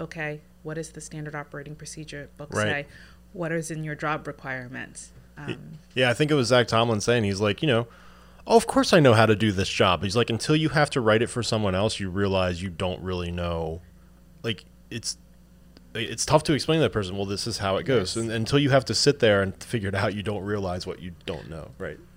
okay 0.00 0.40
what 0.62 0.76
is 0.76 0.90
the 0.90 1.00
standard 1.00 1.34
operating 1.34 1.74
procedure 1.74 2.28
book 2.36 2.52
Right. 2.52 2.64
say 2.64 2.86
what 3.32 3.52
is 3.52 3.70
in 3.70 3.84
your 3.84 3.94
job 3.94 4.26
requirements 4.26 5.12
um, 5.38 5.78
Yeah, 5.94 6.08
I 6.08 6.14
think 6.14 6.30
it 6.30 6.34
was 6.34 6.48
Zach 6.48 6.66
Tomlin 6.66 7.02
saying 7.02 7.24
he's 7.24 7.42
like, 7.42 7.60
you 7.60 7.68
know, 7.68 7.86
oh, 8.46 8.56
of 8.56 8.66
course 8.66 8.94
I 8.94 9.00
know 9.00 9.12
how 9.12 9.26
to 9.26 9.36
do 9.36 9.52
this 9.52 9.68
job. 9.68 10.02
He's 10.02 10.16
like, 10.16 10.30
until 10.30 10.56
you 10.56 10.70
have 10.70 10.88
to 10.90 11.00
write 11.02 11.20
it 11.20 11.26
for 11.26 11.42
someone 11.42 11.74
else, 11.74 12.00
you 12.00 12.08
realize 12.08 12.62
you 12.62 12.70
don't 12.70 13.02
really 13.02 13.30
know. 13.30 13.82
Like 14.42 14.64
it's 14.90 15.18
it's 15.96 16.24
tough 16.24 16.44
to 16.44 16.52
explain 16.52 16.78
to 16.78 16.82
that 16.84 16.92
person. 16.92 17.16
Well, 17.16 17.26
this 17.26 17.46
is 17.46 17.58
how 17.58 17.76
it 17.76 17.84
goes, 17.84 18.16
Yes. 18.16 18.22
and 18.22 18.30
until 18.30 18.58
you 18.58 18.70
have 18.70 18.84
to 18.86 18.94
sit 18.94 19.18
there 19.18 19.42
and 19.42 19.54
figure 19.62 19.88
it 19.88 19.94
out, 19.94 20.14
you 20.14 20.22
don't 20.22 20.44
realize 20.44 20.86
what 20.86 21.00
you 21.00 21.12
don't 21.24 21.48
know. 21.50 21.70
Right. 21.78 21.98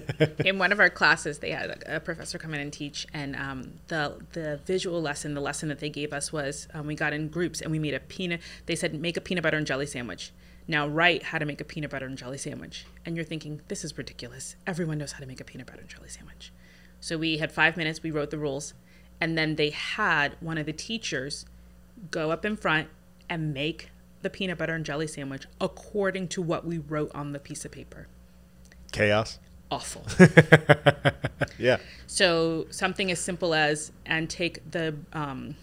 in 0.44 0.58
one 0.58 0.72
of 0.72 0.80
our 0.80 0.88
classes, 0.90 1.38
they 1.38 1.50
had 1.50 1.70
a, 1.70 1.96
a 1.96 2.00
professor 2.00 2.38
come 2.38 2.54
in 2.54 2.60
and 2.60 2.72
teach, 2.72 3.06
and 3.12 3.36
um, 3.36 3.74
the 3.88 4.18
the 4.32 4.60
visual 4.64 5.02
lesson, 5.02 5.34
the 5.34 5.40
lesson 5.40 5.68
that 5.68 5.80
they 5.80 5.90
gave 5.90 6.12
us 6.12 6.32
was 6.32 6.68
um, 6.74 6.86
we 6.86 6.94
got 6.94 7.12
in 7.12 7.28
groups 7.28 7.60
and 7.60 7.70
we 7.70 7.78
made 7.78 7.94
a 7.94 8.00
peanut. 8.00 8.40
They 8.66 8.76
said 8.76 8.94
make 8.94 9.16
a 9.16 9.20
peanut 9.20 9.42
butter 9.42 9.56
and 9.56 9.66
jelly 9.66 9.86
sandwich. 9.86 10.32
Now 10.68 10.86
write 10.86 11.24
how 11.24 11.38
to 11.38 11.44
make 11.44 11.60
a 11.60 11.64
peanut 11.64 11.90
butter 11.90 12.06
and 12.06 12.16
jelly 12.16 12.38
sandwich, 12.38 12.86
and 13.04 13.16
you're 13.16 13.24
thinking 13.24 13.60
this 13.68 13.84
is 13.84 13.98
ridiculous. 13.98 14.56
Everyone 14.66 14.98
knows 14.98 15.12
how 15.12 15.20
to 15.20 15.26
make 15.26 15.40
a 15.40 15.44
peanut 15.44 15.66
butter 15.66 15.80
and 15.80 15.88
jelly 15.88 16.08
sandwich. 16.08 16.52
So 17.00 17.18
we 17.18 17.38
had 17.38 17.52
five 17.52 17.76
minutes. 17.76 18.02
We 18.02 18.12
wrote 18.12 18.30
the 18.30 18.38
rules, 18.38 18.74
and 19.20 19.36
then 19.36 19.56
they 19.56 19.70
had 19.70 20.36
one 20.40 20.56
of 20.56 20.66
the 20.66 20.72
teachers 20.72 21.44
go 22.10 22.30
up 22.30 22.44
in 22.44 22.56
front 22.56 22.88
and 23.32 23.54
make 23.54 23.88
the 24.20 24.28
peanut 24.28 24.58
butter 24.58 24.74
and 24.74 24.84
jelly 24.84 25.06
sandwich 25.06 25.46
according 25.58 26.28
to 26.28 26.42
what 26.42 26.66
we 26.66 26.76
wrote 26.76 27.10
on 27.14 27.32
the 27.32 27.38
piece 27.38 27.64
of 27.64 27.72
paper. 27.72 28.06
Chaos. 28.92 29.38
Awful. 29.70 30.04
Yeah. 31.58 31.78
So 32.06 32.66
something 32.70 33.10
as 33.10 33.20
simple 33.20 33.54
as 33.54 33.92
and 34.04 34.28
take 34.28 34.68
the 34.68 34.96
um, 35.12 35.54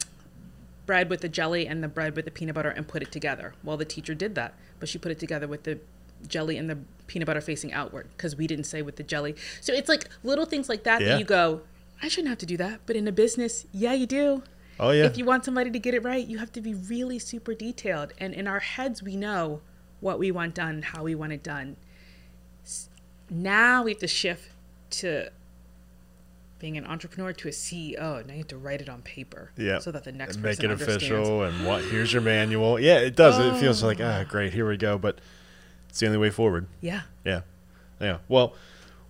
bread 0.85 1.09
with 1.09 1.21
the 1.21 1.27
jelly 1.27 1.67
and 1.67 1.83
the 1.83 1.87
bread 1.89 2.15
with 2.15 2.23
the 2.25 2.31
peanut 2.31 2.55
butter 2.55 2.69
and 2.69 2.87
put 2.87 3.01
it 3.01 3.11
together. 3.11 3.53
Well, 3.63 3.75
the 3.75 3.85
teacher 3.85 4.13
did 4.13 4.35
that, 4.35 4.53
but 4.79 4.87
she 4.87 4.97
put 4.97 5.11
it 5.11 5.19
together 5.19 5.47
with 5.47 5.63
the 5.63 5.79
jelly 6.27 6.57
and 6.57 6.69
the 6.69 6.77
peanut 7.07 7.25
butter 7.25 7.41
facing 7.41 7.73
outward 7.73 8.07
because 8.15 8.35
we 8.35 8.47
didn't 8.47 8.65
say 8.65 8.81
with 8.81 8.95
the 8.95 9.03
jelly. 9.03 9.35
So 9.61 9.73
it's 9.73 9.89
like 9.89 10.07
little 10.23 10.45
things 10.45 10.69
like 10.69 10.83
that 10.83 11.01
Yeah. 11.01 11.09
that 11.09 11.19
you 11.19 11.25
go, 11.25 11.61
I 12.01 12.07
shouldn't 12.07 12.29
have 12.29 12.39
to 12.39 12.45
do 12.45 12.55
that, 12.57 12.81
but 12.85 12.95
in 12.95 13.07
a 13.07 13.11
business, 13.11 13.65
yeah, 13.73 13.93
you 13.93 14.05
do. 14.05 14.43
Oh 14.79 14.91
yeah. 14.91 15.05
If 15.05 15.17
you 15.17 15.25
want 15.25 15.45
somebody 15.45 15.71
to 15.71 15.79
get 15.79 15.93
it 15.93 16.03
right, 16.03 16.25
you 16.25 16.37
have 16.37 16.51
to 16.53 16.61
be 16.61 16.73
really 16.73 17.19
super 17.19 17.53
detailed. 17.53 18.13
And 18.17 18.33
in 18.33 18.47
our 18.47 18.59
heads, 18.59 19.03
we 19.03 19.15
know 19.15 19.61
what 19.99 20.19
we 20.19 20.31
want 20.31 20.55
done, 20.55 20.81
how 20.81 21.03
we 21.03 21.15
want 21.15 21.33
it 21.33 21.43
done. 21.43 21.75
Now 23.29 23.83
we 23.83 23.91
have 23.91 23.99
to 23.99 24.07
shift 24.07 24.49
to 24.91 25.29
being 26.59 26.77
an 26.77 26.85
entrepreneur 26.85 27.33
to 27.33 27.47
a 27.47 27.51
CEO. 27.51 28.25
Now 28.25 28.33
you 28.33 28.39
have 28.39 28.47
to 28.47 28.57
write 28.57 28.81
it 28.81 28.89
on 28.89 29.01
paper. 29.01 29.51
Yeah. 29.57 29.79
So 29.79 29.91
that 29.91 30.03
the 30.03 30.11
next 30.11 30.35
and 30.35 30.43
make 30.43 30.63
it 30.63 30.71
official 30.71 31.43
and 31.43 31.65
what 31.65 31.83
here's 31.83 32.13
your 32.13 32.21
manual. 32.21 32.79
Yeah, 32.79 32.99
it 32.99 33.15
does. 33.15 33.39
It 33.39 33.59
feels 33.59 33.83
like 33.83 33.99
ah 34.01 34.23
great, 34.27 34.53
here 34.53 34.67
we 34.67 34.77
go, 34.77 34.97
but 34.97 35.19
it's 35.89 35.99
the 35.99 36.05
only 36.05 36.17
way 36.17 36.29
forward. 36.29 36.67
Yeah. 36.81 37.01
Yeah. 37.25 37.41
Yeah. 37.99 38.19
Well, 38.27 38.53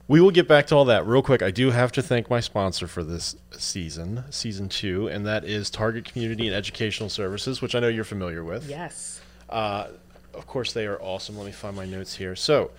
we 0.10 0.19
will 0.19 0.32
get 0.32 0.48
back 0.48 0.65
to 0.65 0.76
all 0.76 0.86
that 0.86 1.06
real 1.06 1.22
quick. 1.22 1.43
I 1.43 1.52
do 1.52 1.69
have 1.69 1.91
to 1.93 2.02
thank 2.02 2.32
my 2.32 2.39
sponsor 2.39 2.88
for 2.88 3.04
this 3.04 3.36
season, 3.52 4.24
season 4.32 4.67
2, 4.67 5.08
and 5.08 5.26
that 5.28 5.45
is 5.45 5.69
Target 5.69 6.04
Community 6.04 6.48
and 6.48 6.56
Educational 6.56 7.10
Services, 7.10 7.62
which 7.62 7.76
I 7.76 7.80
know 7.80 7.89
you're 7.89 8.04
familiar 8.04 8.43
with. 8.43 8.67
Yes. 8.67 9.22
Uh, 9.48 9.89
of 10.34 10.48
course, 10.48 10.74
they 10.74 10.88
are 10.88 11.00
awesome. 11.00 11.38
Let 11.38 11.45
me 11.45 11.52
find 11.52 11.76
my 11.76 11.86
notes 11.86 12.15
here. 12.15 12.36
So, 12.36 12.72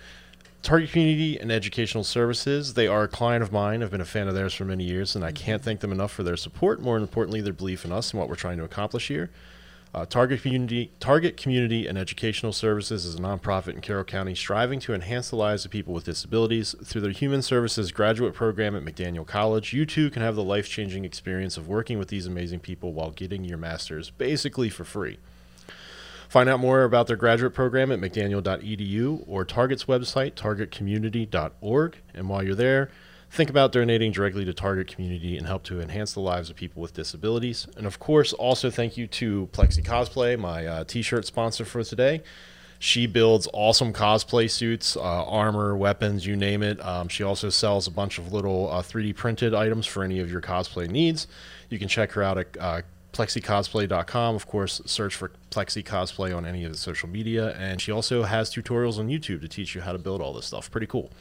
Target 0.61 0.91
Community 0.91 1.39
and 1.39 1.53
Educational 1.53 2.03
Services, 2.03 2.73
they 2.73 2.87
are 2.87 3.03
a 3.03 3.07
client 3.07 3.43
of 3.43 3.53
mine. 3.53 3.81
I've 3.81 3.91
been 3.91 4.01
a 4.01 4.05
fan 4.05 4.27
of 4.27 4.35
theirs 4.35 4.53
for 4.53 4.65
many 4.65 4.83
years, 4.83 5.15
and 5.15 5.23
I 5.23 5.31
can't 5.31 5.63
thank 5.63 5.79
them 5.79 5.93
enough 5.93 6.11
for 6.11 6.23
their 6.23 6.37
support. 6.37 6.81
More 6.81 6.97
importantly, 6.97 7.39
their 7.39 7.53
belief 7.53 7.85
in 7.85 7.93
us 7.93 8.11
and 8.11 8.19
what 8.19 8.27
we're 8.27 8.35
trying 8.35 8.57
to 8.57 8.65
accomplish 8.65 9.07
here. 9.07 9.29
Uh, 9.93 10.05
Target 10.05 10.41
Community, 10.41 10.91
Target 11.01 11.35
Community 11.35 11.85
and 11.85 11.97
Educational 11.97 12.53
Services 12.53 13.03
is 13.03 13.15
a 13.15 13.19
nonprofit 13.19 13.73
in 13.73 13.81
Carroll 13.81 14.05
County 14.05 14.33
striving 14.33 14.79
to 14.79 14.93
enhance 14.93 15.29
the 15.29 15.35
lives 15.35 15.65
of 15.65 15.71
people 15.71 15.93
with 15.93 16.05
disabilities 16.05 16.73
through 16.81 17.01
their 17.01 17.11
Human 17.11 17.41
Services 17.41 17.91
graduate 17.91 18.33
program 18.33 18.73
at 18.73 18.83
McDaniel 18.83 19.27
College. 19.27 19.73
You 19.73 19.85
too 19.85 20.09
can 20.09 20.21
have 20.21 20.35
the 20.35 20.43
life-changing 20.43 21.03
experience 21.03 21.57
of 21.57 21.67
working 21.67 21.99
with 21.99 22.07
these 22.07 22.25
amazing 22.25 22.61
people 22.61 22.93
while 22.93 23.11
getting 23.11 23.43
your 23.43 23.57
master's 23.57 24.09
basically 24.11 24.69
for 24.69 24.85
free. 24.85 25.17
Find 26.29 26.47
out 26.47 26.61
more 26.61 26.85
about 26.85 27.07
their 27.07 27.17
graduate 27.17 27.53
program 27.53 27.91
at 27.91 27.99
mcdaniel.edu 27.99 29.25
or 29.27 29.43
Target's 29.43 29.83
website, 29.83 30.35
targetcommunity.org. 30.35 31.97
And 32.13 32.29
while 32.29 32.41
you're 32.41 32.55
there, 32.55 32.89
think 33.31 33.49
about 33.49 33.71
donating 33.71 34.11
directly 34.11 34.43
to 34.43 34.53
Target 34.53 34.87
Community 34.87 35.37
and 35.37 35.47
help 35.47 35.63
to 35.63 35.79
enhance 35.79 36.13
the 36.13 36.19
lives 36.19 36.49
of 36.49 36.57
people 36.57 36.81
with 36.81 36.93
disabilities. 36.93 37.65
And 37.77 37.87
of 37.87 37.97
course, 37.97 38.33
also 38.33 38.69
thank 38.69 38.97
you 38.97 39.07
to 39.07 39.47
Plexi 39.53 39.83
Cosplay, 39.83 40.37
my 40.37 40.67
uh, 40.67 40.83
t 40.83 41.01
shirt 41.01 41.25
sponsor 41.25 41.63
for 41.63 41.83
today. 41.83 42.21
She 42.77 43.05
builds 43.05 43.47
awesome 43.53 43.93
cosplay 43.93 44.49
suits, 44.49 44.97
uh, 44.97 45.01
armor, 45.01 45.77
weapons, 45.77 46.25
you 46.25 46.35
name 46.35 46.63
it. 46.63 46.83
Um, 46.83 47.07
she 47.07 47.23
also 47.23 47.49
sells 47.49 47.85
a 47.87 47.91
bunch 47.91 48.17
of 48.17 48.33
little 48.33 48.69
uh, 48.71 48.81
3D 48.81 49.15
printed 49.15 49.53
items 49.53 49.85
for 49.85 50.03
any 50.03 50.19
of 50.19 50.31
your 50.31 50.41
cosplay 50.41 50.89
needs. 50.89 51.27
You 51.69 51.77
can 51.77 51.87
check 51.87 52.11
her 52.13 52.23
out 52.23 52.39
at 52.39 52.57
uh, 52.59 52.81
plexicosplay.com. 53.13 54.35
Of 54.35 54.47
course, 54.47 54.81
search 54.85 55.15
for 55.15 55.31
Plexi 55.51 55.83
Cosplay 55.83 56.35
on 56.35 56.45
any 56.45 56.63
of 56.63 56.71
the 56.71 56.77
social 56.77 57.07
media. 57.07 57.55
And 57.55 57.79
she 57.79 57.91
also 57.91 58.23
has 58.23 58.49
tutorials 58.49 58.97
on 58.97 59.09
YouTube 59.09 59.41
to 59.41 59.47
teach 59.47 59.75
you 59.75 59.81
how 59.81 59.91
to 59.91 59.99
build 59.99 60.19
all 60.19 60.33
this 60.33 60.47
stuff. 60.47 60.71
Pretty 60.71 60.87
cool. 60.87 61.11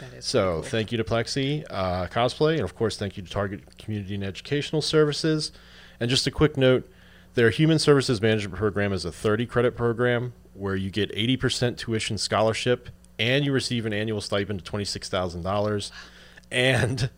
That 0.00 0.12
is 0.14 0.24
So 0.24 0.54
cool. 0.54 0.62
thank 0.62 0.92
you 0.92 0.98
to 0.98 1.04
Plexi 1.04 1.64
uh, 1.70 2.06
Cosplay, 2.06 2.52
and 2.54 2.62
of 2.62 2.74
course, 2.74 2.96
thank 2.96 3.16
you 3.16 3.22
to 3.22 3.30
Target 3.30 3.78
Community 3.78 4.14
and 4.14 4.24
Educational 4.24 4.80
Services. 4.82 5.52
And 6.00 6.08
just 6.08 6.26
a 6.26 6.30
quick 6.30 6.56
note: 6.56 6.88
their 7.34 7.50
Human 7.50 7.78
Services 7.78 8.20
Management 8.22 8.54
Program 8.56 8.92
is 8.92 9.04
a 9.04 9.12
30 9.12 9.46
credit 9.46 9.76
program 9.76 10.32
where 10.54 10.74
you 10.76 10.90
get 10.90 11.10
80% 11.14 11.76
tuition 11.76 12.18
scholarship, 12.18 12.88
and 13.18 13.44
you 13.44 13.52
receive 13.52 13.86
an 13.86 13.92
annual 13.92 14.20
stipend 14.20 14.60
of 14.60 14.66
$26,000. 14.66 15.90
And 16.50 17.10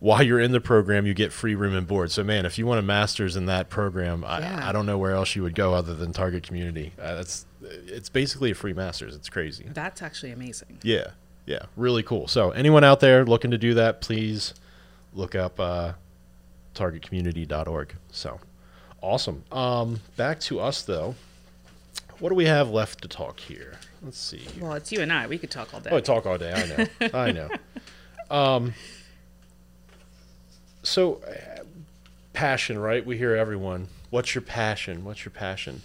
while 0.00 0.22
you're 0.22 0.40
in 0.40 0.52
the 0.52 0.60
program, 0.60 1.06
you 1.06 1.14
get 1.14 1.32
free 1.32 1.54
room 1.54 1.74
and 1.74 1.86
board. 1.86 2.10
So, 2.10 2.22
man, 2.24 2.46
if 2.46 2.58
you 2.58 2.66
want 2.66 2.78
a 2.78 2.82
master's 2.82 3.36
in 3.36 3.46
that 3.46 3.68
program, 3.68 4.22
Yeah. 4.22 4.60
I, 4.62 4.68
I 4.68 4.72
don't 4.72 4.86
know 4.86 4.98
where 4.98 5.12
else 5.12 5.34
you 5.36 5.42
would 5.42 5.54
go 5.54 5.74
other 5.74 5.94
than 5.94 6.12
Target 6.12 6.42
Community. 6.42 6.92
Uh, 7.00 7.14
that's 7.16 7.46
it's 7.62 8.08
basically 8.08 8.50
a 8.52 8.54
free 8.54 8.72
master's. 8.72 9.14
It's 9.16 9.28
crazy. 9.28 9.66
That's 9.72 10.00
actually 10.02 10.30
amazing. 10.32 10.78
Yeah, 10.82 11.08
yeah, 11.46 11.62
really 11.76 12.02
cool. 12.02 12.28
So 12.28 12.50
anyone 12.50 12.84
out 12.84 13.00
there 13.00 13.24
looking 13.24 13.52
to 13.52 13.58
do 13.58 13.74
that, 13.74 14.00
please 14.00 14.52
look 15.14 15.34
up 15.34 15.58
uh, 15.58 15.92
targetcommunity.org. 16.74 17.94
So 18.10 18.40
awesome. 19.00 19.44
Um, 19.50 20.00
back 20.16 20.40
to 20.40 20.60
us 20.60 20.82
though. 20.82 21.14
What 22.18 22.30
do 22.30 22.34
we 22.34 22.46
have 22.46 22.70
left 22.70 23.02
to 23.02 23.08
talk 23.08 23.40
here? 23.40 23.78
Let's 24.02 24.18
see. 24.18 24.38
here. 24.38 24.64
Well, 24.64 24.72
it's 24.74 24.90
you 24.90 25.00
and 25.00 25.12
I. 25.12 25.26
We 25.26 25.38
could 25.38 25.50
talk 25.50 25.72
all 25.74 25.80
day. 25.80 25.90
Oh, 25.92 26.00
talk 26.00 26.26
all 26.26 26.38
day. 26.38 26.52
I 26.52 26.66
know. 26.66 27.10
I 27.14 27.32
know. 27.32 27.48
Um, 28.30 28.74
so, 30.82 31.20
uh, 31.26 31.62
passion, 32.32 32.78
right? 32.78 33.04
We 33.04 33.18
hear 33.18 33.36
everyone. 33.36 33.88
What's 34.10 34.34
your 34.34 34.42
passion? 34.42 35.04
What's 35.04 35.24
your 35.24 35.32
passion? 35.32 35.82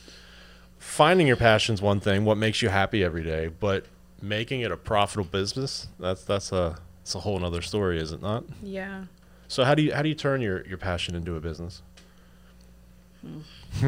Finding 0.79 1.27
your 1.27 1.35
passion's 1.35 1.81
one 1.81 1.99
thing. 1.99 2.23
What 2.23 2.37
makes 2.37 2.61
you 2.61 2.69
happy 2.69 3.03
every 3.03 3.23
day, 3.23 3.47
but 3.47 3.85
making 4.21 4.61
it 4.61 4.71
a 4.71 4.77
profitable 4.77 5.29
business 5.29 5.87
that's 5.99 6.23
that's 6.23 6.51
a 6.51 6.77
it's 7.01 7.15
a 7.15 7.19
whole 7.19 7.43
other 7.43 7.61
story, 7.61 7.99
is 7.99 8.11
it 8.11 8.21
not? 8.21 8.43
yeah. 8.61 9.05
So 9.47 9.63
how 9.65 9.75
do 9.75 9.81
you 9.81 9.93
how 9.93 10.01
do 10.01 10.09
you 10.09 10.15
turn 10.15 10.41
your 10.41 10.65
your 10.67 10.77
passion 10.77 11.15
into 11.15 11.35
a 11.35 11.39
business? 11.41 11.81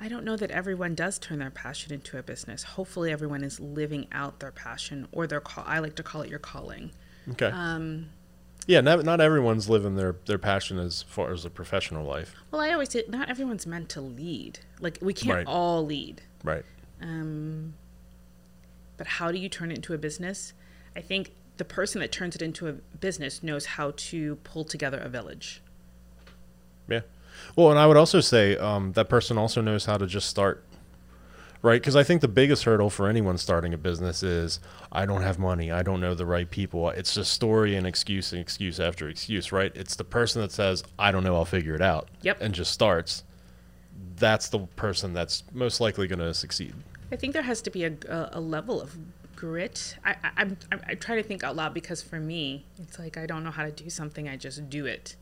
I 0.00 0.06
don't 0.08 0.24
know 0.24 0.36
that 0.36 0.50
everyone 0.52 0.94
does 0.94 1.18
turn 1.18 1.40
their 1.40 1.50
passion 1.50 1.92
into 1.92 2.18
a 2.18 2.22
business. 2.22 2.62
Hopefully, 2.62 3.10
everyone 3.10 3.42
is 3.42 3.58
living 3.58 4.06
out 4.12 4.38
their 4.38 4.52
passion 4.52 5.08
or 5.10 5.26
their 5.26 5.40
call. 5.40 5.64
I 5.66 5.80
like 5.80 5.96
to 5.96 6.02
call 6.04 6.22
it 6.22 6.30
your 6.30 6.38
calling. 6.38 6.92
Okay. 7.32 7.46
Um, 7.52 8.06
yeah, 8.66 8.80
not 8.80 9.04
not 9.04 9.20
everyone's 9.20 9.68
living 9.68 9.96
their 9.96 10.14
their 10.26 10.38
passion 10.38 10.78
as 10.78 11.02
far 11.02 11.32
as 11.32 11.44
a 11.44 11.50
professional 11.50 12.04
life, 12.06 12.34
well, 12.50 12.60
I 12.60 12.70
always 12.72 12.90
say 12.90 13.02
not 13.08 13.28
everyone's 13.28 13.66
meant 13.66 13.88
to 13.90 14.00
lead. 14.00 14.60
Like 14.80 14.98
we 15.02 15.12
can't 15.14 15.34
Right. 15.38 15.46
all 15.46 15.84
lead. 15.84 16.22
right? 16.44 16.64
Um, 17.00 17.74
but 18.98 19.06
how 19.06 19.32
do 19.32 19.38
you 19.38 19.48
turn 19.48 19.70
it 19.70 19.76
into 19.76 19.94
a 19.94 19.98
business? 19.98 20.52
I 20.94 21.00
think 21.00 21.32
the 21.56 21.64
person 21.64 22.00
that 22.00 22.12
turns 22.12 22.36
it 22.36 22.42
into 22.42 22.68
a 22.68 22.72
business 22.72 23.42
knows 23.42 23.64
how 23.66 23.92
to 23.96 24.36
pull 24.44 24.64
together 24.64 24.98
a 24.98 25.08
village. 25.08 25.62
Yeah. 26.88 27.00
Well, 27.56 27.70
and 27.70 27.78
I 27.78 27.86
would 27.86 27.96
also 27.96 28.20
say 28.20 28.56
um, 28.56 28.92
that 28.92 29.08
person 29.08 29.38
also 29.38 29.60
knows 29.60 29.84
how 29.86 29.96
to 29.96 30.06
just 30.06 30.28
start, 30.28 30.64
right? 31.62 31.80
Because 31.80 31.96
I 31.96 32.02
think 32.02 32.20
the 32.20 32.28
biggest 32.28 32.64
hurdle 32.64 32.90
for 32.90 33.08
anyone 33.08 33.38
starting 33.38 33.72
a 33.74 33.78
business 33.78 34.22
is 34.22 34.60
I 34.90 35.06
don't 35.06 35.22
have 35.22 35.38
money, 35.38 35.70
I 35.70 35.82
don't 35.82 36.00
know 36.00 36.14
the 36.14 36.26
right 36.26 36.50
people. 36.50 36.88
It's 36.90 37.14
just 37.14 37.32
story 37.32 37.76
and 37.76 37.86
excuse 37.86 38.32
and 38.32 38.40
excuse 38.40 38.80
after 38.80 39.08
excuse, 39.08 39.52
right? 39.52 39.72
It's 39.74 39.96
the 39.96 40.04
person 40.04 40.42
that 40.42 40.52
says 40.52 40.82
I 40.98 41.12
don't 41.12 41.24
know, 41.24 41.36
I'll 41.36 41.44
figure 41.44 41.74
it 41.74 41.82
out, 41.82 42.08
Yep. 42.22 42.38
and 42.40 42.54
just 42.54 42.72
starts. 42.72 43.24
That's 44.16 44.48
the 44.48 44.60
person 44.60 45.12
that's 45.12 45.42
most 45.52 45.80
likely 45.80 46.06
going 46.08 46.18
to 46.20 46.34
succeed. 46.34 46.74
I 47.10 47.16
think 47.16 47.32
there 47.32 47.42
has 47.42 47.62
to 47.62 47.70
be 47.70 47.84
a, 47.84 47.92
a, 48.08 48.30
a 48.34 48.40
level 48.40 48.80
of 48.80 48.96
grit. 49.36 49.96
I, 50.04 50.10
I, 50.10 50.30
I'm, 50.36 50.56
I'm, 50.72 50.80
I 50.86 50.94
try 50.94 51.16
to 51.16 51.22
think 51.22 51.44
out 51.44 51.56
loud 51.56 51.72
because 51.72 52.02
for 52.02 52.18
me, 52.18 52.66
it's 52.82 52.98
like 52.98 53.16
I 53.16 53.26
don't 53.26 53.44
know 53.44 53.50
how 53.50 53.64
to 53.64 53.70
do 53.70 53.88
something, 53.88 54.28
I 54.28 54.36
just 54.36 54.68
do 54.68 54.86
it. 54.86 55.16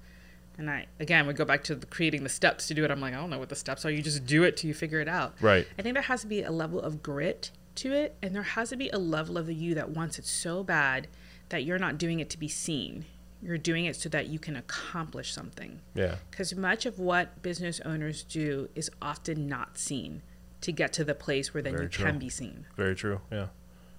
And 0.58 0.70
I, 0.70 0.86
again, 0.98 1.26
we 1.26 1.34
go 1.34 1.44
back 1.44 1.64
to 1.64 1.74
the 1.74 1.84
creating 1.84 2.22
the 2.22 2.30
steps 2.30 2.66
to 2.68 2.74
do 2.74 2.82
it. 2.82 2.90
I'm 2.90 3.00
like, 3.00 3.12
I 3.12 3.18
don't 3.18 3.28
know 3.28 3.38
what 3.38 3.50
the 3.50 3.56
steps 3.56 3.84
are. 3.84 3.90
You 3.90 4.00
just 4.00 4.24
do 4.24 4.42
it 4.42 4.56
till 4.56 4.68
you 4.68 4.74
figure 4.74 5.00
it 5.00 5.08
out. 5.08 5.34
Right. 5.42 5.66
I 5.78 5.82
think 5.82 5.94
there 5.94 6.02
has 6.02 6.22
to 6.22 6.26
be 6.26 6.42
a 6.42 6.50
level 6.50 6.80
of 6.80 7.02
grit 7.02 7.50
to 7.76 7.92
it, 7.92 8.16
and 8.22 8.34
there 8.34 8.42
has 8.42 8.70
to 8.70 8.76
be 8.76 8.88
a 8.88 8.98
level 8.98 9.36
of 9.36 9.46
the 9.46 9.54
you 9.54 9.74
that 9.74 9.90
wants 9.90 10.18
it 10.18 10.24
so 10.24 10.64
bad 10.64 11.08
that 11.50 11.64
you're 11.64 11.78
not 11.78 11.98
doing 11.98 12.20
it 12.20 12.30
to 12.30 12.38
be 12.38 12.48
seen. 12.48 13.04
You're 13.42 13.58
doing 13.58 13.84
it 13.84 13.96
so 13.96 14.08
that 14.08 14.28
you 14.28 14.38
can 14.38 14.56
accomplish 14.56 15.30
something. 15.30 15.80
Yeah. 15.94 16.16
Because 16.30 16.54
much 16.56 16.86
of 16.86 16.98
what 16.98 17.42
business 17.42 17.80
owners 17.84 18.24
do 18.24 18.70
is 18.74 18.90
often 19.02 19.46
not 19.46 19.76
seen 19.76 20.22
to 20.66 20.72
get 20.72 20.92
to 20.92 21.04
the 21.04 21.14
place 21.14 21.54
where 21.54 21.62
then 21.62 21.74
Very 21.74 21.84
you 21.84 21.88
true. 21.88 22.04
can 22.06 22.18
be 22.18 22.28
seen. 22.28 22.66
Very 22.76 22.96
true. 22.96 23.20
Yeah. 23.30 23.46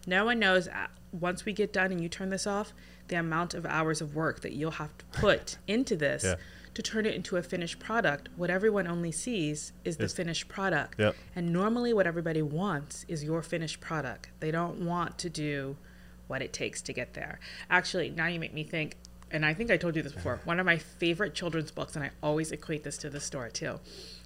No 0.06 0.26
one 0.26 0.38
knows 0.38 0.68
uh, 0.68 0.88
once 1.14 1.46
we 1.46 1.54
get 1.54 1.72
done 1.72 1.94
and 1.94 2.02
you 2.02 2.10
turn 2.10 2.30
this 2.30 2.46
off, 2.46 2.74
the 3.08 3.16
amount 3.16 3.54
of 3.54 3.66
hours 3.66 4.02
of 4.02 4.16
work 4.16 4.42
that 4.42 4.52
you'll 4.52 4.72
have 4.72 4.98
to 4.98 5.06
put 5.14 5.58
into 5.68 5.96
this 5.96 6.26
Yeah. 6.26 6.36
to 6.74 6.82
turn 6.82 7.06
it 7.06 7.16
into 7.16 7.38
a 7.38 7.42
finished 7.42 7.80
product. 7.80 8.28
What 8.36 8.50
everyone 8.50 8.86
only 8.86 9.14
sees 9.14 9.72
is 9.86 9.96
the 9.96 10.04
Is- 10.04 10.14
finished 10.14 10.50
product. 10.50 11.00
Yep. 11.00 11.16
And 11.38 11.54
normally, 11.54 11.94
what 11.94 12.06
everybody 12.06 12.42
wants 12.42 13.06
is 13.08 13.24
your 13.24 13.42
finished 13.42 13.80
product. 13.80 14.30
They 14.42 14.52
don't 14.52 14.86
want 14.86 15.18
to 15.20 15.30
do 15.30 15.78
what 16.28 16.42
it 16.42 16.52
takes 16.52 16.82
to 16.82 16.92
get 16.92 17.14
there. 17.14 17.40
Actually, 17.70 18.10
now 18.10 18.28
you 18.28 18.42
make 18.42 18.54
me 18.54 18.66
think, 18.66 18.98
and 19.32 19.46
I 19.46 19.54
think 19.54 19.72
I 19.72 19.78
told 19.78 19.96
you 19.96 20.04
this 20.04 20.12
before. 20.12 20.42
One 20.44 20.60
of 20.60 20.66
my 20.66 20.78
favorite 20.78 21.34
children's 21.34 21.72
books, 21.72 21.96
and 21.96 22.04
I 22.04 22.12
always 22.22 22.52
equate 22.52 22.84
this 22.84 22.98
to 22.98 23.10
the 23.10 23.22
store 23.22 23.48
too, 23.50 23.80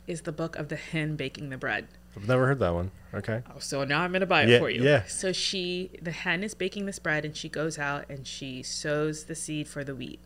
is 0.07 0.21
the 0.21 0.31
book 0.31 0.55
of 0.55 0.69
the 0.69 0.75
hen 0.75 1.15
baking 1.15 1.49
the 1.51 1.57
bread. 1.57 1.87
I've 2.15 2.27
never 2.27 2.45
heard 2.47 2.59
that 2.59 2.73
one. 2.73 2.91
Okay. 3.13 3.41
Oh, 3.53 3.59
so 3.59 3.83
now 3.83 4.01
I'm 4.01 4.11
gonna 4.11 4.25
buy 4.25 4.43
it 4.43 4.49
Yeah, 4.49 4.59
for 4.59 4.69
you. 4.69 4.83
yeah. 4.83 5.03
So 5.05 5.31
she, 5.31 5.91
the 6.01 6.11
hen 6.11 6.43
is 6.43 6.53
baking 6.53 6.85
this 6.85 6.99
bread, 6.99 7.25
and 7.25 7.35
she 7.35 7.49
goes 7.49 7.77
out 7.79 8.05
and 8.09 8.25
she 8.27 8.63
sows 8.63 9.25
the 9.25 9.35
seed 9.35 9.67
for 9.67 9.83
the 9.83 9.93
wheat, 9.95 10.19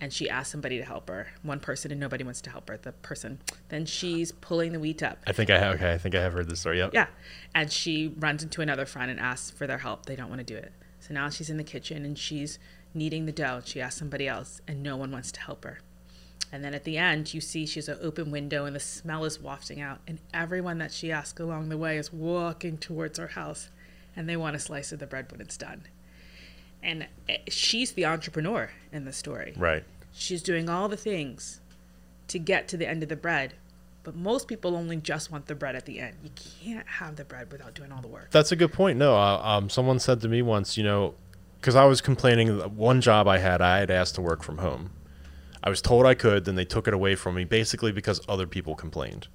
and 0.00 0.12
she 0.12 0.28
asks 0.28 0.50
somebody 0.52 0.78
to 0.78 0.84
help 0.84 1.08
her. 1.08 1.28
One 1.42 1.60
person, 1.60 1.90
and 1.92 2.00
nobody 2.00 2.24
wants 2.24 2.40
to 2.42 2.50
help 2.50 2.68
her. 2.68 2.76
The 2.76 2.92
person. 2.92 3.38
Then 3.68 3.86
she's 3.86 4.32
pulling 4.32 4.72
the 4.72 4.80
wheat 4.80 5.02
up. 5.02 5.18
I 5.26 5.32
think 5.32 5.50
I 5.50 5.58
have. 5.58 5.74
Okay, 5.76 5.92
I 5.92 5.98
think 5.98 6.14
I 6.14 6.22
have 6.22 6.32
heard 6.32 6.48
this 6.48 6.60
story. 6.60 6.78
Yep. 6.78 6.90
Yeah, 6.94 7.06
and 7.54 7.70
she 7.70 8.14
runs 8.18 8.42
into 8.42 8.60
another 8.62 8.86
friend 8.86 9.10
and 9.10 9.20
asks 9.20 9.50
for 9.50 9.66
their 9.66 9.78
help. 9.78 10.06
They 10.06 10.16
don't 10.16 10.28
want 10.28 10.40
to 10.40 10.44
do 10.44 10.56
it. 10.56 10.72
So 11.00 11.14
now 11.14 11.28
she's 11.30 11.50
in 11.50 11.56
the 11.58 11.64
kitchen 11.64 12.04
and 12.04 12.18
she's 12.18 12.58
kneading 12.94 13.26
the 13.26 13.32
dough. 13.32 13.60
She 13.64 13.80
asks 13.80 13.98
somebody 13.98 14.26
else, 14.26 14.60
and 14.66 14.82
no 14.82 14.96
one 14.96 15.10
wants 15.12 15.30
to 15.32 15.40
help 15.40 15.64
her. 15.64 15.80
And 16.52 16.62
then 16.62 16.72
at 16.72 16.84
the 16.84 16.98
end, 16.98 17.34
you 17.34 17.40
see 17.40 17.66
she's 17.66 17.88
an 17.88 17.98
open 18.00 18.30
window 18.30 18.64
and 18.64 18.76
the 18.76 18.80
smell 18.80 19.24
is 19.24 19.40
wafting 19.40 19.80
out, 19.80 19.98
and 20.06 20.20
everyone 20.32 20.78
that 20.78 20.92
she 20.92 21.10
asks 21.10 21.40
along 21.40 21.68
the 21.68 21.76
way 21.76 21.98
is 21.98 22.12
walking 22.12 22.78
towards 22.78 23.18
her 23.18 23.26
house, 23.28 23.70
and 24.14 24.28
they 24.28 24.36
want 24.36 24.54
a 24.54 24.60
slice 24.60 24.92
of 24.92 25.00
the 25.00 25.06
bread 25.06 25.32
when 25.32 25.40
it's 25.40 25.56
done. 25.56 25.82
And 26.80 27.08
eh, 27.28 27.38
she's 27.48 27.92
the 27.92 28.04
entrepreneur 28.04 28.70
in 28.92 29.04
the 29.04 29.12
story. 29.12 29.54
Right. 29.56 29.82
She's 30.12 30.42
doing 30.42 30.68
all 30.68 30.88
the 30.88 30.96
things 30.96 31.60
to 32.28 32.38
get 32.38 32.68
to 32.68 32.76
the 32.76 32.88
end 32.88 33.02
of 33.02 33.08
the 33.08 33.16
bread, 33.16 33.54
but 34.04 34.14
most 34.14 34.46
people 34.46 34.76
only 34.76 34.98
just 34.98 35.32
want 35.32 35.46
the 35.46 35.54
bread 35.56 35.74
at 35.74 35.86
the 35.86 35.98
end. 35.98 36.16
You 36.22 36.30
can't 36.36 36.86
have 36.86 37.16
the 37.16 37.24
bread 37.24 37.50
without 37.50 37.74
doing 37.74 37.90
all 37.90 38.00
the 38.00 38.06
work. 38.06 38.30
That's 38.30 38.52
a 38.52 38.56
good 38.56 38.72
point. 38.72 38.96
No, 38.96 39.16
uh, 39.16 39.40
um, 39.42 39.68
someone 39.68 39.98
said 39.98 40.20
to 40.20 40.28
me 40.28 40.40
once, 40.40 40.76
you 40.76 40.84
know, 40.84 41.14
because 41.60 41.74
I 41.74 41.86
was 41.86 42.00
complaining 42.00 42.58
that 42.58 42.70
one 42.70 43.00
job 43.00 43.26
I 43.26 43.38
had, 43.38 43.60
I 43.60 43.78
had 43.78 43.90
asked 43.90 44.14
to 44.16 44.20
work 44.20 44.42
from 44.44 44.58
home. 44.58 44.90
I 45.64 45.70
was 45.70 45.80
told 45.80 46.04
I 46.04 46.12
could, 46.12 46.44
then 46.44 46.56
they 46.56 46.66
took 46.66 46.86
it 46.86 46.92
away 46.92 47.14
from 47.14 47.34
me, 47.34 47.44
basically 47.44 47.90
because 47.90 48.20
other 48.28 48.46
people 48.46 48.74
complained. 48.74 49.28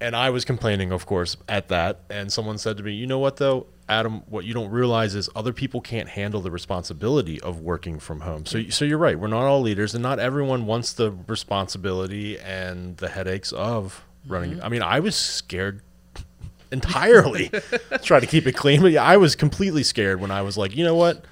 And 0.00 0.14
I 0.14 0.30
was 0.30 0.44
complaining, 0.44 0.92
of 0.92 1.04
course, 1.04 1.36
at 1.48 1.68
that. 1.68 2.00
And 2.08 2.32
someone 2.32 2.58
said 2.58 2.76
to 2.76 2.84
me, 2.84 2.92
you 2.92 3.06
know 3.06 3.18
what, 3.18 3.38
though, 3.38 3.66
Adam, 3.88 4.22
what 4.28 4.44
you 4.44 4.54
don't 4.54 4.70
realize 4.70 5.16
is 5.16 5.28
other 5.34 5.52
people 5.52 5.80
can't 5.80 6.08
handle 6.08 6.40
the 6.40 6.50
responsibility 6.50 7.40
of 7.40 7.60
working 7.60 7.98
from 7.98 8.20
home. 8.20 8.46
So, 8.46 8.62
so 8.68 8.84
you're 8.84 8.98
right. 8.98 9.18
We're 9.18 9.26
not 9.26 9.44
all 9.44 9.62
leaders, 9.62 9.94
and 9.94 10.02
not 10.02 10.20
everyone 10.20 10.64
wants 10.64 10.92
the 10.92 11.10
responsibility 11.26 12.38
and 12.38 12.96
the 12.98 13.08
headaches 13.08 13.50
of 13.50 14.04
running. 14.28 14.52
Mm-hmm. 14.52 14.64
I 14.64 14.68
mean, 14.68 14.82
I 14.82 15.00
was 15.00 15.16
scared 15.16 15.82
entirely. 16.70 17.50
Try 18.02 18.20
to 18.20 18.26
keep 18.26 18.46
it 18.46 18.52
clean, 18.52 18.80
but 18.80 18.92
yeah, 18.92 19.02
I 19.02 19.16
was 19.16 19.34
completely 19.34 19.82
scared 19.82 20.20
when 20.20 20.30
I 20.30 20.42
was 20.42 20.56
like, 20.56 20.76
you 20.76 20.84
know 20.84 20.94
what, 20.94 21.24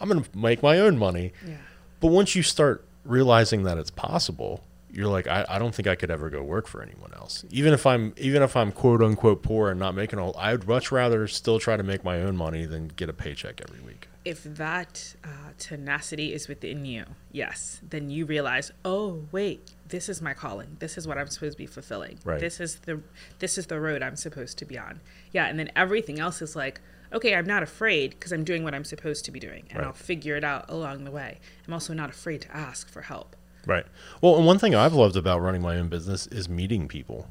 I'm 0.00 0.08
going 0.08 0.24
to 0.24 0.36
make 0.36 0.64
my 0.64 0.80
own 0.80 0.98
money. 0.98 1.32
Yeah. 1.46 1.58
But 2.00 2.08
once 2.08 2.34
you 2.34 2.42
start 2.42 2.84
realizing 3.04 3.64
that 3.64 3.78
it's 3.78 3.90
possible, 3.90 4.64
you're 4.90 5.08
like, 5.08 5.26
I, 5.26 5.44
I 5.48 5.58
don't 5.58 5.74
think 5.74 5.88
I 5.88 5.96
could 5.96 6.10
ever 6.10 6.30
go 6.30 6.42
work 6.42 6.66
for 6.68 6.80
anyone 6.80 7.12
else. 7.14 7.44
Even 7.50 7.72
if 7.72 7.84
I'm 7.84 8.14
even 8.16 8.42
if 8.42 8.56
I'm 8.56 8.70
quote 8.70 9.02
unquote 9.02 9.42
poor 9.42 9.70
and 9.70 9.80
not 9.80 9.94
making 9.94 10.18
a, 10.18 10.36
I'd 10.36 10.66
much 10.68 10.92
rather 10.92 11.26
still 11.26 11.58
try 11.58 11.76
to 11.76 11.82
make 11.82 12.04
my 12.04 12.20
own 12.20 12.36
money 12.36 12.64
than 12.64 12.88
get 12.88 13.08
a 13.08 13.12
paycheck 13.12 13.60
every 13.60 13.80
week. 13.84 14.08
If 14.24 14.44
that 14.44 15.16
uh, 15.22 15.28
tenacity 15.58 16.32
is 16.32 16.48
within 16.48 16.84
you, 16.86 17.04
yes, 17.30 17.80
then 17.86 18.08
you 18.08 18.24
realize, 18.24 18.72
oh 18.84 19.24
wait, 19.32 19.72
this 19.88 20.08
is 20.08 20.22
my 20.22 20.32
calling. 20.32 20.76
This 20.78 20.96
is 20.96 21.06
what 21.06 21.18
I'm 21.18 21.26
supposed 21.26 21.54
to 21.54 21.58
be 21.58 21.66
fulfilling. 21.66 22.18
Right. 22.24 22.40
This 22.40 22.60
is 22.60 22.76
the 22.76 23.00
this 23.40 23.58
is 23.58 23.66
the 23.66 23.80
road 23.80 24.00
I'm 24.00 24.16
supposed 24.16 24.58
to 24.58 24.64
be 24.64 24.78
on. 24.78 25.00
Yeah, 25.32 25.46
and 25.46 25.58
then 25.58 25.70
everything 25.74 26.20
else 26.20 26.40
is 26.40 26.54
like, 26.54 26.80
okay, 27.14 27.34
I'm 27.34 27.46
not 27.46 27.62
afraid 27.62 28.10
because 28.10 28.32
I'm 28.32 28.44
doing 28.44 28.64
what 28.64 28.74
I'm 28.74 28.84
supposed 28.84 29.24
to 29.26 29.30
be 29.30 29.40
doing, 29.40 29.64
and 29.70 29.78
Right. 29.78 29.86
I'll 29.86 29.92
figure 29.94 30.36
it 30.36 30.44
out 30.44 30.66
along 30.68 31.04
the 31.04 31.10
way. 31.10 31.38
I'm 31.66 31.72
also 31.72 31.94
not 31.94 32.10
afraid 32.10 32.40
to 32.42 32.56
ask 32.56 32.88
for 32.90 33.02
help. 33.02 33.36
Right. 33.66 33.86
Well, 34.20 34.36
and 34.36 34.44
one 34.44 34.58
thing 34.58 34.74
I've 34.74 34.92
loved 34.92 35.16
about 35.16 35.40
running 35.40 35.62
my 35.62 35.76
own 35.78 35.88
business 35.88 36.26
is 36.26 36.48
meeting 36.48 36.86
people. 36.88 37.28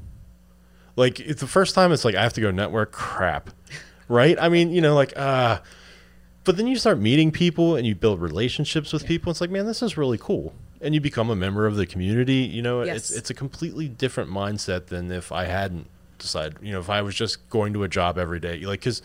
Like 0.96 1.20
it's 1.20 1.40
the 1.40 1.46
first 1.46 1.74
time 1.74 1.92
it's 1.92 2.04
like 2.04 2.14
I 2.14 2.22
have 2.22 2.32
to 2.34 2.40
go 2.40 2.50
network 2.50 2.92
crap. 2.92 3.50
Right? 4.06 4.36
I 4.38 4.50
mean, 4.50 4.70
you 4.70 4.82
know, 4.82 4.94
like 4.94 5.16
uh 5.16 5.60
but 6.44 6.58
then 6.58 6.66
you 6.66 6.76
start 6.76 6.98
meeting 6.98 7.30
people 7.32 7.74
and 7.74 7.86
you 7.86 7.94
build 7.94 8.20
relationships 8.20 8.92
with 8.92 9.06
people. 9.06 9.30
It's 9.30 9.40
like, 9.40 9.48
man, 9.48 9.64
this 9.64 9.80
is 9.80 9.96
really 9.96 10.18
cool. 10.18 10.52
And 10.82 10.94
you 10.94 11.00
become 11.00 11.30
a 11.30 11.34
member 11.36 11.66
of 11.66 11.76
the 11.76 11.86
community, 11.86 12.34
you 12.56 12.60
know, 12.60 12.82
Yes. 12.82 12.96
it's 12.96 13.10
it's 13.12 13.30
a 13.30 13.34
completely 13.34 13.88
different 13.88 14.28
mindset 14.30 14.86
than 14.88 15.10
if 15.10 15.32
I 15.32 15.44
hadn't 15.46 15.86
decided, 16.18 16.58
you 16.60 16.70
know, 16.72 16.80
if 16.80 16.90
I 16.90 17.00
was 17.00 17.14
just 17.14 17.48
going 17.48 17.72
to 17.72 17.82
a 17.82 17.88
job 17.88 18.18
every 18.18 18.40
day. 18.40 18.60
Like 18.60 18.82
cuz 18.82 19.00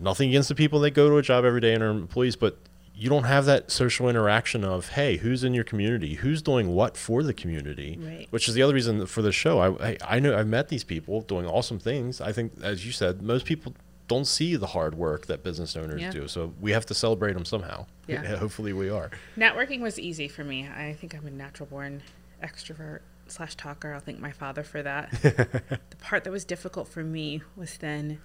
nothing 0.00 0.28
against 0.28 0.48
the 0.48 0.54
people 0.54 0.80
that 0.80 0.90
go 0.92 1.08
to 1.08 1.16
a 1.16 1.22
job 1.22 1.44
every 1.44 1.60
day 1.60 1.74
and 1.74 1.82
are 1.82 1.90
employees, 1.90 2.36
but 2.36 2.58
you 2.94 3.08
don't 3.08 3.24
have 3.24 3.46
that 3.46 3.70
social 3.70 4.08
interaction 4.10 4.62
of 4.62 4.90
hey, 4.90 5.16
who's 5.16 5.42
in 5.42 5.54
your 5.54 5.64
community, 5.64 6.14
who's 6.14 6.42
doing 6.42 6.68
what 6.68 6.96
for 6.98 7.22
the 7.22 7.32
community, 7.32 7.98
Right. 8.00 8.26
which 8.30 8.46
is 8.48 8.54
the 8.54 8.62
other 8.62 8.74
reason 8.74 9.06
for 9.06 9.22
the 9.22 9.32
show. 9.32 9.58
I, 9.58 9.88
I 9.90 9.96
I 10.16 10.18
know 10.20 10.36
I've 10.38 10.46
met 10.48 10.68
these 10.68 10.84
people 10.84 11.22
doing 11.22 11.46
awesome 11.46 11.78
things. 11.78 12.20
I 12.20 12.32
think, 12.32 12.52
as 12.62 12.84
you 12.84 12.92
said, 12.92 13.22
most 13.22 13.46
people 13.46 13.74
don't 14.06 14.26
see 14.26 14.56
the 14.56 14.66
hard 14.66 14.94
work 14.96 15.26
that 15.26 15.42
business 15.42 15.76
owners 15.76 16.00
Yeah. 16.02 16.10
do, 16.10 16.28
so 16.28 16.52
we 16.60 16.72
have 16.72 16.84
to 16.86 16.94
celebrate 16.94 17.32
them 17.34 17.44
somehow. 17.44 17.86
Yeah. 18.06 18.36
hopefully 18.36 18.72
we 18.72 18.90
are. 18.90 19.10
Networking 19.36 19.80
was 19.80 19.98
easy 19.98 20.28
for 20.28 20.44
me. 20.44 20.68
I 20.68 20.92
think 20.92 21.14
I'm 21.14 21.26
a 21.26 21.30
natural 21.30 21.68
born 21.68 22.02
extrovert 22.42 23.00
slash 23.28 23.54
talker. 23.54 23.94
I'll 23.94 24.00
thank 24.00 24.18
my 24.18 24.32
father 24.32 24.62
for 24.64 24.82
that. 24.82 25.10
the 25.22 25.80
part 26.00 26.24
that 26.24 26.30
was 26.32 26.44
difficult 26.44 26.88
for 26.88 27.04
me 27.04 27.42
was 27.56 27.76
then 27.78 28.18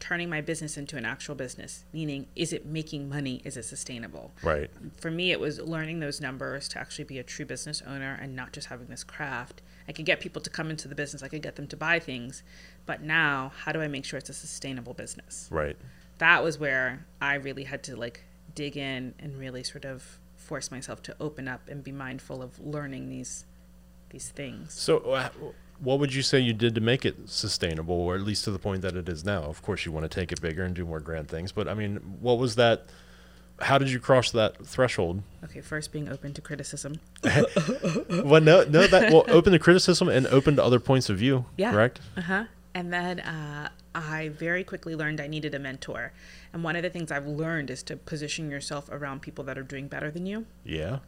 turning 0.00 0.30
my 0.30 0.40
business 0.40 0.76
into 0.76 0.96
an 0.96 1.04
actual 1.04 1.34
business, 1.34 1.84
meaning 1.92 2.26
is 2.36 2.52
it 2.52 2.64
making 2.64 3.08
money? 3.08 3.42
Is 3.44 3.56
it 3.56 3.64
sustainable? 3.64 4.32
Right. 4.42 4.70
For 4.96 5.10
me, 5.10 5.32
it 5.32 5.40
was 5.40 5.58
learning 5.60 6.00
those 6.00 6.20
numbers 6.20 6.68
to 6.68 6.78
actually 6.78 7.04
be 7.04 7.18
a 7.18 7.24
true 7.24 7.44
business 7.44 7.82
owner 7.86 8.18
and 8.20 8.36
not 8.36 8.52
just 8.52 8.68
having 8.68 8.86
this 8.86 9.02
craft. 9.04 9.60
I 9.88 9.92
could 9.92 10.04
get 10.04 10.20
people 10.20 10.40
to 10.42 10.50
come 10.50 10.70
into 10.70 10.86
the 10.86 10.94
business, 10.94 11.22
I 11.22 11.28
could 11.28 11.42
get 11.42 11.56
them 11.56 11.66
to 11.68 11.76
buy 11.76 11.98
things, 11.98 12.42
but 12.86 13.02
now 13.02 13.52
how 13.64 13.72
do 13.72 13.80
I 13.80 13.88
make 13.88 14.04
sure 14.04 14.18
it's 14.18 14.30
a 14.30 14.34
sustainable 14.34 14.94
business? 14.94 15.48
Right. 15.50 15.76
that 16.18 16.42
was 16.44 16.58
where 16.58 17.06
I 17.20 17.34
really 17.34 17.64
had 17.64 17.82
to 17.84 17.96
like 17.96 18.22
dig 18.54 18.76
in 18.76 19.14
and 19.18 19.38
really 19.38 19.62
sort 19.62 19.84
of 19.84 20.18
force 20.36 20.70
myself 20.70 21.02
to 21.04 21.16
open 21.20 21.48
up 21.48 21.68
and 21.68 21.82
be 21.84 21.92
mindful 21.92 22.42
of 22.42 22.58
learning 22.58 23.08
these 23.08 23.44
these 24.10 24.30
things. 24.30 24.72
So, 24.72 24.98
uh, 24.98 25.28
what 25.80 25.98
would 25.98 26.14
you 26.14 26.22
say 26.22 26.38
you 26.38 26.52
did 26.52 26.74
to 26.74 26.80
make 26.80 27.04
it 27.04 27.28
sustainable, 27.28 27.94
or 27.94 28.14
at 28.14 28.22
least 28.22 28.44
to 28.44 28.50
the 28.50 28.58
point 28.58 28.82
that 28.82 28.96
it 28.96 29.08
is 29.08 29.24
now? 29.24 29.42
Of 29.42 29.62
course, 29.62 29.84
you 29.84 29.92
want 29.92 30.04
to 30.04 30.08
take 30.08 30.32
it 30.32 30.40
bigger 30.40 30.64
and 30.64 30.74
do 30.74 30.84
more 30.84 31.00
grand 31.00 31.28
things, 31.28 31.52
but 31.52 31.68
I 31.68 31.74
mean, 31.74 31.96
what 32.20 32.38
was 32.38 32.56
that? 32.56 32.86
How 33.60 33.76
did 33.76 33.90
you 33.90 33.98
cross 33.98 34.30
that 34.30 34.64
threshold? 34.64 35.22
Okay, 35.44 35.60
first 35.60 35.90
being 35.90 36.08
open 36.08 36.32
to 36.34 36.40
criticism. 36.40 37.00
well, 37.24 38.40
no, 38.40 38.64
no, 38.64 38.86
that 38.86 39.12
well, 39.12 39.24
open 39.28 39.52
to 39.52 39.58
criticism 39.58 40.08
and 40.08 40.28
open 40.28 40.56
to 40.56 40.64
other 40.64 40.78
points 40.78 41.08
of 41.08 41.18
view. 41.18 41.46
Yeah. 41.56 41.72
Correct. 41.72 42.00
Uh 42.16 42.20
huh. 42.20 42.44
And 42.74 42.92
then 42.92 43.18
uh, 43.20 43.70
I 43.94 44.28
very 44.28 44.62
quickly 44.62 44.94
learned 44.94 45.20
I 45.20 45.26
needed 45.26 45.54
a 45.54 45.58
mentor. 45.58 46.12
And 46.52 46.62
one 46.62 46.76
of 46.76 46.82
the 46.82 46.90
things 46.90 47.10
I've 47.10 47.26
learned 47.26 47.70
is 47.70 47.82
to 47.84 47.96
position 47.96 48.50
yourself 48.50 48.88
around 48.92 49.22
people 49.22 49.42
that 49.44 49.58
are 49.58 49.64
doing 49.64 49.88
better 49.88 50.10
than 50.10 50.26
you. 50.26 50.46
Yeah. 50.64 50.98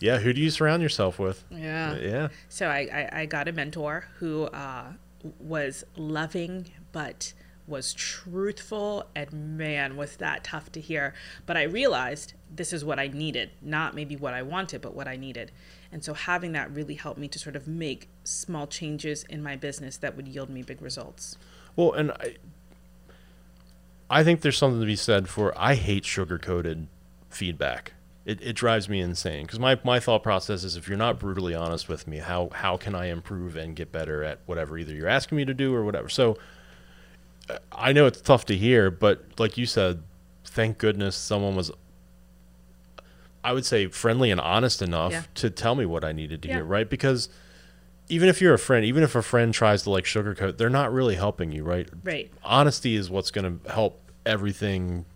Yeah. 0.00 0.18
Who 0.18 0.32
do 0.32 0.40
you 0.40 0.50
surround 0.50 0.82
yourself 0.82 1.18
with? 1.18 1.44
Yeah. 1.50 1.96
Yeah. 1.96 2.28
So 2.48 2.68
I, 2.68 3.08
I, 3.12 3.20
I 3.20 3.26
got 3.26 3.48
a 3.48 3.52
mentor 3.52 4.06
who 4.18 4.44
uh, 4.44 4.92
was 5.40 5.84
loving 5.96 6.70
but 6.92 7.32
was 7.66 7.92
truthful 7.92 9.04
and 9.14 9.58
man 9.58 9.94
was 9.94 10.16
that 10.16 10.42
tough 10.42 10.72
to 10.72 10.80
hear 10.80 11.12
but 11.44 11.54
i 11.54 11.62
realized 11.62 12.32
this 12.50 12.72
is 12.72 12.82
what 12.82 12.98
i 12.98 13.08
needed 13.08 13.50
not 13.60 13.94
maybe 13.94 14.16
what 14.16 14.32
i 14.32 14.40
wanted 14.40 14.80
but 14.80 14.94
what 14.94 15.06
i 15.06 15.16
needed 15.16 15.52
and 15.92 16.02
so 16.02 16.14
having 16.14 16.52
that 16.52 16.72
really 16.74 16.94
helped 16.94 17.18
me 17.20 17.28
to 17.28 17.38
sort 17.38 17.54
of 17.54 17.68
make 17.68 18.08
small 18.24 18.66
changes 18.66 19.22
in 19.24 19.42
my 19.42 19.54
business 19.54 19.98
that 19.98 20.16
would 20.16 20.26
yield 20.26 20.48
me 20.48 20.62
big 20.62 20.80
results 20.80 21.36
Well, 21.76 21.92
and 21.92 22.10
I, 22.12 22.36
I 24.10 24.24
think 24.24 24.40
there's 24.40 24.56
something 24.56 24.80
to 24.80 24.86
be 24.86 24.96
said 24.96 25.28
for 25.28 25.52
I 25.56 25.74
hate 25.74 26.04
sugar 26.06 26.38
coated 26.38 26.86
feedback. 27.28 27.92
It, 28.28 28.42
it 28.42 28.52
drives 28.52 28.90
me 28.90 29.00
insane 29.00 29.46
because 29.46 29.58
my, 29.58 29.80
my 29.84 29.98
thought 30.00 30.22
process 30.22 30.62
is 30.62 30.76
if 30.76 30.86
you're 30.86 30.98
not 30.98 31.18
brutally 31.18 31.54
honest 31.54 31.88
with 31.88 32.06
me, 32.06 32.18
how 32.18 32.50
how 32.52 32.76
can 32.76 32.94
I 32.94 33.06
improve 33.06 33.56
and 33.56 33.74
get 33.74 33.90
better 33.90 34.22
at 34.22 34.40
whatever 34.44 34.76
either 34.76 34.92
you're 34.92 35.08
asking 35.08 35.36
me 35.36 35.46
to 35.46 35.54
do 35.54 35.74
or 35.74 35.82
whatever. 35.82 36.10
So 36.10 36.36
uh, 37.48 37.56
I 37.72 37.94
know 37.94 38.04
it's 38.04 38.20
tough 38.20 38.44
to 38.46 38.54
hear, 38.54 38.90
but 38.90 39.24
like 39.38 39.56
you 39.56 39.64
said, 39.64 40.02
thank 40.44 40.76
goodness 40.76 41.16
someone 41.16 41.56
was. 41.56 41.70
I 43.42 43.54
would 43.54 43.64
say 43.64 43.86
friendly 43.86 44.30
and 44.30 44.42
honest 44.42 44.82
enough 44.82 45.12
Yeah. 45.12 45.22
to 45.36 45.48
tell 45.48 45.74
me 45.74 45.86
what 45.86 46.04
I 46.04 46.12
needed 46.12 46.42
to 46.42 46.48
Yeah. 46.48 46.56
hear, 46.56 46.64
right? 46.64 46.90
Because 46.90 47.30
even 48.10 48.28
if 48.28 48.42
you're 48.42 48.52
a 48.52 48.58
friend, 48.58 48.84
even 48.84 49.02
if 49.02 49.14
a 49.14 49.22
friend 49.22 49.54
tries 49.54 49.84
to 49.84 49.90
like 49.90 50.04
sugarcoat, 50.04 50.58
they're 50.58 50.68
not 50.68 50.92
really 50.92 51.14
helping 51.14 51.50
you, 51.50 51.64
right? 51.64 51.88
right 52.04 52.30
honesty 52.44 52.94
is 52.94 53.08
what's 53.08 53.30
going 53.30 53.58
to 53.58 53.70
help 53.72 54.02
everything 54.26 55.06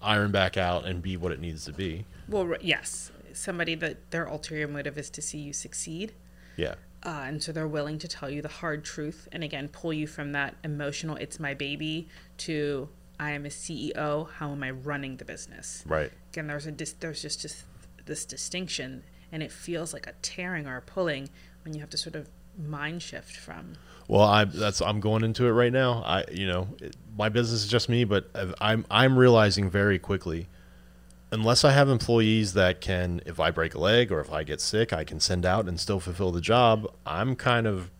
iron 0.00 0.30
back 0.30 0.56
out 0.56 0.86
and 0.86 1.02
be 1.02 1.18
what 1.18 1.32
it 1.32 1.40
needs 1.40 1.66
to 1.66 1.72
be. 1.72 2.06
Well, 2.28 2.54
yes, 2.60 3.10
somebody 3.32 3.74
that 3.76 4.10
their 4.10 4.24
ulterior 4.24 4.68
motive 4.68 4.98
is 4.98 5.10
to 5.10 5.22
see 5.22 5.38
you 5.38 5.52
succeed. 5.52 6.12
Yeah. 6.56 6.74
Uh, 7.04 7.24
and 7.26 7.42
so 7.42 7.50
they're 7.52 7.66
willing 7.68 7.98
to 7.98 8.06
tell 8.08 8.30
you 8.30 8.42
the 8.42 8.48
hard 8.48 8.84
truth 8.84 9.26
and 9.32 9.42
again 9.42 9.66
pull 9.68 9.92
you 9.92 10.06
from 10.06 10.30
that 10.32 10.54
emotional 10.62 11.16
it's 11.16 11.40
my 11.40 11.52
baby 11.52 12.06
to 12.36 12.88
i 13.18 13.30
am 13.32 13.44
a 13.44 13.48
ceo 13.48 14.30
how 14.38 14.52
am 14.52 14.62
i 14.62 14.70
running 14.70 15.16
the 15.16 15.24
business 15.24 15.82
Right. 15.84 16.12
again 16.32 16.46
there's 16.46 16.66
a 16.66 16.70
dis- 16.70 16.92
there's 16.92 17.20
just, 17.20 17.40
just 17.42 17.64
this 18.06 18.24
distinction 18.24 19.02
and 19.32 19.42
it 19.42 19.50
feels 19.50 19.92
like 19.92 20.06
a 20.06 20.12
tearing 20.22 20.68
or 20.68 20.76
a 20.76 20.80
pulling 20.80 21.28
when 21.64 21.74
you 21.74 21.80
have 21.80 21.90
to 21.90 21.96
sort 21.98 22.14
of 22.14 22.28
mind 22.56 23.02
shift 23.02 23.36
from 23.36 23.72
Well, 24.06 24.22
I 24.22 24.44
that's 24.44 24.80
I'm 24.80 25.00
going 25.00 25.24
into 25.24 25.46
it 25.48 25.52
right 25.52 25.72
now. 25.72 26.04
I 26.06 26.22
you 26.30 26.46
know 26.46 26.68
it, 26.80 26.94
my 27.18 27.30
business 27.30 27.64
is 27.64 27.68
just 27.68 27.88
me, 27.88 28.04
but 28.04 28.30
I'm 28.60 28.84
I'm 28.92 29.18
realizing 29.18 29.70
very 29.70 29.98
quickly, 29.98 30.46
unless 31.32 31.64
I 31.64 31.72
have 31.72 31.88
employees 31.88 32.52
that 32.52 32.80
can, 32.80 33.20
if 33.26 33.40
I 33.40 33.50
break 33.50 33.74
a 33.74 33.78
leg 33.80 34.12
or 34.12 34.20
if 34.20 34.30
I 34.30 34.44
get 34.44 34.60
sick, 34.60 34.92
I 34.92 35.02
can 35.02 35.18
send 35.18 35.44
out 35.44 35.66
and 35.66 35.80
still 35.80 35.98
fulfill 35.98 36.30
the 36.30 36.40
job. 36.40 36.86
I'm 37.04 37.34
kind 37.34 37.66
of, 37.66 37.90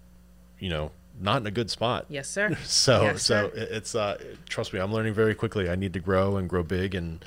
you 0.58 0.68
know, 0.68 0.92
not 1.20 1.40
in 1.40 1.46
a 1.46 1.50
good 1.50 1.70
spot. 1.70 2.06
yes 2.08 2.28
sir 2.28 2.56
So 2.64 3.02
Yes, 3.02 3.22
so 3.24 3.50
sir. 3.50 3.66
it's 3.70 3.94
uh 3.94 4.18
trust 4.48 4.72
me, 4.72 4.80
I'm 4.80 4.92
learning 4.92 5.14
very 5.14 5.34
quickly. 5.34 5.68
I 5.70 5.74
need 5.76 5.92
to 5.94 6.00
grow 6.00 6.36
and 6.36 6.48
grow 6.48 6.62
big 6.62 6.94
and 6.94 7.24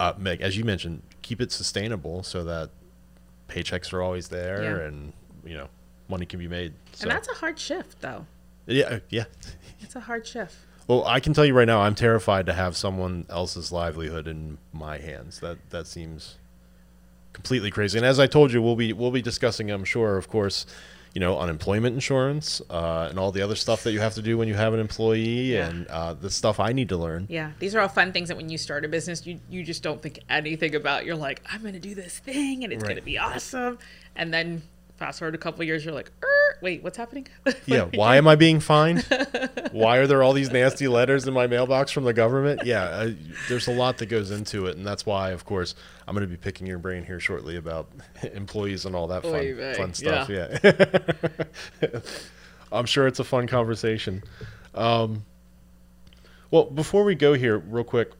uh 0.00 0.12
make 0.18 0.40
as 0.40 0.56
you 0.56 0.64
mentioned, 0.64 1.02
keep 1.22 1.40
it 1.40 1.50
sustainable 1.52 2.22
so 2.22 2.44
that 2.44 2.70
paychecks 3.48 3.92
are 3.92 4.02
always 4.02 4.28
there 4.28 4.62
Yeah. 4.62 4.86
and 4.86 5.12
you 5.44 5.54
know 5.54 5.68
money 6.08 6.26
can 6.26 6.38
be 6.38 6.48
made. 6.48 6.72
So 6.92 7.02
and 7.04 7.10
that's 7.10 7.28
a 7.28 7.34
hard 7.34 7.58
shift 7.58 8.00
though 8.00 8.26
yeah, 8.66 8.98
yeah. 9.08 9.24
it's 9.80 9.96
a 9.96 10.00
hard 10.00 10.26
shift 10.26 10.54
Well, 10.88 11.04
I 11.06 11.20
can 11.20 11.34
tell 11.34 11.44
you 11.44 11.54
right 11.54 11.66
now, 11.66 11.82
I'm 11.82 11.94
terrified 11.94 12.46
to 12.46 12.54
have 12.54 12.76
someone 12.76 13.26
else's 13.28 13.70
livelihood 13.70 14.26
in 14.26 14.58
my 14.72 14.98
hands. 14.98 15.38
That 15.40 15.58
that 15.70 15.86
seems 15.86 16.36
completely 17.34 17.70
crazy. 17.70 17.98
And 17.98 18.06
as 18.06 18.18
I 18.18 18.26
told 18.26 18.52
you, 18.52 18.60
we'll 18.62 18.74
be 18.76 18.92
we'll 18.92 19.10
be 19.10 19.22
discussing, 19.22 19.70
I'm 19.70 19.84
sure, 19.84 20.16
of 20.16 20.28
course, 20.28 20.64
you 21.14 21.20
know, 21.20 21.38
unemployment 21.38 21.94
insurance 21.94 22.62
uh, 22.70 23.08
and 23.10 23.18
all 23.18 23.30
the 23.32 23.42
other 23.42 23.54
stuff 23.54 23.82
that 23.84 23.92
you 23.92 24.00
have 24.00 24.14
to 24.14 24.22
do 24.22 24.38
when 24.38 24.48
you 24.48 24.54
have 24.54 24.72
an 24.72 24.80
employee, 24.80 25.52
Yeah. 25.52 25.68
and 25.68 25.86
uh, 25.88 26.14
the 26.14 26.30
stuff 26.30 26.58
I 26.58 26.72
need 26.72 26.88
to 26.88 26.96
learn. 26.96 27.26
Yeah, 27.28 27.52
these 27.58 27.74
are 27.74 27.80
all 27.80 27.88
fun 27.88 28.12
things 28.12 28.28
that 28.28 28.36
when 28.38 28.48
you 28.48 28.56
start 28.58 28.84
a 28.86 28.88
business, 28.88 29.26
you 29.26 29.40
you 29.50 29.62
just 29.64 29.82
don't 29.82 30.00
think 30.00 30.20
anything 30.30 30.74
about. 30.74 31.04
You're 31.04 31.16
like, 31.16 31.42
I'm 31.52 31.60
going 31.60 31.74
to 31.74 31.80
do 31.80 31.94
this 31.94 32.18
thing, 32.18 32.64
and 32.64 32.72
it's 32.72 32.82
Right. 32.82 32.88
going 32.88 32.96
to 32.96 33.04
be 33.04 33.18
awesome. 33.18 33.78
And 34.16 34.32
then 34.32 34.62
fast 34.98 35.20
forward 35.20 35.34
a 35.34 35.38
couple 35.38 35.64
years, 35.64 35.84
you're 35.84 35.94
like, 35.94 36.10
er, 36.22 36.58
wait, 36.60 36.82
what's 36.82 36.98
happening? 36.98 37.26
Yeah, 37.66 37.88
why 37.94 38.16
am 38.16 38.26
I 38.26 38.34
being 38.34 38.60
fined? 38.60 39.06
why 39.72 39.98
are 39.98 40.06
there 40.06 40.22
all 40.22 40.32
these 40.32 40.50
nasty 40.50 40.88
letters 40.88 41.26
in 41.26 41.34
my 41.34 41.46
mailbox 41.46 41.92
from 41.92 42.04
the 42.04 42.12
government? 42.12 42.62
Yeah, 42.64 42.82
uh, 42.84 43.10
there's 43.48 43.68
a 43.68 43.72
lot 43.72 43.98
that 43.98 44.06
goes 44.06 44.30
into 44.30 44.66
it, 44.66 44.76
and 44.76 44.86
that's 44.86 45.04
why, 45.06 45.30
of 45.30 45.44
course, 45.44 45.74
I'm 46.06 46.14
going 46.14 46.26
to 46.26 46.30
be 46.30 46.36
picking 46.36 46.66
your 46.66 46.78
brain 46.78 47.04
here 47.04 47.20
shortly 47.20 47.56
about 47.56 47.88
employees 48.32 48.86
and 48.86 48.96
all 48.96 49.06
that 49.08 49.22
fun, 49.22 49.34
Oy 49.34 49.54
vey, 49.54 49.74
fun 49.74 49.94
stuff. 49.94 50.28
Yeah, 50.28 52.00
I'm 52.72 52.86
sure 52.86 53.06
it's 53.06 53.20
a 53.20 53.24
fun 53.24 53.46
conversation. 53.46 54.24
Um, 54.74 55.24
well, 56.50 56.64
before 56.64 57.04
we 57.04 57.14
go 57.14 57.34
here, 57.34 57.58
real 57.58 57.84
quick, 57.84 58.12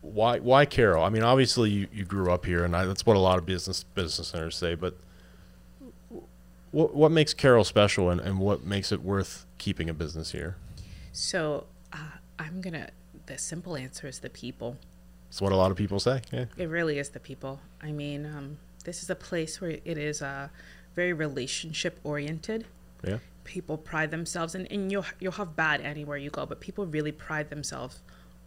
why 0.00 0.38
why 0.40 0.64
Carroll? 0.64 1.04
I 1.04 1.10
mean, 1.10 1.22
obviously 1.22 1.70
you, 1.70 1.88
you 1.92 2.04
grew 2.04 2.32
up 2.32 2.44
here, 2.44 2.64
and 2.64 2.74
I, 2.74 2.84
that's 2.84 3.06
what 3.06 3.16
a 3.16 3.20
lot 3.20 3.38
of 3.38 3.46
business 3.46 3.84
business 3.84 4.34
owners 4.34 4.56
say, 4.56 4.74
but 4.74 4.96
what 6.74 6.94
what 6.94 7.12
makes 7.12 7.32
Carroll 7.32 7.64
special 7.64 8.10
and, 8.10 8.20
and 8.20 8.38
what 8.38 8.64
makes 8.64 8.90
it 8.90 9.02
worth 9.02 9.46
keeping 9.58 9.88
a 9.88 9.94
business 9.94 10.32
here? 10.32 10.56
So 11.12 11.66
uh, 11.92 12.18
I'm 12.38 12.60
gonna. 12.60 12.88
The 13.26 13.38
simple 13.38 13.76
answer 13.76 14.06
is 14.06 14.18
the 14.18 14.28
people. 14.28 14.76
It's 15.28 15.40
what 15.40 15.52
a 15.52 15.56
lot 15.56 15.70
of 15.70 15.76
people 15.76 15.98
say. 16.00 16.20
Yeah. 16.30 16.46
It 16.58 16.68
really 16.68 16.98
is 16.98 17.08
the 17.10 17.20
people. 17.20 17.60
I 17.80 17.92
mean, 17.92 18.26
um, 18.26 18.58
this 18.84 19.02
is 19.02 19.08
a 19.08 19.14
place 19.14 19.60
where 19.60 19.70
it 19.70 19.98
is 19.98 20.20
uh, 20.20 20.48
very 20.94 21.12
relationship 21.12 21.98
oriented. 22.04 22.66
Yeah. 23.06 23.18
People 23.44 23.78
pride 23.78 24.10
themselves, 24.10 24.54
and, 24.54 24.70
and 24.70 24.90
you'll 24.90 25.06
you'll 25.20 25.32
have 25.32 25.54
bad 25.54 25.80
anywhere 25.80 26.18
you 26.18 26.30
go, 26.30 26.44
but 26.44 26.60
people 26.60 26.86
really 26.86 27.12
pride 27.12 27.50
themselves 27.50 28.00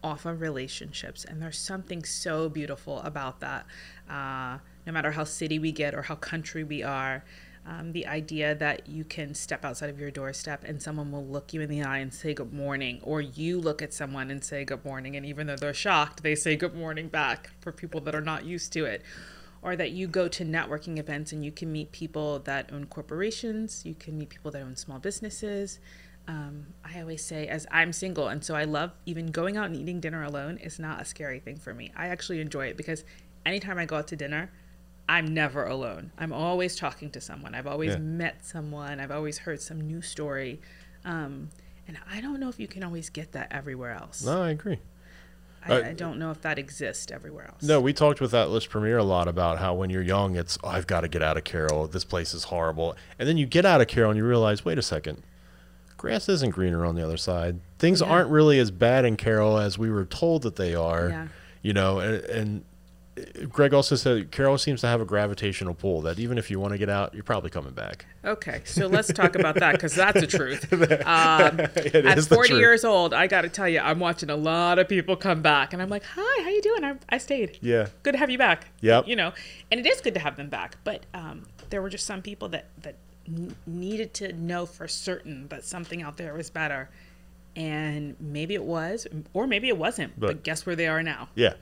off 0.04 0.26
of 0.26 0.42
relationships, 0.42 1.24
and 1.26 1.42
there's 1.42 1.58
something 1.58 2.04
so 2.04 2.50
beautiful 2.50 3.00
about 3.00 3.40
that. 3.40 3.66
Uh, 4.10 4.58
no 4.86 4.94
matter 4.94 5.12
how 5.12 5.24
city 5.24 5.60
we 5.60 5.72
get 5.72 5.94
or 5.94 6.04
how 6.04 6.16
country 6.16 6.64
we 6.64 6.82
are, 6.84 7.24
um, 7.68 7.92
the 7.92 8.08
idea 8.08 8.56
that 8.56 8.88
you 8.88 9.04
can 9.04 9.36
step 9.36 9.66
outside 9.66 9.90
of 9.90 10.00
your 10.00 10.10
doorstep 10.10 10.64
and 10.64 10.82
someone 10.82 11.12
will 11.12 11.26
look 11.26 11.54
you 11.54 11.60
in 11.60 11.70
the 11.70 11.84
eye 11.84 11.98
and 11.98 12.14
say 12.14 12.34
good 12.34 12.54
morning, 12.54 13.02
or 13.04 13.20
you 13.20 13.60
look 13.60 13.82
at 13.82 13.94
someone 13.94 14.32
and 14.32 14.42
say 14.42 14.64
good 14.64 14.86
morning, 14.86 15.18
and 15.18 15.26
even 15.26 15.48
though 15.48 15.58
they're 15.58 15.74
shocked, 15.74 16.24
they 16.24 16.34
say 16.34 16.56
good 16.56 16.74
morning 16.74 17.10
back 17.10 17.50
for 17.60 17.74
people 17.74 18.00
that 18.02 18.16
are 18.16 18.22
not 18.22 18.46
used 18.46 18.72
to 18.74 18.86
it. 18.86 19.02
Or 19.62 19.76
that 19.76 19.92
you 19.92 20.08
go 20.08 20.30
to 20.30 20.46
networking 20.46 20.98
events 20.98 21.34
and 21.34 21.44
you 21.44 21.52
can 21.52 21.72
meet 21.72 21.92
people 21.92 22.40
that 22.40 22.70
own 22.72 22.86
corporations, 22.86 23.86
you 23.86 23.96
can 23.96 24.18
meet 24.18 24.30
people 24.30 24.52
that 24.52 24.62
own 24.62 24.78
small 24.78 25.00
businesses. 25.00 25.80
Um, 26.26 26.68
I 26.86 27.02
always 27.02 27.24
say, 27.24 27.48
as 27.48 27.68
I'm 27.70 27.92
single, 27.92 28.30
and 28.30 28.44
so 28.44 28.56
I 28.56 28.64
love 28.64 28.92
even 29.06 29.28
going 29.28 29.58
out 29.58 29.66
and 29.66 29.76
eating 29.76 30.00
dinner 30.00 30.24
alone 30.24 30.58
is 30.58 30.80
not 30.80 31.02
a 31.02 31.06
scary 31.06 31.40
thing 31.40 31.58
for 31.58 31.74
me. 31.74 31.92
I 31.98 32.08
actually 32.08 32.40
enjoy 32.40 32.68
it 32.68 32.78
because 32.78 33.04
anytime 33.46 33.78
I 33.78 33.86
go 33.86 33.98
out 33.98 34.08
to 34.10 34.16
dinner, 34.16 34.52
I'm 35.10 35.34
never 35.34 35.66
alone. 35.66 36.12
I'm 36.18 36.34
always 36.34 36.76
talking 36.76 37.10
to 37.12 37.22
someone. 37.22 37.56
I've 37.56 37.68
always 37.68 37.94
Yeah. 37.94 38.00
met 38.00 38.46
someone. 38.46 39.00
I've 39.00 39.12
always 39.12 39.40
heard 39.40 39.62
some 39.62 39.80
new 39.82 40.02
story. 40.02 40.60
Um, 41.06 41.50
and 41.88 41.98
I 42.12 42.20
don't 42.20 42.40
know 42.40 42.50
if 42.50 42.60
you 42.60 42.68
can 42.68 42.84
always 42.84 43.10
get 43.10 43.32
that 43.32 43.48
everywhere 43.52 43.92
else. 43.94 44.26
No, 44.26 44.42
I 44.42 44.50
agree. 44.50 44.80
I, 45.66 45.72
uh, 45.82 45.86
I 45.90 45.94
don't 45.94 46.20
know 46.20 46.32
if 46.32 46.42
that 46.42 46.60
exists 46.60 47.12
everywhere 47.12 47.48
else. 47.48 47.64
No, 47.64 47.80
we 47.82 47.94
talked 47.94 48.20
with 48.22 48.32
that 48.32 48.50
list 48.50 48.70
premiere 48.70 48.98
a 48.98 49.04
lot 49.04 49.28
about 49.28 49.60
how 49.60 49.74
when 49.74 49.90
you're 49.90 50.02
young, 50.02 50.36
it's 50.36 50.58
oh, 50.64 50.68
I've 50.68 50.88
got 50.88 51.02
to 51.02 51.08
get 51.08 51.22
out 51.22 51.38
of 51.38 51.44
Carroll. 51.46 51.88
This 51.88 52.04
place 52.04 52.34
is 52.34 52.46
horrible, 52.46 52.96
and 53.18 53.28
then 53.28 53.38
you 53.38 53.46
get 53.46 53.66
out 53.66 53.82
of 53.82 53.88
Carroll 53.88 54.12
and 54.12 54.18
you 54.18 54.26
realize, 54.26 54.64
wait 54.66 54.78
a 54.78 54.82
second, 54.82 55.24
grass 55.98 56.30
isn't 56.30 56.52
greener 56.52 56.86
on 56.86 56.96
the 56.96 57.04
other 57.04 57.18
side. 57.18 57.60
Things 57.80 58.02
Yeah. 58.02 58.08
aren't 58.08 58.30
really 58.30 58.60
as 58.60 58.72
bad 58.72 59.04
in 59.06 59.16
Carroll 59.18 59.58
as 59.58 59.78
we 59.78 59.90
were 59.90 60.06
told 60.06 60.44
that 60.44 60.58
they 60.58 60.76
are. 60.76 61.10
Yeah. 61.10 61.28
You 61.64 61.74
know, 61.74 62.00
and, 62.00 62.24
and 62.26 62.66
Greg 63.50 63.74
also 63.74 63.96
said 63.96 64.32
Carroll 64.32 64.58
seems 64.58 64.82
to 64.82 64.88
have 64.88 65.02
a 65.02 65.06
gravitational 65.06 65.74
pull 65.74 66.02
that 66.02 66.20
even 66.20 66.38
if 66.38 66.52
you 66.52 66.60
want 66.60 66.74
to 66.74 66.78
get 66.78 66.90
out, 66.90 67.14
you're 67.14 67.24
probably 67.24 67.50
coming 67.50 67.74
back. 67.74 68.06
Okay, 68.26 68.62
so 68.66 68.88
let's 68.88 69.12
talk 69.12 69.36
about 69.36 69.56
that 69.56 69.74
because 69.74 69.96
that's 69.96 70.20
the 70.22 70.28
truth. 70.28 70.66
Um, 71.08 71.60
at 71.60 72.18
is 72.18 72.28
the 72.28 72.36
40 72.36 72.50
truth. 72.50 72.60
years 72.60 72.84
old, 72.86 73.14
I 73.14 73.28
got 73.28 73.42
to 73.42 73.50
tell 73.50 73.68
you, 73.70 73.80
I'm 73.80 74.00
watching 74.00 74.30
a 74.30 74.36
lot 74.36 74.80
of 74.80 74.88
people 74.90 75.16
come 75.16 75.42
back, 75.42 75.74
and 75.74 75.82
I'm 75.82 75.90
like, 75.90 76.04
"Hi, 76.04 76.44
how 76.44 76.50
you 76.50 76.62
doing? 76.62 76.84
I, 76.84 76.96
I 77.10 77.18
stayed. 77.18 77.58
Yeah. 77.62 77.88
good 78.04 78.12
to 78.14 78.18
have 78.18 78.30
you 78.30 78.38
back. 78.38 78.68
Yep. 78.82 79.08
you 79.08 79.16
know, 79.16 79.32
and 79.72 79.80
it 79.80 79.86
is 79.86 80.02
good 80.02 80.14
to 80.16 80.20
have 80.20 80.36
them 80.36 80.50
back. 80.50 80.78
But 80.84 81.06
um, 81.14 81.44
there 81.70 81.82
were 81.82 81.90
just 81.90 82.06
some 82.06 82.22
people 82.22 82.50
that 82.50 82.66
that 82.84 82.96
n- 83.28 83.56
needed 83.66 84.14
to 84.16 84.34
know 84.34 84.66
for 84.66 84.88
certain 84.88 85.48
that 85.50 85.64
something 85.64 86.02
out 86.02 86.18
there 86.18 86.34
was 86.34 86.50
better, 86.50 86.90
and 87.56 88.16
maybe 88.20 88.54
it 88.54 88.64
was, 88.64 89.08
or 89.34 89.48
maybe 89.48 89.68
it 89.70 89.78
wasn't. 89.78 90.20
But, 90.20 90.28
But- 90.28 90.44
guess 90.44 90.66
where 90.66 90.76
they 90.76 90.88
are 90.88 91.02
now? 91.04 91.30
Yeah. 91.36 91.54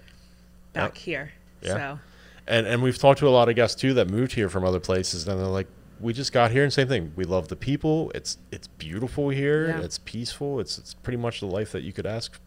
Back 0.74 0.97
here. 0.97 1.32
Yeah. 1.66 1.74
So 1.74 1.99
And 2.47 2.68
and 2.68 2.84
we've 2.84 2.97
talked 2.97 3.20
to 3.20 3.28
a 3.28 3.30
lot 3.30 3.49
of 3.49 3.55
guests 3.55 3.80
too 3.80 3.93
that 3.95 4.09
moved 4.09 4.34
here 4.34 4.49
from 4.49 4.63
other 4.63 4.80
places, 4.80 5.28
and 5.28 5.39
they're 5.39 5.47
like, 5.47 5.68
we 5.99 6.13
just 6.13 6.34
got 6.34 6.51
here, 6.51 6.63
and 6.63 6.72
same 6.72 6.88
thing. 6.88 7.13
We 7.16 7.24
love 7.24 7.47
the 7.47 7.55
people. 7.55 8.11
It's 8.13 8.38
it's 8.51 8.68
beautiful 8.68 9.30
here. 9.30 9.68
Yeah. 9.68 9.82
It's 9.82 9.99
peaceful. 9.99 10.59
It's 10.59 10.78
it's 10.78 10.93
pretty 10.93 11.18
much 11.18 11.39
the 11.39 11.47
life 11.47 11.72
that 11.72 11.84
you 11.84 11.93
could 11.93 12.05
ask 12.05 12.39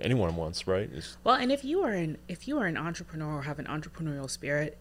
anyone 0.00 0.36
wants, 0.36 0.66
right? 0.66 0.90
It's, 0.92 1.16
Well, 1.24 1.36
and 1.36 1.52
if 1.52 1.64
you 1.64 1.82
are 1.82 1.92
an 1.92 2.18
if 2.28 2.46
you 2.48 2.58
are 2.58 2.66
an 2.66 2.76
entrepreneur 2.76 3.38
or 3.38 3.42
have 3.42 3.58
an 3.58 3.66
entrepreneurial 3.66 4.28
spirit, 4.28 4.78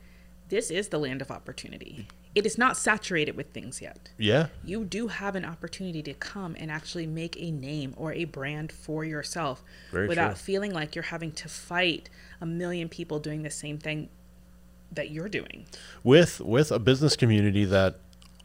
this 0.50 0.70
is 0.70 0.90
the 0.90 1.00
land 1.00 1.22
of 1.22 1.32
opportunity. 1.32 2.08
It 2.36 2.46
is 2.48 2.58
not 2.58 2.78
saturated 2.78 3.38
with 3.38 3.52
things 3.52 3.80
yet. 3.82 4.10
yeah, 4.18 4.48
You 4.64 4.86
do 4.86 5.08
have 5.08 5.36
an 5.36 5.46
opportunity 5.46 6.02
to 6.04 6.14
come 6.16 6.56
and 6.58 6.72
actually 6.72 7.06
make 7.06 7.36
a 7.40 7.52
name 7.52 7.94
or 7.96 8.12
a 8.14 8.26
brand 8.26 8.72
for 8.72 9.06
yourself 9.06 9.64
Very 9.92 10.08
without 10.08 10.30
true. 10.30 10.36
feeling 10.38 10.74
like 10.74 10.96
you're 10.96 11.04
having 11.04 11.32
to 11.34 11.48
fight 11.48 12.10
a 12.42 12.46
million 12.48 12.90
people 12.90 13.20
doing 13.20 13.44
the 13.44 13.52
same 13.52 13.78
thing 13.78 14.10
that 14.92 15.12
you're 15.12 15.30
doing. 15.30 15.66
with 16.04 16.40
with 16.42 16.72
a 16.72 16.80
business 16.80 17.16
community 17.16 17.66
that 17.66 17.96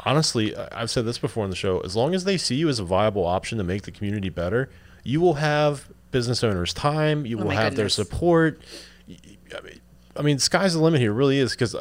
honestly, 0.00 0.54
I've 0.56 0.90
said 0.90 1.04
this 1.06 1.18
before 1.18 1.44
on 1.44 1.50
the 1.50 1.56
show. 1.56 1.80
As 1.80 1.96
long 1.96 2.14
as 2.14 2.24
they 2.24 2.36
see 2.36 2.54
you 2.56 2.68
as 2.68 2.78
a 2.78 2.84
viable 2.84 3.26
option 3.26 3.58
to 3.58 3.64
make 3.64 3.82
the 3.82 3.90
community 3.90 4.28
better, 4.28 4.70
you 5.02 5.20
will 5.20 5.34
have 5.34 5.88
business 6.10 6.44
owners' 6.44 6.72
time. 6.72 7.26
You 7.26 7.38
Oh 7.38 7.44
will 7.44 7.50
have 7.50 7.74
their 7.76 7.88
support. 7.88 8.60
I 9.08 9.60
mean, 9.62 9.80
I 10.16 10.22
mean, 10.22 10.38
sky's 10.38 10.74
the 10.74 10.80
limit 10.80 11.00
here. 11.00 11.12
Really 11.12 11.38
is 11.38 11.50
because 11.52 11.74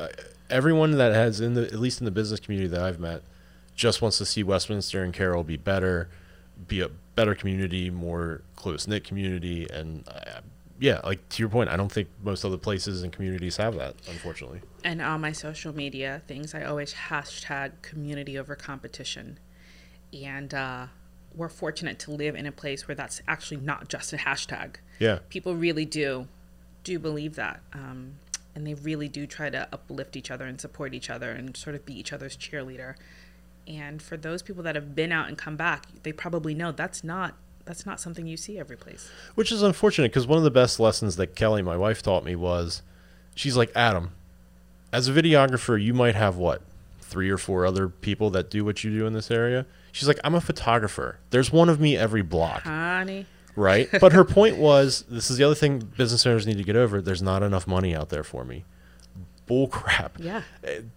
everyone 0.49 0.91
that 0.91 1.13
has 1.13 1.41
in 1.41 1.53
the 1.53 1.63
at 1.63 1.79
least 1.79 1.99
in 1.99 2.05
the 2.05 2.11
business 2.11 2.39
community 2.39 2.67
that 2.69 2.81
I've 2.81 2.99
met 2.99 3.21
just 3.75 4.01
wants 4.01 4.17
to 4.17 4.25
see 4.25 4.43
Westminster 4.43 5.03
and 5.03 5.13
Carroll 5.13 5.43
be 5.43 5.57
better, 5.57 6.09
be 6.67 6.81
a 6.81 6.89
better 7.15 7.35
community, 7.35 7.89
more 7.89 8.41
close 8.55 8.87
knit 8.87 9.03
community, 9.03 9.67
and 9.71 10.07
uh, 10.07 10.41
yeah, 10.79 11.01
like 11.03 11.27
to 11.29 11.41
your 11.41 11.49
point, 11.49 11.69
I 11.69 11.77
don't 11.77 11.91
think 11.91 12.07
most 12.23 12.45
other 12.45 12.57
places 12.57 13.03
and 13.03 13.11
communities 13.11 13.57
have 13.57 13.75
that, 13.75 13.95
unfortunately. 14.09 14.61
And 14.83 15.01
on 15.01 15.21
my 15.21 15.31
social 15.31 15.75
media 15.75 16.21
things, 16.27 16.53
I 16.53 16.63
always 16.63 16.93
hashtag 16.93 17.81
community 17.81 18.37
over 18.37 18.55
competition. 18.55 19.39
And 20.13 20.53
uh, 20.53 20.87
we're 21.35 21.49
fortunate 21.49 21.99
to 21.99 22.11
live 22.11 22.35
in 22.35 22.45
a 22.45 22.51
place 22.51 22.87
where 22.87 22.95
that's 22.95 23.21
actually 23.27 23.57
not 23.57 23.89
just 23.89 24.13
a 24.13 24.17
hashtag. 24.17 24.75
Yeah. 24.99 25.19
People 25.29 25.55
really 25.55 25.85
do 25.85 26.27
do 26.83 26.99
believe 26.99 27.35
that. 27.35 27.59
Um, 27.73 28.15
and 28.57 28.65
they 28.65 28.73
really 28.73 29.07
do 29.07 29.27
try 29.27 29.51
to 29.51 29.67
uplift 29.71 30.15
each 30.15 30.31
other 30.31 30.45
and 30.45 30.59
support 30.59 30.95
each 30.95 31.11
other 31.11 31.29
and 31.29 31.55
sort 31.55 31.75
of 31.75 31.85
be 31.85 31.97
each 31.97 32.11
other's 32.11 32.35
cheerleader. 32.35 32.95
And 33.67 34.01
for 34.01 34.17
those 34.17 34.41
people 34.41 34.63
that 34.63 34.73
have 34.73 34.95
been 34.95 35.11
out 35.11 35.27
and 35.27 35.37
come 35.37 35.55
back, 35.55 35.85
they 36.01 36.11
probably 36.11 36.55
know 36.55 36.71
that's 36.71 37.03
not 37.03 37.35
that's 37.65 37.85
not 37.85 37.99
something 37.99 38.25
you 38.25 38.35
see 38.35 38.57
every 38.57 38.75
place. 38.75 39.11
Which 39.35 39.51
is 39.51 39.61
unfortunate 39.61 40.09
because 40.09 40.25
one 40.25 40.39
of 40.39 40.43
the 40.43 40.49
best 40.49 40.79
lessons 40.79 41.17
that 41.17 41.35
Kelly, 41.35 41.61
my 41.61 41.77
wife, 41.77 42.01
taught 42.01 42.23
me 42.23 42.35
was 42.35 42.81
she's 43.35 43.55
like, 43.55 43.71
Adam, 43.75 44.13
as 44.91 45.07
a 45.07 45.13
videographer, 45.13 45.79
you 45.79 45.93
might 45.93 46.15
have 46.15 46.37
what, 46.37 46.63
three 46.99 47.29
or 47.29 47.37
four 47.37 47.63
other 47.63 47.87
people 47.87 48.31
that 48.31 48.49
do 48.49 48.65
what 48.65 48.83
you 48.83 48.89
do 48.89 49.05
in 49.05 49.13
this 49.13 49.29
area? 49.29 49.67
She's 49.91 50.07
like, 50.07 50.19
I'm 50.23 50.33
a 50.33 50.41
photographer. 50.41 51.19
There's 51.29 51.51
one 51.51 51.69
of 51.69 51.79
me 51.79 51.95
every 51.95 52.23
block. 52.23 52.63
Honey. 52.63 53.27
Right. 53.57 53.89
But 53.99 54.13
her 54.13 54.23
point 54.23 54.57
was 54.57 55.03
this 55.09 55.29
is 55.29 55.37
the 55.37 55.43
other 55.43 55.55
thing 55.55 55.79
business 55.79 56.25
owners 56.25 56.45
need 56.45 56.57
to 56.57 56.63
get 56.63 56.75
over. 56.75 57.01
There's 57.01 57.23
not 57.23 57.43
enough 57.43 57.67
money 57.67 57.95
out 57.95 58.09
there 58.09 58.23
for 58.23 58.45
me. 58.45 58.63
Bull 59.47 59.67
crap. 59.67 60.17
Yeah. 60.19 60.43
And, 60.63 60.91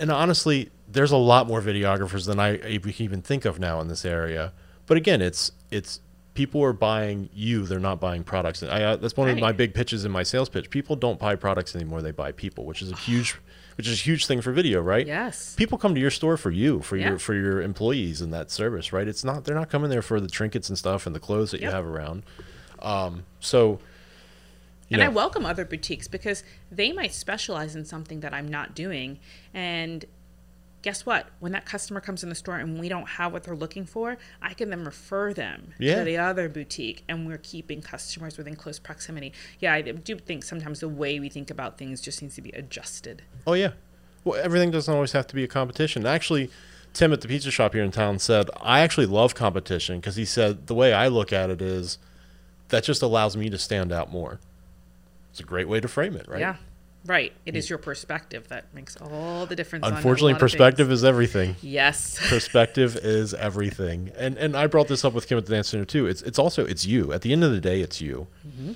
and 0.00 0.10
honestly, 0.10 0.70
there's 0.90 1.12
a 1.12 1.16
lot 1.16 1.46
more 1.46 1.60
videographers 1.60 2.26
than 2.26 2.40
I 2.40 2.56
even 2.66 3.22
think 3.22 3.44
of 3.44 3.60
now 3.60 3.80
in 3.80 3.88
this 3.88 4.04
area. 4.04 4.52
But 4.86 4.96
again, 4.96 5.20
it's 5.20 5.52
it's 5.70 6.00
people 6.32 6.64
are 6.64 6.72
buying 6.72 7.28
you; 7.34 7.66
they're 7.66 7.78
not 7.78 8.00
buying 8.00 8.24
products. 8.24 8.62
I, 8.62 8.82
uh, 8.82 8.96
that's 8.96 9.16
one 9.16 9.28
of 9.28 9.38
my 9.38 9.52
big 9.52 9.74
pitches 9.74 10.04
in 10.04 10.10
my 10.10 10.22
sales 10.22 10.48
pitch. 10.48 10.70
People 10.70 10.96
don't 10.96 11.18
buy 11.18 11.36
products 11.36 11.76
anymore; 11.76 12.00
they 12.00 12.10
buy 12.10 12.32
people, 12.32 12.64
which 12.64 12.80
is 12.80 12.90
a 12.90 12.96
huge, 12.96 13.38
which 13.78 13.86
is 13.86 14.00
a 14.00 14.02
huge 14.02 14.26
thing 14.26 14.40
for 14.40 14.50
video, 14.50 14.82
right? 14.82 15.06
Yes. 15.06 15.54
People 15.54 15.78
come 15.78 15.94
to 15.94 16.00
your 16.00 16.10
store 16.10 16.36
for 16.36 16.50
you, 16.50 16.80
for 16.82 16.96
Yeah. 16.96 17.10
your 17.10 17.18
for 17.20 17.32
your 17.34 17.62
employees 17.62 18.20
and 18.20 18.34
that 18.34 18.50
service, 18.50 18.92
right? 18.92 19.06
It's 19.06 19.22
not 19.22 19.44
they're 19.44 19.54
not 19.54 19.70
coming 19.70 19.88
there 19.88 20.02
for 20.02 20.20
the 20.20 20.26
trinkets 20.28 20.68
and 20.68 20.76
stuff 20.76 21.06
and 21.06 21.14
the 21.14 21.20
clothes 21.20 21.52
that 21.52 21.60
you 21.60 21.70
have 21.70 21.86
around. 21.86 22.24
Um, 22.80 23.24
so, 23.38 23.78
and 24.90 25.00
I 25.00 25.08
welcome 25.08 25.46
other 25.46 25.64
boutiques 25.64 26.08
because 26.08 26.42
they 26.72 26.92
might 26.92 27.14
specialize 27.14 27.76
in 27.76 27.84
something 27.84 28.18
that 28.20 28.34
I'm 28.34 28.48
not 28.48 28.74
doing. 28.74 29.20
And 29.54 30.04
guess 30.82 31.04
what? 31.04 31.26
When 31.40 31.52
that 31.52 31.66
customer 31.66 32.00
comes 32.00 32.22
in 32.22 32.28
the 32.28 32.34
store 32.34 32.56
and 32.56 32.78
we 32.78 32.88
don't 32.88 33.08
have 33.08 33.32
what 33.32 33.42
they're 33.44 33.56
looking 33.56 33.84
for, 33.84 34.16
I 34.40 34.54
can 34.54 34.70
then 34.70 34.84
refer 34.84 35.32
them 35.34 35.74
Yeah. 35.78 35.98
to 35.98 36.04
the 36.04 36.16
other 36.18 36.48
boutique 36.48 37.02
and 37.08 37.26
we're 37.26 37.38
keeping 37.38 37.82
customers 37.82 38.38
within 38.38 38.54
close 38.56 38.78
proximity. 38.78 39.32
Yeah, 39.58 39.72
I 39.74 39.82
do 39.82 40.16
think 40.18 40.44
sometimes 40.44 40.80
the 40.80 40.88
way 40.88 41.18
we 41.18 41.28
think 41.28 41.50
about 41.50 41.78
things 41.78 42.00
just 42.00 42.22
needs 42.22 42.36
to 42.36 42.42
be 42.42 42.50
adjusted. 42.50 43.22
Oh 43.46 43.54
yeah. 43.54 43.72
Well, 44.24 44.40
everything 44.42 44.70
doesn't 44.70 44.92
always 44.92 45.12
have 45.12 45.26
to 45.28 45.34
be 45.34 45.44
a 45.44 45.48
competition. 45.48 46.06
Actually, 46.06 46.50
Tim 46.92 47.12
at 47.12 47.20
the 47.20 47.28
pizza 47.28 47.50
shop 47.50 47.74
here 47.74 47.82
in 47.84 47.90
town 47.90 48.18
said, 48.18 48.48
"I 48.60 48.80
actually 48.80 49.06
love 49.06 49.34
competition 49.34 50.00
because 50.00 50.16
he 50.16 50.24
said 50.24 50.66
the 50.68 50.74
way 50.74 50.92
I 50.92 51.08
look 51.08 51.32
at 51.32 51.50
it 51.50 51.60
is 51.62 51.98
that 52.68 52.82
just 52.84 53.02
allows 53.02 53.36
me 53.36 53.50
to 53.50 53.58
stand 53.58 53.92
out 53.92 54.10
more." 54.10 54.40
It's 55.30 55.40
a 55.40 55.44
great 55.44 55.68
way 55.68 55.80
to 55.80 55.88
frame 55.88 56.16
it, 56.16 56.26
right? 56.28 56.40
Yeah. 56.40 56.56
Right. 57.06 57.32
It 57.46 57.56
is 57.56 57.66
mm. 57.66 57.70
your 57.70 57.78
perspective 57.78 58.48
that 58.48 58.74
makes 58.74 58.96
all 58.96 59.46
the 59.46 59.56
difference. 59.56 59.86
Unfortunately, 59.86 60.34
perspective 60.34 60.90
is 60.90 61.04
everything. 61.04 61.56
Yes. 61.62 62.18
perspective 62.28 62.96
is 62.96 63.34
everything. 63.34 64.10
And 64.16 64.36
and 64.36 64.56
I 64.56 64.66
brought 64.66 64.88
this 64.88 65.04
up 65.04 65.12
with 65.14 65.26
Kim 65.28 65.38
at 65.38 65.46
the 65.46 65.52
dance 65.52 65.68
center 65.68 65.84
too. 65.84 66.06
It's 66.06 66.22
it's 66.22 66.38
also 66.38 66.64
it's 66.66 66.84
you. 66.84 67.12
At 67.12 67.22
the 67.22 67.32
end 67.32 67.44
of 67.44 67.52
the 67.52 67.60
day, 67.60 67.80
it's 67.80 68.00
you. 68.00 68.26
Mm-hmm. 68.46 68.72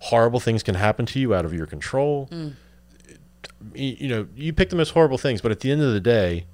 Horrible 0.00 0.40
things 0.40 0.62
can 0.62 0.76
happen 0.76 1.04
to 1.06 1.18
you 1.20 1.34
out 1.34 1.44
of 1.44 1.52
your 1.52 1.66
control. 1.66 2.28
Mm. 2.30 2.54
Y- 3.74 3.96
You 3.98 4.08
know, 4.08 4.28
you 4.36 4.52
pick 4.52 4.70
the 4.70 4.76
most 4.76 4.90
horrible 4.90 5.18
things, 5.18 5.40
but 5.40 5.50
at 5.50 5.60
the 5.60 5.70
end 5.72 5.82
of 5.82 5.92
the 5.92 6.00
day, 6.00 6.46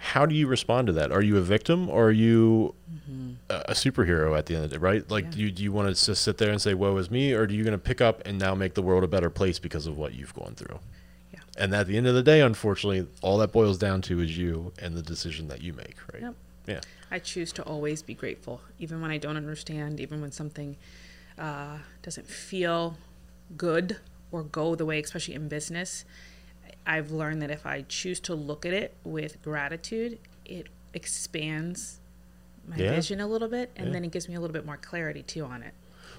how 0.00 0.26
do 0.26 0.34
you 0.34 0.46
respond 0.46 0.86
to 0.86 0.92
that? 0.94 1.10
Are 1.12 1.22
you 1.22 1.36
a 1.36 1.40
victim 1.42 1.88
or 1.90 2.06
are 2.06 2.12
you 2.12 2.74
a, 3.50 3.54
a 3.70 3.72
superhero 3.72 4.36
at 4.38 4.46
the 4.46 4.54
end 4.54 4.64
of 4.64 4.70
the 4.70 4.76
day, 4.76 4.80
right? 4.80 5.10
Like, 5.10 5.24
Yeah. 5.24 5.30
do 5.30 5.40
you, 5.40 5.50
do 5.50 5.62
you 5.62 5.72
want 5.72 5.88
to 5.94 6.04
just 6.04 6.22
sit 6.22 6.38
there 6.38 6.50
and 6.50 6.60
say, 6.60 6.74
woe 6.74 6.96
is 6.98 7.10
me, 7.10 7.32
or 7.32 7.46
do 7.46 7.54
you 7.54 7.64
going 7.64 7.72
to 7.72 7.78
pick 7.78 8.00
up 8.00 8.22
and 8.26 8.38
now 8.38 8.54
make 8.54 8.74
the 8.74 8.82
world 8.82 9.04
a 9.04 9.08
better 9.08 9.30
place 9.30 9.58
because 9.58 9.86
of 9.86 9.98
what 9.98 10.14
you've 10.14 10.34
gone 10.34 10.54
through? 10.54 10.78
Yeah. 11.32 11.40
And 11.56 11.74
at 11.74 11.86
the 11.86 11.96
end 11.96 12.06
of 12.06 12.14
the 12.14 12.22
day, 12.22 12.40
unfortunately, 12.40 13.06
all 13.22 13.38
that 13.38 13.52
boils 13.52 13.78
down 13.78 14.02
to 14.02 14.20
is 14.20 14.36
you 14.38 14.72
and 14.80 14.96
the 14.96 15.02
decision 15.02 15.48
that 15.48 15.62
you 15.62 15.72
make, 15.72 15.96
right? 16.12 16.22
Yep. 16.22 16.34
Yeah. 16.66 16.80
I 17.10 17.18
choose 17.18 17.52
to 17.52 17.62
always 17.62 18.02
be 18.02 18.14
grateful, 18.14 18.60
even 18.78 19.00
when 19.00 19.10
I 19.10 19.18
don't 19.18 19.36
understand, 19.36 19.98
even 20.00 20.20
when 20.20 20.30
something 20.32 20.76
uh, 21.38 21.78
doesn't 22.02 22.26
feel 22.28 22.96
good 23.56 23.96
or 24.30 24.42
go 24.42 24.74
the 24.74 24.84
way, 24.84 25.00
especially 25.00 25.34
in 25.34 25.48
business. 25.48 26.04
I've 26.88 27.10
learned 27.10 27.42
that 27.42 27.50
if 27.50 27.66
I 27.66 27.82
choose 27.82 28.18
to 28.20 28.34
look 28.34 28.64
at 28.64 28.72
it 28.72 28.94
with 29.04 29.42
gratitude, 29.42 30.18
it 30.46 30.68
expands 30.94 32.00
my 32.66 32.76
Yeah. 32.76 32.90
vision 32.92 33.20
a 33.20 33.26
little 33.26 33.48
bit, 33.48 33.70
and 33.76 33.88
Yeah. 33.88 33.92
then 33.92 34.04
it 34.06 34.10
gives 34.10 34.26
me 34.26 34.34
a 34.34 34.40
little 34.40 34.54
bit 34.54 34.64
more 34.64 34.78
clarity 34.78 35.22
too 35.22 35.44
on 35.44 35.62
it. 35.62 35.74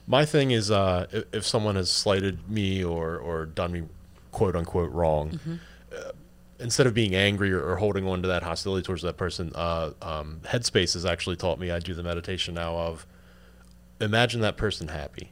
My 0.05 0.25
thing 0.25 0.51
is, 0.51 0.69
uh, 0.69 1.07
if, 1.31 1.45
someone 1.45 1.75
has 1.75 1.89
slighted 1.91 2.47
me 2.49 2.83
or, 2.83 3.17
or 3.17 3.47
done 3.47 3.71
me 3.71 3.83
quote 4.31 4.55
unquote 4.55 4.91
wrong, 4.91 5.39
uh, 5.91 6.11
instead 6.59 6.85
of 6.85 6.93
being 6.93 7.15
angry 7.15 7.51
or, 7.51 7.63
or 7.63 7.77
holding 7.77 8.07
on 8.07 8.21
to 8.21 8.27
that 8.27 8.43
hostility 8.43 8.83
towards 8.83 9.01
that 9.01 9.17
person, 9.17 9.51
uh, 9.55 9.91
um, 10.03 10.41
Headspace 10.45 10.93
has 10.93 11.03
actually 11.05 11.35
taught 11.35 11.59
me. 11.59 11.71
I 11.71 11.79
do 11.79 11.95
the 11.95 12.03
meditation 12.03 12.53
now 12.53 12.75
of 12.77 13.07
imagine 13.99 14.41
that 14.41 14.55
person 14.55 14.89
happy. 14.89 15.31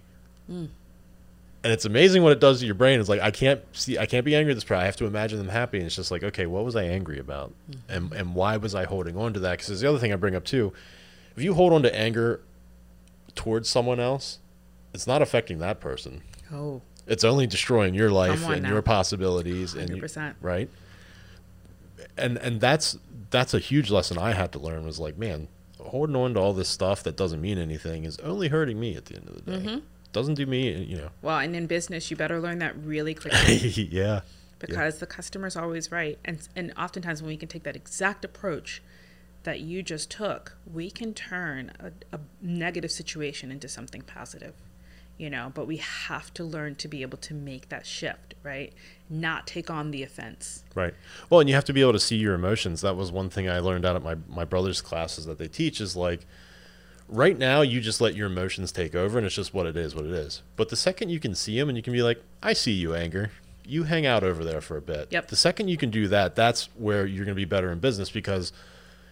And 1.64 1.74
it's 1.74 1.86
amazing 1.86 2.24
what 2.24 2.32
it 2.32 2.39
does 2.39 2.60
to 2.60 2.66
your 2.66 2.76
brain. 2.76 2.99
It's 2.99 3.10
like 3.10 3.20
I 3.20 3.32
can't 3.32 3.62
see, 3.74 3.97
I 3.97 4.05
can't 4.05 4.24
be 4.24 4.36
angry 4.36 4.51
at 4.51 4.55
this 4.55 4.64
person. 4.64 4.82
I 4.82 4.86
have 4.86 4.95
to 4.97 5.05
imagine 5.05 5.38
them 5.39 5.49
happy, 5.49 5.78
and 5.78 5.86
it's 5.88 5.95
just 5.95 6.12
like, 6.12 6.24
okay, 6.24 6.45
what 6.45 6.64
was 6.64 6.76
I 6.76 6.84
angry 6.84 7.20
about, 7.20 7.53
and 7.89 8.14
and 8.14 8.36
why 8.36 8.58
was 8.58 8.74
I 8.76 8.86
holding 8.86 9.18
on 9.18 9.34
to 9.34 9.39
that? 9.41 9.58
Because 9.58 9.82
the 9.82 9.89
other 9.89 9.97
thing 9.97 10.14
I 10.14 10.16
bring 10.18 10.36
up 10.36 10.45
too, 10.45 10.72
if 11.36 11.43
you 11.43 11.55
hold 11.55 11.74
on 11.74 11.82
to 11.84 11.93
anger 11.95 12.41
towards 13.36 13.68
someone 13.70 13.99
else, 13.99 14.39
it's 14.93 15.08
not 15.08 15.22
affecting 15.22 15.60
that 15.60 15.80
person. 15.80 16.22
Oh, 16.53 16.82
It's 17.05 17.24
only 17.24 17.47
destroying 17.47 17.93
your 17.93 18.12
life 18.12 18.45
and 18.47 18.64
now. 18.64 18.70
your 18.70 18.82
possibilities 18.82 19.74
and 19.74 19.89
you- 19.89 19.97
100%. 20.01 20.36
right. 20.41 20.70
And 22.18 22.38
and 22.38 22.62
that's 22.62 22.97
that's 23.30 23.53
a 23.53 23.60
huge 23.60 23.89
lesson 23.91 24.18
I 24.18 24.34
had 24.34 24.51
to 24.53 24.60
learn 24.60 24.86
was 24.86 24.99
like, 24.99 25.18
man, 25.18 25.47
holding 25.80 26.16
on 26.16 26.34
to 26.36 26.39
all 26.39 26.53
this 26.53 26.70
stuff 26.70 27.03
that 27.03 27.16
doesn't 27.18 27.41
mean 27.41 27.58
anything 27.58 28.05
is 28.05 28.18
only 28.20 28.47
hurting 28.47 28.80
me 28.80 28.95
at 28.95 29.05
the 29.05 29.16
end 29.16 29.28
of 29.30 29.36
the 29.45 29.51
day. 29.51 29.58
Mm-hmm. 29.58 29.78
Doesn't 30.14 30.36
do 30.36 30.45
me, 30.45 30.72
you 30.84 30.97
know. 30.97 31.10
well, 31.22 31.38
and 31.39 31.55
in 31.55 31.68
business, 31.68 32.10
you 32.10 32.18
better 32.18 32.39
learn 32.39 32.60
that 32.60 32.76
really 32.84 33.14
quickly. 33.22 33.55
yeah. 33.91 34.22
because 34.60 34.97
the 34.99 35.05
customer's 35.05 35.55
always 35.55 35.91
right 35.91 36.18
and 36.26 36.47
and 36.55 36.74
oftentimes 36.78 37.22
when 37.22 37.30
we 37.30 37.38
can 37.38 37.47
take 37.47 37.64
that 37.64 37.76
exact 37.76 38.26
approach 38.26 38.82
that 39.43 39.60
you 39.60 39.84
just 39.84 40.10
took 40.10 40.58
we 40.74 40.89
can 40.89 41.14
turn 41.14 41.72
a, 41.80 41.91
a 42.16 42.20
negative 42.41 42.91
situation 42.91 43.51
into 43.51 43.68
something 43.68 44.01
positive 44.01 44.55
you 45.20 45.30
know 45.30 45.51
but 45.53 45.68
we 45.68 45.78
have 45.78 46.34
to 46.34 46.43
learn 46.43 46.74
to 46.74 46.88
be 46.88 47.03
able 47.03 47.18
to 47.20 47.36
make 47.36 47.70
that 47.70 47.86
shift 47.86 48.34
right 48.41 48.74
not 49.12 49.45
take 49.45 49.70
on 49.70 49.91
the 49.91 50.01
offense 50.01 50.64
Right. 50.74 50.93
Well, 51.30 51.39
and 51.39 51.47
you 51.49 51.53
have 51.55 51.66
to 51.66 51.74
be 51.74 51.82
able 51.82 51.93
to 51.93 51.99
see 51.99 52.18
your 52.18 52.34
emotions. 52.36 52.82
That 52.82 52.95
was 52.95 53.12
one 53.12 53.30
thing 53.30 53.49
I 53.49 53.60
learned 53.60 53.86
out 53.86 53.95
at 53.95 54.03
my 54.03 54.16
my 54.28 54.45
brother's 54.45 54.82
classes 54.82 55.26
that 55.26 55.38
they 55.38 55.47
teach 55.47 55.80
is 55.82 55.95
like 55.95 56.26
right 57.08 57.38
now 57.38 57.62
you 57.62 57.82
just 57.82 58.01
let 58.01 58.16
your 58.16 58.28
emotions 58.28 58.72
take 58.72 58.95
over 58.95 59.18
and 59.18 59.26
it's 59.26 59.36
just 59.36 59.53
what 59.53 59.66
it 59.66 59.78
is, 59.78 59.95
what 59.95 60.05
it 60.05 60.12
is. 60.12 60.41
But 60.55 60.70
the 60.70 60.76
second 60.76 61.10
you 61.10 61.20
can 61.20 61.36
see 61.36 61.60
them 61.60 61.70
and 61.70 61.78
you 61.78 61.84
can 61.84 61.93
be 61.93 62.03
like, 62.03 62.22
"I 62.43 62.53
see 62.53 62.74
you 62.74 62.93
anger." 62.93 63.32
You 63.66 63.84
hang 63.84 64.05
out 64.05 64.24
over 64.24 64.45
there 64.45 64.62
for 64.62 64.78
a 64.78 64.82
bit. 64.82 65.10
Yep. 65.12 65.28
The 65.28 65.36
second 65.36 65.68
you 65.68 65.76
can 65.78 65.89
do 65.89 66.08
that, 66.08 66.36
that's 66.36 66.70
where 66.78 67.05
you're 67.05 67.26
going 67.26 67.36
to 67.36 67.39
be 67.39 67.43
better 67.43 67.70
in 67.70 67.80
business 67.80 68.10
because 68.10 68.53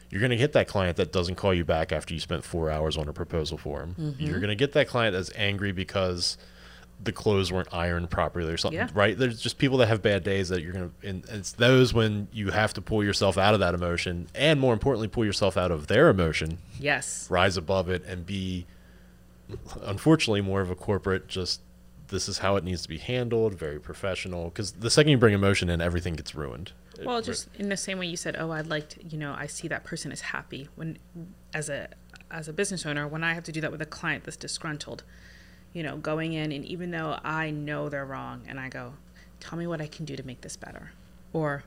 you're 0.10 0.22
going 0.22 0.32
to 0.32 0.38
hit 0.38 0.54
that 0.54 0.68
client 0.68 0.96
that 0.96 1.12
doesn't 1.12 1.36
call 1.36 1.54
you 1.54 1.66
back 1.66 1.92
after 1.92 2.14
you 2.14 2.22
spent 2.22 2.46
4 2.46 2.72
hours 2.72 2.96
on 2.96 3.10
a 3.10 3.14
proposal 3.14 3.58
for 3.58 3.82
him. 3.82 3.96
Mm-hmm. 4.00 4.24
You're 4.24 4.40
going 4.40 4.48
to 4.48 4.56
get 4.56 4.72
that 4.72 4.88
client 4.88 5.14
that's 5.14 5.30
angry 5.36 5.74
because 5.74 6.38
the 7.04 7.12
clothes 7.12 7.52
weren't 7.52 7.72
ironed 7.74 8.10
properly 8.10 8.52
or 8.52 8.58
something, 8.58 8.78
Yeah. 8.80 8.88
right? 8.94 9.18
There's 9.18 9.40
just 9.42 9.58
people 9.58 9.78
that 9.80 9.88
have 9.88 10.02
bad 10.02 10.24
days 10.24 10.50
that 10.50 10.62
you're 10.64 10.74
gonna, 10.74 10.90
and 11.04 11.24
it's 11.30 11.52
those 11.52 11.94
when 11.94 12.28
you 12.32 12.50
have 12.52 12.74
to 12.76 12.82
pull 12.82 13.04
yourself 13.04 13.38
out 13.38 13.54
of 13.54 13.60
that 13.60 13.74
emotion, 13.76 14.28
and 14.34 14.60
more 14.60 14.74
importantly, 14.74 15.08
pull 15.08 15.26
yourself 15.26 15.56
out 15.58 15.72
of 15.72 15.88
their 15.88 16.10
emotion, 16.10 16.58
yes 16.80 17.28
rise 17.30 17.58
above 17.58 17.90
it, 17.90 18.04
and 18.06 18.26
be, 18.26 18.66
unfortunately, 19.84 20.42
more 20.42 20.62
of 20.62 20.70
a 20.72 20.76
corporate. 20.76 21.28
Just 21.28 21.62
this 22.08 22.30
is 22.30 22.38
how 22.40 22.56
it 22.56 22.64
needs 22.64 22.84
to 22.84 22.90
be 22.90 22.98
handled, 23.00 23.56
very 23.56 23.80
professional. 23.80 24.46
Because 24.46 24.74
the 24.74 24.90
second 24.90 25.12
you 25.12 25.18
bring 25.18 25.34
emotion 25.34 25.70
in, 25.70 25.82
everything 25.82 26.14
gets 26.16 26.36
ruined. 26.36 26.72
well 27.04 27.18
It- 27.18 27.26
just 27.26 27.50
in 27.56 27.70
the 27.70 27.76
same 27.78 28.00
way 28.00 28.06
you 28.06 28.16
said 28.16 28.38
oh 28.40 28.52
i'd 28.52 28.68
like 28.68 28.88
to 28.88 29.06
you 29.06 29.18
know 29.18 29.36
i 29.38 29.48
see 29.48 29.68
that 29.68 29.84
person 29.84 30.14
is 30.14 30.22
happy 30.22 30.70
when 30.76 30.98
as 31.54 31.68
a 31.68 31.90
as 32.32 32.48
a 32.48 32.54
business 32.54 32.86
owner 32.86 33.06
when 33.06 33.22
i 33.22 33.34
have 33.34 33.44
to 33.44 33.52
do 33.52 33.60
that 33.60 33.70
with 33.70 33.82
a 33.82 33.86
client 33.86 34.24
that's 34.24 34.38
disgruntled 34.38 35.04
you 35.76 35.84
know 35.84 35.98
going 35.98 36.34
in 36.34 36.52
and 36.52 36.66
even 36.66 36.90
though 36.90 37.20
i 37.24 37.52
know 37.52 37.90
they're 37.90 38.06
wrong 38.06 38.42
and 38.48 38.60
i 38.60 38.70
go 38.70 38.94
tell 39.40 39.60
me 39.60 39.68
what 39.68 39.82
i 39.82 39.86
can 39.86 40.06
do 40.06 40.16
to 40.16 40.26
make 40.26 40.42
this 40.42 40.56
better. 40.56 40.92
Or 41.34 41.64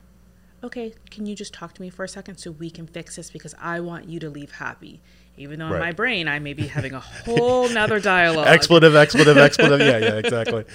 okay 0.61 0.93
can 1.09 1.25
you 1.25 1.35
just 1.35 1.53
talk 1.53 1.73
to 1.75 1.81
me 1.81 1.89
for 1.89 2.03
a 2.03 2.09
second 2.09 2.35
so 2.37 2.51
we 2.51 2.69
can 2.69 2.85
fix 2.85 3.15
this 3.15 3.29
because 3.31 3.55
i 3.61 3.79
want 3.79 4.09
you 4.09 4.19
to 4.19 4.29
leave 4.29 4.51
happy. 4.51 4.99
Even 5.37 5.59
though 5.59 5.71
in 5.71 5.79
my 5.79 5.93
brain 5.93 6.27
i 6.27 6.39
may 6.39 6.53
be 6.53 6.67
having 6.67 6.93
a 6.93 6.99
whole 6.99 7.69
nother 7.69 7.99
dialogue. 8.15 8.47
Expletive, 8.47 8.95
expletive, 8.95 9.37
expletive. 9.37 9.79
Yeah, 9.79 9.99
yeah, 9.99 10.15
exactly. 10.15 10.65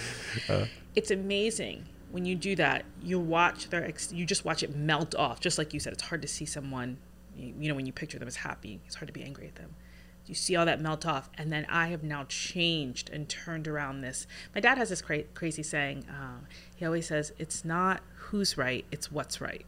it's 0.94 1.10
amazing 1.10 1.84
when 2.12 2.24
you 2.24 2.36
do 2.36 2.54
that 2.54 2.84
you 3.02 3.18
watch 3.18 3.68
their 3.70 3.84
ex- 3.84 4.12
you 4.12 4.24
just 4.24 4.44
watch 4.44 4.62
it 4.62 4.74
melt 4.76 5.16
off 5.16 5.40
just 5.40 5.58
like 5.58 5.74
you 5.74 5.80
said 5.80 5.92
it's 5.92 6.04
hard 6.04 6.22
to 6.22 6.28
see 6.28 6.46
someone 6.46 6.96
you, 7.36 7.52
you 7.58 7.68
know 7.68 7.74
when 7.74 7.84
you 7.84 7.92
picture 7.92 8.20
them 8.20 8.28
as 8.28 8.36
happy 8.36 8.80
it's 8.86 8.94
hard 8.94 9.08
to 9.08 9.12
be 9.12 9.24
angry 9.24 9.48
at 9.48 9.56
them 9.56 9.74
you 10.26 10.34
see 10.34 10.56
all 10.56 10.64
that 10.66 10.80
melt 10.80 11.04
off 11.06 11.28
and 11.36 11.52
then 11.52 11.66
i 11.68 11.88
have 11.88 12.02
now 12.02 12.24
changed 12.28 13.10
and 13.10 13.28
turned 13.28 13.68
around 13.68 14.00
this 14.00 14.26
my 14.54 14.60
dad 14.60 14.78
has 14.78 14.88
this 14.88 15.02
cra- 15.02 15.22
crazy 15.34 15.62
saying 15.62 16.04
uh, 16.08 16.38
he 16.74 16.84
always 16.84 17.06
says 17.06 17.32
it's 17.38 17.64
not 17.64 18.00
who's 18.16 18.56
right 18.56 18.84
it's 18.90 19.10
what's 19.12 19.40
right 19.40 19.64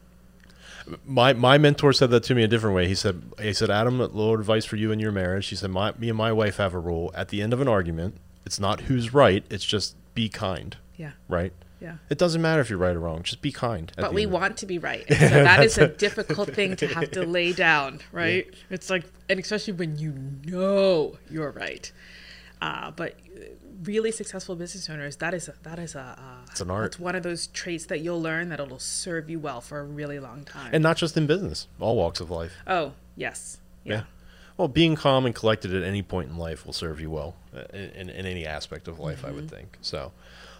My 1.05 1.33
my 1.33 1.57
mentor 1.57 1.93
said 1.93 2.09
that 2.11 2.23
to 2.23 2.35
me 2.35 2.43
a 2.43 2.47
different 2.47 2.75
way. 2.75 2.87
He 2.87 2.95
said 2.95 3.21
he 3.41 3.53
said 3.53 3.69
Adam, 3.69 3.99
a 3.99 4.05
little 4.05 4.33
advice 4.33 4.65
for 4.65 4.75
you 4.75 4.91
in 4.91 4.99
your 4.99 5.11
marriage. 5.11 5.47
He 5.47 5.55
said 5.55 5.69
my 5.71 5.93
me 5.97 6.09
and 6.09 6.17
my 6.17 6.31
wife 6.31 6.57
have 6.57 6.73
a 6.73 6.79
rule. 6.79 7.11
At 7.15 7.29
the 7.29 7.41
end 7.41 7.53
of 7.53 7.61
an 7.61 7.67
argument, 7.67 8.15
it's 8.45 8.59
not 8.59 8.81
who's 8.81 9.13
right. 9.13 9.43
It's 9.49 9.65
just 9.65 9.95
be 10.13 10.29
kind. 10.29 10.75
yeah 10.95 11.11
Right. 11.27 11.53
Yeah 11.79 11.97
It 12.09 12.17
doesn't 12.17 12.41
matter 12.41 12.61
if 12.61 12.69
you're 12.69 12.79
right 12.79 12.95
or 12.95 12.99
wrong. 12.99 13.23
Just 13.23 13.41
be 13.41 13.51
kind. 13.51 13.91
but 13.95 14.13
we 14.13 14.25
want 14.25 14.57
to 14.57 14.65
be 14.65 14.77
right 14.79 15.05
and 15.09 15.17
so 15.19 15.43
that 15.43 15.63
is 15.63 15.77
a 15.77 15.87
difficult 15.87 16.53
thing 16.53 16.75
to 16.77 16.87
have 16.87 17.11
to 17.11 17.23
lay 17.25 17.53
down 17.67 17.99
right 18.11 18.47
it's 18.69 18.89
like 18.89 19.05
and 19.29 19.39
especially 19.39 19.73
when 19.73 19.97
you 19.97 20.13
know 20.45 21.17
you're 21.29 21.51
right 21.51 21.91
uh, 22.61 22.89
but 22.91 23.15
really 23.83 24.11
successful 24.11 24.55
business 24.55 24.89
owners 24.89 25.17
that 25.17 25.33
is 25.35 25.47
a, 25.47 25.53
that 25.61 25.77
is 25.77 25.93
a 25.93 25.99
uh, 26.19 26.45
It's 26.49 26.61
an 26.61 26.71
art. 26.71 26.87
it's 26.87 26.99
one 26.99 27.15
of 27.15 27.21
those 27.23 27.47
traits 27.47 27.85
that 27.85 27.99
you'll 28.01 28.21
learn 28.21 28.49
that 28.49 28.59
it'll 28.59 28.79
serve 28.79 29.29
you 29.29 29.39
well 29.39 29.61
for 29.61 29.79
a 29.79 29.83
really 29.83 30.19
long 30.19 30.43
time 30.45 30.71
and 30.73 30.81
not 30.81 30.97
just 30.97 31.15
in 31.15 31.27
business, 31.27 31.67
all 31.79 31.95
walks 31.95 32.19
of 32.19 32.31
life. 32.31 32.53
oh 32.65 32.93
yes 33.15 33.59
yeah, 33.83 34.03
Well, 34.57 34.67
being 34.67 34.95
calm 34.95 35.25
and 35.25 35.33
collected 35.33 35.73
at 35.73 35.83
any 35.83 36.01
point 36.01 36.29
in 36.29 36.37
life 36.37 36.65
will 36.65 36.73
serve 36.73 36.99
you 36.99 37.09
well 37.11 37.35
uh, 37.55 37.61
in, 37.73 37.89
in, 37.91 38.09
in 38.09 38.25
any 38.25 38.45
aspect 38.45 38.87
of 38.89 38.99
life, 38.99 39.23
I 39.23 39.27
Mm-hmm. 39.27 39.35
would 39.35 39.49
think. 39.51 39.77
So, 39.81 40.11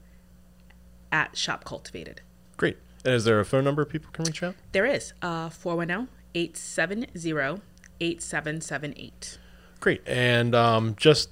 at 1.12 1.38
Shop 1.38 1.64
Cultivated. 1.64 2.22
Great. 2.58 2.78
And 3.06 3.14
is 3.14 3.26
there 3.26 3.40
a 3.40 3.46
phone 3.46 3.64
number 3.64 3.86
people 3.86 4.10
can 4.12 4.26
reach 4.26 4.44
out? 4.44 4.56
There 4.72 4.86
is 4.86 5.14
uh, 5.22 5.50
410 5.50 6.10
870 6.36 7.62
8778. 8.00 9.38
Great. 9.80 10.02
And 10.06 10.56
um, 10.56 10.96
just 10.98 11.30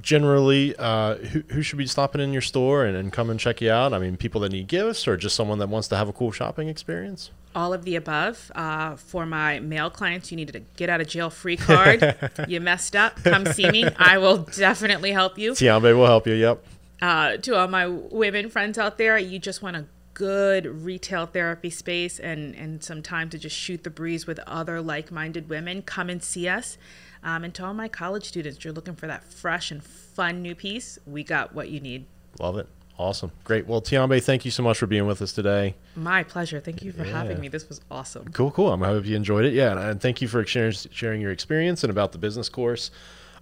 generally, 0.00 0.74
uh, 0.76 1.16
who, 1.16 1.42
who 1.48 1.62
should 1.62 1.78
be 1.78 1.86
stopping 1.86 2.20
in 2.20 2.32
your 2.32 2.42
store 2.42 2.84
and, 2.84 2.96
and 2.96 3.12
come 3.12 3.30
and 3.30 3.38
check 3.38 3.60
you 3.60 3.70
out? 3.70 3.92
I 3.92 3.98
mean, 3.98 4.16
people 4.16 4.40
that 4.42 4.52
need 4.52 4.66
gifts 4.68 5.06
or 5.06 5.16
just 5.16 5.36
someone 5.36 5.58
that 5.58 5.68
wants 5.68 5.88
to 5.88 5.96
have 5.96 6.08
a 6.08 6.12
cool 6.12 6.32
shopping 6.32 6.68
experience? 6.68 7.30
all 7.54 7.72
of 7.72 7.84
the 7.84 7.96
above. 7.96 8.50
Uh, 8.54 8.96
for 8.96 9.26
my 9.26 9.60
male 9.60 9.90
clients, 9.90 10.30
you 10.30 10.36
needed 10.36 10.56
a 10.56 10.60
get 10.76 10.88
out 10.88 11.00
of 11.00 11.08
jail 11.08 11.30
free 11.30 11.56
card. 11.56 12.16
you 12.48 12.60
messed 12.60 12.96
up. 12.96 13.22
Come 13.22 13.46
see 13.46 13.70
me. 13.70 13.84
I 13.96 14.18
will 14.18 14.38
definitely 14.38 15.12
help 15.12 15.38
you. 15.38 15.52
Tiambe 15.52 15.96
will 15.96 16.06
help 16.06 16.26
you. 16.26 16.34
Yep. 16.34 16.64
Uh, 17.02 17.36
to 17.38 17.56
all 17.56 17.68
my 17.68 17.86
women 17.86 18.48
friends 18.48 18.78
out 18.78 18.98
there, 18.98 19.18
you 19.18 19.38
just 19.38 19.62
want 19.62 19.76
a 19.76 19.86
good 20.14 20.64
retail 20.66 21.26
therapy 21.26 21.70
space 21.70 22.20
and, 22.20 22.54
and 22.54 22.82
some 22.84 23.02
time 23.02 23.28
to 23.30 23.38
just 23.38 23.56
shoot 23.56 23.82
the 23.82 23.90
breeze 23.90 24.26
with 24.26 24.38
other 24.46 24.80
like 24.80 25.10
minded 25.10 25.48
women. 25.48 25.82
Come 25.82 26.08
and 26.08 26.22
see 26.22 26.48
us. 26.48 26.78
Um, 27.22 27.42
and 27.44 27.54
to 27.54 27.64
all 27.64 27.74
my 27.74 27.88
college 27.88 28.24
students, 28.26 28.64
you're 28.64 28.72
looking 28.74 28.94
for 28.94 29.06
that 29.06 29.24
fresh 29.24 29.70
and 29.70 29.82
fun 29.82 30.40
new 30.42 30.54
piece, 30.54 30.98
we 31.06 31.24
got 31.24 31.54
what 31.54 31.68
you 31.68 31.80
need. 31.80 32.06
Love 32.38 32.58
it. 32.58 32.68
Awesome. 32.96 33.32
Great. 33.42 33.66
Well, 33.66 33.82
Tiambe, 33.82 34.22
thank 34.22 34.44
you 34.44 34.52
so 34.52 34.62
much 34.62 34.78
for 34.78 34.86
being 34.86 35.06
with 35.06 35.20
us 35.20 35.32
today. 35.32 35.74
My 35.96 36.22
pleasure. 36.22 36.60
Thank 36.60 36.82
you 36.82 36.92
for 36.92 37.04
Yeah. 37.04 37.10
having 37.12 37.40
me. 37.40 37.48
This 37.48 37.68
was 37.68 37.80
awesome. 37.90 38.28
Cool, 38.32 38.52
cool. 38.52 38.70
I 38.70 38.86
hope 38.86 39.04
you 39.04 39.16
enjoyed 39.16 39.44
it. 39.46 39.52
Yeah, 39.52 39.90
and- 39.90 40.00
thank 40.00 40.22
you 40.22 40.28
for 40.28 40.44
sharing, 40.46 40.72
sharing 40.72 41.20
your 41.20 41.32
experience 41.32 41.82
and 41.82 41.90
about 41.90 42.12
the 42.12 42.18
business 42.18 42.48
course. 42.48 42.92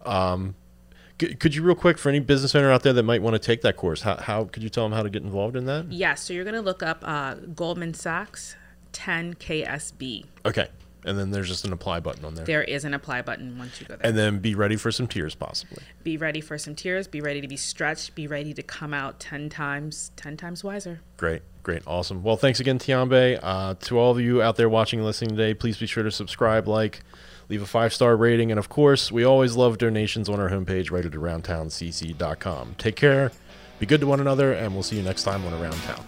Um, 0.06 0.54
could 1.28 1.54
you, 1.54 1.62
real 1.62 1.74
quick, 1.74 1.98
for 1.98 2.08
any 2.08 2.20
business 2.20 2.54
owner 2.54 2.70
out 2.70 2.82
there 2.82 2.92
that 2.92 3.02
might 3.02 3.22
want 3.22 3.34
to 3.34 3.38
take 3.38 3.62
that 3.62 3.76
course, 3.76 4.02
how, 4.02 4.16
how 4.16 4.44
could 4.44 4.62
you 4.62 4.68
tell 4.68 4.84
them 4.84 4.92
how 4.92 5.02
to 5.02 5.10
get 5.10 5.22
involved 5.22 5.56
in 5.56 5.66
that? 5.66 5.90
Yes, 5.90 6.22
so 6.22 6.32
you're 6.32 6.44
going 6.44 6.54
to 6.54 6.60
look 6.60 6.82
up 6.82 7.02
uh, 7.06 7.34
Goldman 7.34 7.94
Sachs 7.94 8.56
10KSB. 8.92 10.26
Okay. 10.44 10.68
And 11.04 11.18
then 11.18 11.32
there's 11.32 11.48
just 11.48 11.64
an 11.64 11.72
apply 11.72 11.98
button 11.98 12.24
on 12.24 12.36
there. 12.36 12.44
There 12.44 12.62
is 12.62 12.84
an 12.84 12.94
apply 12.94 13.22
button 13.22 13.58
once 13.58 13.80
you 13.80 13.88
go 13.88 13.96
there. 13.96 14.06
And 14.06 14.16
then 14.16 14.38
be 14.38 14.54
ready 14.54 14.76
for 14.76 14.92
some 14.92 15.08
tears, 15.08 15.34
possibly. 15.34 15.82
be 16.04 16.16
ready 16.16 16.40
for 16.40 16.56
some 16.58 16.76
tears, 16.76 17.08
be 17.08 17.20
ready 17.20 17.40
to 17.40 17.48
be 17.48 17.56
stretched, 17.56 18.14
be 18.14 18.28
ready 18.28 18.54
to 18.54 18.62
come 18.62 18.94
out 18.94 19.18
10 19.18 19.48
times, 19.48 20.12
10 20.14 20.36
times 20.36 20.62
wiser. 20.62 21.00
Great, 21.16 21.42
great, 21.64 21.82
awesome. 21.88 22.22
Well, 22.22 22.36
thanks 22.36 22.60
again, 22.60 22.78
Tiambe. 22.78 23.40
Uh, 23.42 23.74
to 23.80 23.98
all 23.98 24.12
of 24.12 24.20
you 24.20 24.42
out 24.42 24.54
there 24.54 24.68
watching 24.68 25.00
and 25.00 25.06
listening 25.06 25.30
today, 25.30 25.54
please 25.54 25.76
be 25.76 25.86
sure 25.86 26.04
to 26.04 26.10
subscribe, 26.12 26.68
like, 26.68 27.00
leave 27.52 27.62
a 27.62 27.66
five 27.66 27.92
star 27.92 28.16
rating, 28.16 28.50
and 28.50 28.58
of 28.58 28.70
course, 28.70 29.12
we 29.12 29.24
always 29.24 29.56
love 29.56 29.76
donations 29.76 30.26
on 30.30 30.40
our 30.40 30.48
homepage 30.48 30.90
right 30.90 31.04
at 31.04 31.12
aroundtowncc.com. 31.12 32.76
Take 32.78 32.96
care, 32.96 33.30
be 33.78 33.84
good 33.84 34.00
to 34.00 34.06
one 34.06 34.20
another, 34.20 34.54
and 34.54 34.72
we'll 34.72 34.82
see 34.82 34.96
you 34.96 35.02
next 35.02 35.24
time 35.24 35.44
on 35.44 35.52
Around 35.52 35.78
Town. 35.82 36.04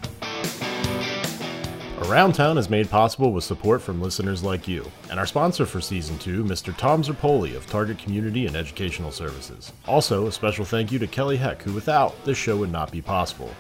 Around 2.09 2.35
Town 2.35 2.57
is 2.57 2.71
made 2.71 2.89
possible 2.89 3.31
with 3.31 3.45
support 3.45 3.83
from 3.83 4.01
listeners 4.01 4.43
like 4.43 4.67
you, 4.67 4.91
and 5.11 5.21
our 5.21 5.27
sponsor 5.27 5.67
for 5.67 5.83
season 5.83 6.19
two, 6.19 6.45
Mr. 6.45 6.75
Tom 6.79 7.03
Zerpoli 7.03 7.55
of 7.55 7.67
Target 7.67 7.99
Community 7.99 8.47
and 8.47 8.57
Educational 8.57 9.11
Services. 9.11 9.71
Also, 9.87 10.27
a 10.27 10.33
special 10.33 10.65
thank 10.65 10.91
you 10.91 10.99
to 10.99 11.07
Kelly 11.07 11.37
Heck, 11.37 11.61
who 11.61 11.75
without 11.75 12.25
this 12.25 12.39
show 12.39 12.57
would 12.57 12.73
not 12.73 12.91
be 12.91 13.03
possible. 13.03 13.51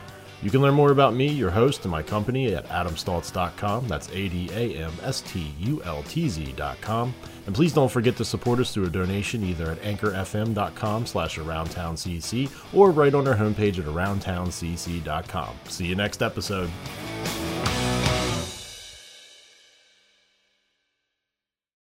You 0.43 0.51
can 0.51 0.62
learn 0.62 0.74
more 0.74 0.91
about 0.91 1.14
me, 1.14 1.26
your 1.26 1.51
host, 1.51 1.85
and 1.85 1.91
my 1.91 2.03
company 2.03 2.55
at 2.55 2.66
adamstultz.com. 2.68 3.89
That's 3.89 4.09
A 4.09 4.28
D 4.28 4.49
A 4.53 4.76
M 4.76 4.93
S 5.03 5.22
T 5.22 5.55
U 5.59 5.82
L 5.85 6.03
T 6.05 6.28
Z.com. 6.28 7.14
And 7.47 7.55
please 7.55 7.72
don't 7.72 7.90
forget 7.90 8.16
to 8.16 8.24
support 8.24 8.59
us 8.59 8.72
through 8.72 8.86
a 8.86 8.90
donation 8.90 9.45
either 9.45 9.70
at 9.70 9.82
anchorfm.com 9.82 11.07
slash 11.07 11.38
aroundtowncc 11.38 12.74
or 12.74 12.90
right 12.90 13.14
on 13.14 13.28
our 13.28 13.36
homepage 13.36 13.78
at 13.78 13.84
aroundtowncc.com. 13.84 15.57
See 15.68 15.86
you 15.86 15.95
next 15.95 16.22
episode. 16.22 16.70